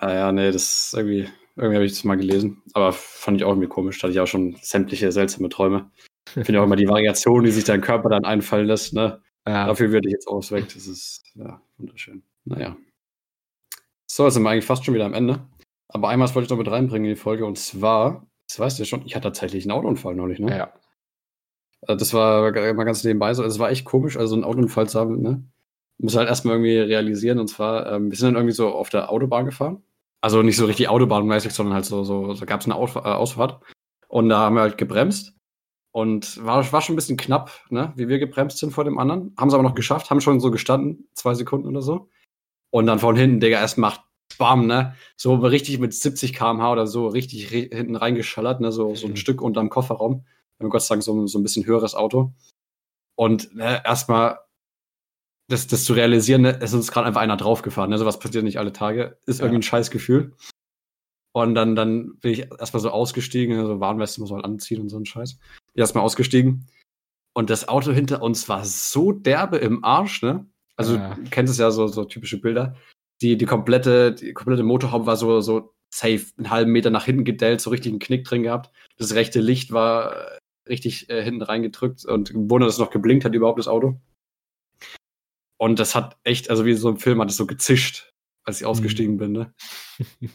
Ah 0.00 0.14
ja, 0.14 0.32
nee, 0.32 0.50
das 0.52 0.92
irgendwie, 0.96 1.28
irgendwie 1.56 1.74
habe 1.74 1.84
ich 1.84 1.92
das 1.92 2.04
mal 2.04 2.16
gelesen. 2.16 2.62
Aber 2.72 2.92
fand 2.92 3.36
ich 3.36 3.44
auch 3.44 3.50
irgendwie 3.50 3.68
komisch. 3.68 3.98
Da 3.98 4.04
hatte 4.04 4.12
ich 4.12 4.20
auch 4.20 4.26
schon 4.26 4.56
sämtliche 4.62 5.12
seltsame 5.12 5.48
Träume. 5.48 5.90
Ich 6.36 6.44
finde 6.44 6.60
auch 6.60 6.64
immer 6.64 6.76
die 6.76 6.88
Variation, 6.88 7.44
die 7.44 7.50
sich 7.50 7.64
dein 7.64 7.80
Körper 7.80 8.10
dann 8.10 8.24
einfallen 8.24 8.66
lässt, 8.66 8.92
ne? 8.92 9.22
Ja. 9.46 9.66
Dafür 9.66 9.90
würde 9.90 10.08
ich 10.08 10.12
jetzt 10.12 10.28
ausweckt. 10.28 10.76
Das 10.76 10.86
ist 10.86 11.22
ja 11.34 11.60
wunderschön. 11.78 12.22
Naja. 12.44 12.76
So, 14.06 14.24
jetzt 14.24 14.34
sind 14.34 14.42
wir 14.42 14.50
eigentlich 14.50 14.66
fast 14.66 14.84
schon 14.84 14.94
wieder 14.94 15.06
am 15.06 15.14
Ende. 15.14 15.40
Aber 15.88 16.10
einmal 16.10 16.28
wollte 16.34 16.44
ich 16.44 16.50
noch 16.50 16.58
mit 16.58 16.70
reinbringen 16.70 17.08
in 17.08 17.14
die 17.14 17.20
Folge. 17.20 17.46
Und 17.46 17.58
zwar, 17.58 18.26
das 18.46 18.58
weißt 18.58 18.78
du 18.78 18.82
ja 18.82 18.86
schon, 18.86 19.06
ich 19.06 19.16
hatte 19.16 19.28
tatsächlich 19.28 19.64
einen 19.64 19.72
Autounfall 19.72 20.14
neulich, 20.14 20.38
ne? 20.38 20.56
Ja. 20.56 20.72
Also 21.82 21.98
das 21.98 22.12
war 22.12 22.52
mal 22.52 22.84
ganz 22.84 23.04
nebenbei 23.04 23.32
so. 23.32 23.42
Es 23.44 23.58
war 23.58 23.70
echt 23.70 23.84
komisch, 23.84 24.16
also 24.16 24.34
einen 24.34 24.44
Autounfall 24.44 24.88
zu 24.88 25.00
haben, 25.00 25.22
ne? 25.22 25.42
Muss 25.98 26.16
halt 26.16 26.28
erstmal 26.28 26.54
irgendwie 26.56 26.78
realisieren. 26.78 27.38
Und 27.38 27.48
zwar, 27.48 27.90
ähm, 27.92 28.10
wir 28.10 28.18
sind 28.18 28.26
dann 28.26 28.36
irgendwie 28.36 28.54
so 28.54 28.68
auf 28.68 28.90
der 28.90 29.10
Autobahn 29.10 29.46
gefahren. 29.46 29.82
Also 30.20 30.42
nicht 30.42 30.56
so 30.56 30.66
richtig 30.66 30.88
autobahnmäßig, 30.88 31.52
sondern 31.52 31.74
halt 31.74 31.84
so, 31.84 32.02
so, 32.04 32.34
so 32.34 32.46
gab 32.46 32.60
es 32.60 32.66
eine 32.66 32.74
Ausf 32.74 32.96
äh, 32.96 33.00
Ausfahrt. 33.00 33.62
Und 34.08 34.28
da 34.28 34.38
haben 34.40 34.56
wir 34.56 34.62
halt 34.62 34.78
gebremst. 34.78 35.34
Und 35.92 36.44
war, 36.44 36.70
war 36.72 36.82
schon 36.82 36.94
ein 36.94 36.96
bisschen 36.96 37.16
knapp, 37.16 37.50
ne, 37.70 37.92
wie 37.96 38.08
wir 38.08 38.18
gebremst 38.18 38.58
sind 38.58 38.72
vor 38.72 38.84
dem 38.84 38.98
anderen. 38.98 39.34
Haben 39.38 39.50
sie 39.50 39.56
aber 39.56 39.62
noch 39.62 39.74
geschafft, 39.74 40.10
haben 40.10 40.20
schon 40.20 40.40
so 40.40 40.50
gestanden, 40.50 41.08
zwei 41.14 41.34
Sekunden 41.34 41.68
oder 41.68 41.82
so. 41.82 42.08
Und 42.70 42.86
dann 42.86 42.98
von 42.98 43.16
hinten, 43.16 43.40
Digga, 43.40 43.58
erst 43.58 43.78
macht 43.78 44.02
Bam, 44.36 44.66
ne? 44.66 44.94
So 45.16 45.34
richtig 45.36 45.78
mit 45.78 45.94
70 45.94 46.34
km/h 46.34 46.72
oder 46.72 46.86
so 46.86 47.08
richtig 47.08 47.50
re 47.50 47.68
hinten 47.72 47.96
reingeschallert, 47.96 48.60
ne? 48.60 48.70
So, 48.70 48.94
so 48.94 49.06
ein 49.06 49.12
mhm. 49.12 49.16
Stück 49.16 49.40
unterm 49.40 49.70
Kofferraum. 49.70 50.24
Wir 50.58 50.64
haben 50.64 50.70
Gott 50.70 50.82
sei 50.82 50.94
Dank 50.94 51.02
so, 51.02 51.26
so 51.26 51.38
ein 51.38 51.42
bisschen 51.42 51.64
höheres 51.64 51.94
Auto. 51.94 52.32
Und 53.16 53.54
ne, 53.54 53.82
erstmal 53.84 54.38
das, 55.48 55.66
das 55.66 55.84
zu 55.84 55.94
realisieren, 55.94 56.42
ne, 56.42 56.56
es 56.60 56.70
ist 56.70 56.74
uns 56.74 56.92
gerade 56.92 57.06
einfach 57.06 57.22
einer 57.22 57.36
draufgefahren. 57.36 57.90
Ne? 57.90 58.04
was 58.04 58.18
passiert 58.18 58.44
nicht 58.44 58.58
alle 58.58 58.72
Tage. 58.72 59.18
Ist 59.26 59.40
ja. 59.40 59.46
irgendwie 59.46 59.60
ein 59.60 59.62
scheiß 59.62 59.90
Gefühl. 59.90 60.34
Und 61.32 61.54
dann, 61.54 61.74
dann 61.74 62.16
bin 62.20 62.32
ich 62.32 62.50
erstmal 62.58 62.80
so 62.80 62.90
ausgestiegen, 62.90 63.54
so 63.56 63.62
also 63.62 63.80
Warnweste 63.80 64.20
muss 64.20 64.30
man 64.30 64.44
anziehen 64.44 64.80
und 64.80 64.88
so 64.88 64.98
ein 64.98 65.06
Scheiß. 65.06 65.38
Ich 65.74 65.80
erstmal 65.80 66.04
ausgestiegen. 66.04 66.66
Und 67.34 67.50
das 67.50 67.68
Auto 67.68 67.92
hinter 67.92 68.22
uns 68.22 68.48
war 68.48 68.64
so 68.64 69.12
derbe 69.12 69.58
im 69.58 69.84
Arsch, 69.84 70.22
ne? 70.22 70.46
Also, 70.76 70.96
ja. 70.96 71.14
du 71.14 71.30
kennst 71.30 71.52
es 71.52 71.58
ja, 71.58 71.70
so, 71.70 71.86
so 71.86 72.04
typische 72.04 72.40
Bilder. 72.40 72.76
Die, 73.20 73.36
die 73.36 73.46
komplette, 73.46 74.12
die 74.12 74.32
komplette 74.32 74.62
Motorhaube 74.62 75.06
war 75.06 75.16
so, 75.16 75.40
so 75.40 75.74
safe, 75.92 76.26
einen 76.36 76.50
halben 76.50 76.72
Meter 76.72 76.90
nach 76.90 77.04
hinten 77.04 77.24
gedellt, 77.24 77.60
so 77.60 77.70
richtig 77.70 77.92
einen 77.92 78.00
Knick 78.00 78.24
drin 78.24 78.42
gehabt. 78.42 78.70
Das 78.96 79.14
rechte 79.14 79.40
Licht 79.40 79.72
war 79.72 80.14
richtig 80.68 81.08
äh, 81.10 81.22
hinten 81.22 81.42
reingedrückt 81.42 82.04
und 82.04 82.32
wundert, 82.34 82.68
dass 82.68 82.74
es 82.74 82.80
noch 82.80 82.90
geblinkt 82.90 83.24
hat 83.24 83.34
überhaupt 83.34 83.58
das 83.58 83.68
Auto. 83.68 84.00
Und 85.58 85.78
das 85.78 85.94
hat 85.94 86.16
echt, 86.24 86.50
also 86.50 86.64
wie 86.64 86.74
so 86.74 86.88
ein 86.88 86.96
Film 86.96 87.20
hat 87.20 87.30
es 87.30 87.36
so 87.36 87.46
gezischt, 87.46 88.14
als 88.44 88.58
ich 88.58 88.62
mhm. 88.62 88.70
ausgestiegen 88.70 89.18
bin, 89.18 89.32
ne? 89.32 89.54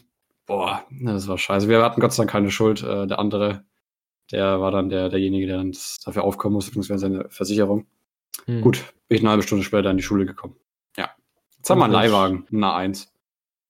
Boah, 0.46 0.84
das 0.90 1.26
war 1.26 1.38
scheiße. 1.38 1.68
Wir 1.68 1.82
hatten 1.82 2.00
Gott 2.00 2.12
sei 2.12 2.22
Dank 2.22 2.30
keine 2.30 2.50
Schuld. 2.50 2.82
Äh, 2.82 3.06
der 3.06 3.18
andere, 3.18 3.64
der 4.30 4.60
war 4.60 4.70
dann 4.70 4.90
der, 4.90 5.08
derjenige, 5.08 5.46
der 5.46 5.56
dann 5.56 5.74
dafür 6.04 6.22
aufkommen 6.22 6.52
musste, 6.52 6.70
beziehungsweise 6.70 7.00
seine 7.00 7.30
Versicherung. 7.30 7.86
Hm. 8.44 8.60
Gut, 8.60 8.84
bin 9.08 9.16
ich 9.16 9.22
eine 9.22 9.30
halbe 9.30 9.42
Stunde 9.42 9.64
später 9.64 9.90
in 9.90 9.96
die 9.96 10.02
Schule 10.02 10.26
gekommen. 10.26 10.56
Ja. 10.98 11.10
Jetzt 11.56 11.70
haben 11.70 11.78
wir 11.78 11.84
einen 11.84 11.94
Leihwagen, 11.94 12.46
eine 12.52 12.66
A1. 12.66 13.08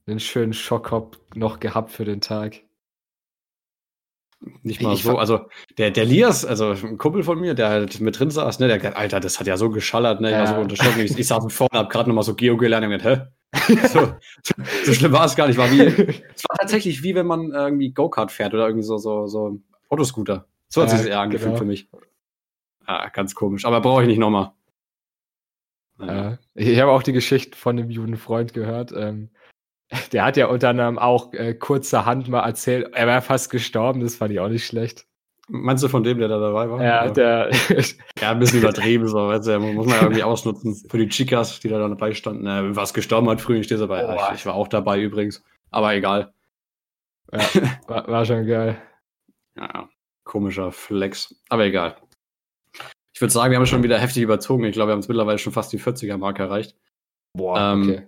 Den 0.08 0.18
schönen 0.18 0.52
Schockkopf 0.52 1.18
noch 1.34 1.60
gehabt 1.60 1.92
für 1.92 2.04
den 2.04 2.20
Tag. 2.20 2.63
Nicht 4.62 4.82
mal 4.82 4.94
ich 4.94 5.02
so. 5.02 5.18
Also 5.18 5.46
der, 5.78 5.90
der 5.90 6.04
Lias, 6.04 6.44
also 6.44 6.70
ein 6.70 6.98
Kumpel 6.98 7.22
von 7.22 7.40
mir, 7.40 7.54
der 7.54 7.68
halt 7.68 8.00
mit 8.00 8.18
drin 8.18 8.30
saß, 8.30 8.58
ne, 8.58 8.68
der 8.68 8.78
gesagt, 8.78 8.96
Alter, 8.96 9.20
das 9.20 9.40
hat 9.40 9.46
ja 9.46 9.56
so 9.56 9.70
geschallert, 9.70 10.20
ne? 10.20 10.30
Ich 10.30 10.36
war 10.36 10.46
so 10.46 10.60
unterschrocken. 10.60 11.00
Ich, 11.00 11.18
ich 11.18 11.26
saß 11.26 11.52
vorne, 11.52 11.78
hab 11.78 11.90
gerade 11.90 12.08
nochmal 12.08 12.24
so 12.24 12.34
Geo 12.34 12.56
gelernt 12.56 12.84
und 12.86 12.92
gedacht, 12.92 13.30
hä? 13.52 13.86
so, 13.88 14.14
so 14.84 14.92
schlimm 14.92 15.12
war 15.12 15.26
es 15.26 15.36
gar 15.36 15.46
nicht. 15.46 15.56
War 15.56 15.70
wie, 15.70 15.80
es 15.80 16.44
war 16.48 16.58
tatsächlich 16.58 17.02
wie 17.02 17.14
wenn 17.14 17.26
man 17.26 17.52
irgendwie 17.52 17.92
Go-Kart 17.92 18.32
fährt 18.32 18.52
oder 18.52 18.66
irgendwie 18.66 18.84
so, 18.84 18.98
so, 18.98 19.26
so 19.26 19.58
Autoscooter. 19.88 20.46
So 20.68 20.82
hat 20.82 20.90
ja, 20.90 20.98
sich 20.98 21.08
eher 21.08 21.20
angefühlt 21.20 21.50
genau. 21.50 21.58
für 21.58 21.64
mich. 21.64 21.88
Ah, 22.86 23.08
ganz 23.08 23.34
komisch. 23.34 23.64
Aber 23.64 23.80
brauche 23.80 24.02
ich 24.02 24.08
nicht 24.08 24.18
nochmal. 24.18 24.52
Ja. 26.00 26.38
Ich 26.54 26.80
habe 26.80 26.90
auch 26.90 27.02
die 27.02 27.12
Geschichte 27.12 27.56
von 27.56 27.78
einem 27.78 27.90
juden 27.90 28.16
Freund 28.16 28.52
gehört. 28.52 28.92
Ähm, 28.92 29.30
der 30.12 30.24
hat 30.24 30.36
ja 30.36 30.46
unter 30.46 30.70
anderem 30.70 30.98
auch 30.98 31.32
äh, 31.32 31.54
kurzerhand 31.54 32.28
mal 32.28 32.40
erzählt, 32.40 32.90
er 32.92 33.06
war 33.06 33.22
fast 33.22 33.50
gestorben, 33.50 34.00
das 34.00 34.16
fand 34.16 34.32
ich 34.32 34.40
auch 34.40 34.48
nicht 34.48 34.66
schlecht. 34.66 35.06
Meinst 35.48 35.84
du 35.84 35.88
von 35.88 36.02
dem, 36.02 36.18
der 36.18 36.28
da 36.28 36.38
dabei 36.38 36.70
war? 36.70 36.82
Ja, 36.82 37.10
der. 37.10 37.50
ja, 38.20 38.30
ein 38.30 38.38
bisschen 38.38 38.58
übertrieben, 38.62 39.06
so, 39.06 39.28
weißt 39.28 39.46
du, 39.46 39.60
muss 39.60 39.86
man 39.86 39.96
ja 39.96 40.02
irgendwie 40.02 40.22
ausnutzen. 40.22 40.74
Für 40.88 40.96
die 40.96 41.08
Chicas, 41.08 41.60
die 41.60 41.68
da 41.68 41.78
dabei 41.78 42.14
standen. 42.14 42.46
Äh, 42.46 42.74
was 42.74 42.94
gestorben 42.94 43.28
hat 43.28 43.42
früher, 43.42 43.58
ich 43.58 43.66
stehe 43.66 43.78
dabei. 43.78 44.06
Oh. 44.06 44.18
Ich, 44.30 44.40
ich, 44.40 44.46
war 44.46 44.54
auch 44.54 44.68
dabei 44.68 45.00
übrigens. 45.00 45.44
Aber 45.70 45.94
egal. 45.94 46.32
Ja, 47.30 47.40
war, 47.86 48.08
war 48.08 48.24
schon 48.24 48.46
geil. 48.46 48.80
Ja, 49.56 49.88
komischer 50.24 50.72
Flex. 50.72 51.34
Aber 51.50 51.64
egal. 51.64 51.96
Ich 53.12 53.20
würde 53.20 53.32
sagen, 53.32 53.50
wir 53.50 53.58
haben 53.58 53.66
schon 53.66 53.82
wieder 53.82 53.98
heftig 53.98 54.22
überzogen. 54.22 54.64
Ich 54.64 54.72
glaube, 54.72 54.88
wir 54.88 54.92
haben 54.92 55.00
es 55.00 55.08
mittlerweile 55.08 55.38
schon 55.38 55.52
fast 55.52 55.72
die 55.72 55.78
40er-Marke 55.78 56.42
erreicht. 56.42 56.74
Boah, 57.34 57.72
ähm, 57.72 57.82
okay. 57.82 58.06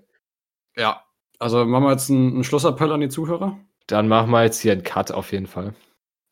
Ja, 0.77 1.06
also 1.38 1.64
machen 1.64 1.85
wir 1.85 1.92
jetzt 1.92 2.11
einen, 2.11 2.35
einen 2.35 2.44
Schlussappell 2.44 2.92
an 2.92 3.01
die 3.01 3.09
Zuhörer? 3.09 3.59
Dann 3.87 4.09
machen 4.09 4.31
wir 4.31 4.42
jetzt 4.42 4.61
hier 4.61 4.72
einen 4.72 4.83
Cut 4.83 5.12
auf 5.12 5.33
jeden 5.33 5.46
Fall. 5.46 5.75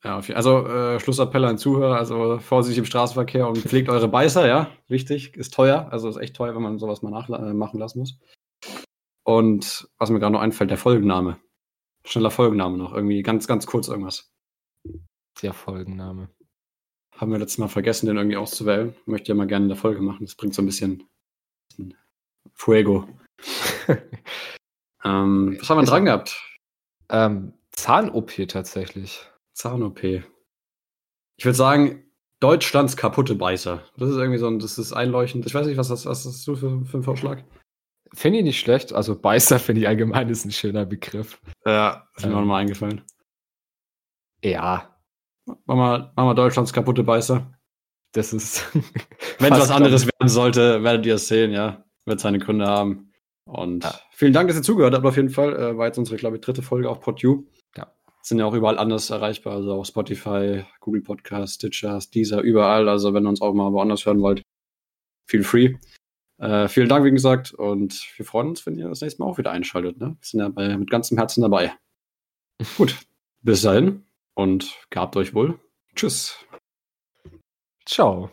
Ja, 0.05 0.21
also 0.35 0.67
äh, 0.67 1.01
Schlussappell 1.01 1.45
an 1.47 1.57
Zuhörer, 1.57 1.97
also 1.97 2.39
vorsichtig 2.39 2.79
im 2.79 2.85
Straßenverkehr 2.85 3.49
und 3.49 3.59
pflegt 3.59 3.89
eure 3.89 4.07
Beißer, 4.07 4.47
ja, 4.47 4.71
wichtig, 4.87 5.35
ist 5.35 5.55
teuer, 5.55 5.89
also 5.91 6.11
ist 6.11 6.19
echt 6.19 6.37
teuer, 6.37 6.55
wenn 6.55 6.63
man 6.63 6.79
sowas 6.79 7.01
mal 7.01 7.11
nachmachen 7.11 7.79
äh, 7.79 7.81
lassen 7.81 8.01
muss. 8.01 8.19
Und 9.25 9.89
was 9.97 10.11
mir 10.11 10.19
gerade 10.19 10.35
noch 10.35 10.43
einfällt, 10.43 10.71
der 10.71 10.77
Folgenname. 10.77 11.39
Schneller 12.07 12.31
Folgenname 12.31 12.77
noch, 12.77 12.93
irgendwie 12.93 13.23
ganz, 13.23 13.47
ganz 13.47 13.67
kurz 13.67 13.89
irgendwas. 13.89 14.31
Der 15.41 15.55
Folgenname. 15.55 16.29
Haben 17.17 17.33
wir 17.33 17.39
letztes 17.39 17.59
Mal 17.59 17.69
vergessen, 17.69 18.07
den 18.07 18.19
irgendwie 18.19 18.37
auszuwählen. 18.37 18.95
Möchte 19.07 19.31
ja 19.31 19.35
mal 19.35 19.47
gerne 19.47 19.65
in 19.65 19.71
der 19.71 19.79
Folge 19.79 20.03
machen, 20.03 20.27
das 20.27 20.35
bringt 20.35 20.53
so 20.53 20.61
ein 20.61 20.67
bisschen 20.67 21.09
Fuego. 22.53 23.09
Ähm, 25.05 25.57
was 25.61 25.71
haben 25.71 25.79
wir 25.79 25.87
dran 25.87 26.05
gehabt? 26.05 26.43
Ähm, 27.11 27.53
Zahn-OP 27.73 28.49
tatsächlich. 28.49 29.27
Zahn-OP. 29.53 30.03
Ich 30.03 31.45
würde 31.45 31.57
sagen, 31.57 32.05
Deutschlands 32.41 32.97
kaputte 32.97 33.35
Beißer. 33.35 33.83
Das 33.97 34.11
ist 34.11 34.17
irgendwie 34.17 34.39
so 34.39 34.47
ein, 34.47 34.59
das 34.59 34.79
ist 34.79 34.93
einleuchtend. 34.93 35.47
Ich 35.47 35.55
weiß 35.55 35.67
nicht, 35.67 35.77
was 35.77 35.89
das, 35.89 36.07
was 36.07 36.25
hast 36.25 36.47
du 36.47 36.57
für, 36.57 36.85
für 36.85 36.95
einen 36.95 37.03
Vorschlag? 37.03 37.43
Finde 38.13 38.39
ich 38.39 38.45
nicht 38.45 38.61
schlecht. 38.61 38.93
Also 38.93 39.19
Beißer 39.19 39.59
finde 39.59 39.83
ich 39.83 39.89
allgemein 39.89 40.29
ist 40.29 40.45
ein 40.45 40.53
schöner 40.53 40.87
Begriff. 40.87 41.41
Ja, 41.67 42.09
ist 42.17 42.27
mir 42.27 42.33
ähm, 42.33 42.39
auch 42.39 42.45
mal 42.45 42.59
eingefallen. 42.59 43.03
Ja. 44.43 44.95
Machen 45.47 45.79
wir, 45.79 46.13
machen 46.17 46.29
wir 46.29 46.35
Deutschlands 46.35 46.73
kaputte 46.73 47.03
Beißer. 47.03 47.51
Das 48.13 48.33
ist. 48.33 48.65
Wenn 49.39 49.53
es 49.53 49.61
was 49.61 49.71
anderes 49.71 50.07
werden 50.07 50.29
sollte, 50.29 50.83
werdet 50.85 51.07
ihr 51.07 51.17
es 51.17 51.29
sehen, 51.29 51.51
ja. 51.51 51.85
Wird 52.05 52.21
seine 52.21 52.39
Gründe 52.39 52.67
haben. 52.67 53.11
Und 53.45 53.85
ja. 53.85 54.01
vielen 54.11 54.33
Dank, 54.33 54.49
dass 54.49 54.57
ihr 54.57 54.63
zugehört 54.63 54.95
habt 54.95 55.05
auf 55.05 55.17
jeden 55.17 55.31
Fall. 55.31 55.55
Äh, 55.55 55.77
war 55.77 55.87
jetzt 55.87 55.99
unsere, 55.99 56.17
glaube 56.17 56.37
ich, 56.37 56.43
dritte 56.43 56.63
Folge 56.63 56.89
auf 56.89 57.01
PodU. 57.01 57.45
Ja. 57.77 57.93
Sind 58.23 58.39
ja 58.39 58.47
auch 58.47 58.55
überall 58.55 58.79
anders 58.79 59.11
erreichbar, 59.11 59.55
also 59.55 59.73
auch 59.73 59.85
Spotify, 59.85 60.65
Google 60.81 61.03
Podcasts, 61.03 61.57
Stitchers, 61.57 62.11
Deezer, 62.11 62.41
überall. 62.41 62.89
Also 62.89 63.13
wenn 63.13 63.27
ihr 63.27 63.29
uns 63.29 63.43
auch 63.43 63.53
mal 63.53 63.73
woanders 63.73 64.07
hören 64.07 64.23
wollt, 64.23 64.43
feel 65.29 65.45
free. 65.45 65.75
Äh, 66.39 66.69
vielen 66.69 66.89
Dank, 66.89 67.05
wie 67.05 67.11
gesagt, 67.11 67.53
und 67.53 68.13
wir 68.17 68.25
freuen 68.25 68.49
uns, 68.49 68.67
wenn 68.67 68.77
ihr 68.77 68.89
das 68.89 69.01
nächste 69.01 69.23
Mal 69.23 69.29
auch 69.29 69.39
wieder 69.39 69.53
einschaltet. 69.53 69.99
Ne? 69.99 70.09
Wir 70.09 70.17
sind 70.21 70.41
ja 70.41 70.49
bei, 70.49 70.77
mit 70.77 70.91
ganzem 70.91 71.17
Herzen 71.17 71.43
dabei. 71.43 71.73
Gut, 72.77 72.97
bis 73.43 73.63
dahin 73.63 74.05
und 74.35 74.75
gehabt 74.91 75.17
euch 75.17 75.35
wohl. 75.35 75.61
Tschüss. 75.95 76.37
Ciao. 77.87 78.31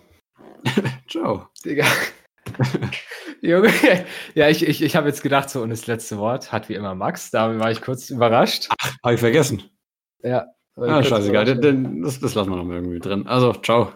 Ciao. 1.08 1.48
Digga. 1.64 1.86
Junge, 3.42 3.72
ja, 4.36 4.50
ich, 4.50 4.68
ich, 4.68 4.82
ich 4.82 4.96
habe 4.96 5.08
jetzt 5.08 5.24
gedacht, 5.24 5.50
so, 5.50 5.62
und 5.62 5.70
das 5.70 5.88
letzte 5.88 6.18
Wort 6.18 6.52
hat 6.52 6.70
wie 6.70 6.76
immer 6.76 6.96
Max. 6.96 7.32
Da 7.32 7.58
war 7.60 7.72
ich 7.72 7.82
kurz 7.82 8.10
überrascht. 8.10 8.68
Ach, 8.78 8.94
habe 9.04 9.14
ich 9.16 9.20
vergessen. 9.20 9.64
Ja. 10.24 10.46
Ah, 10.76 11.04
scheißegal. 11.04 11.46
Das, 11.46 12.20
das 12.20 12.36
lassen 12.36 12.50
wir 12.50 12.56
noch 12.56 12.64
mal 12.64 12.76
irgendwie 12.76 13.00
drin. 13.00 13.28
Also, 13.28 13.54
ciao. 13.54 13.94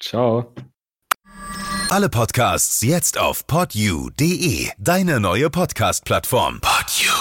Ciao. 0.00 0.54
Alle 1.90 2.08
Podcasts 2.10 2.82
jetzt 2.82 3.18
auf 3.18 3.46
podyou.de, 3.46 4.68
deine 4.78 5.20
neue 5.20 5.48
Podcast-Plattform. 5.48 6.60
Podyou. 6.60 7.17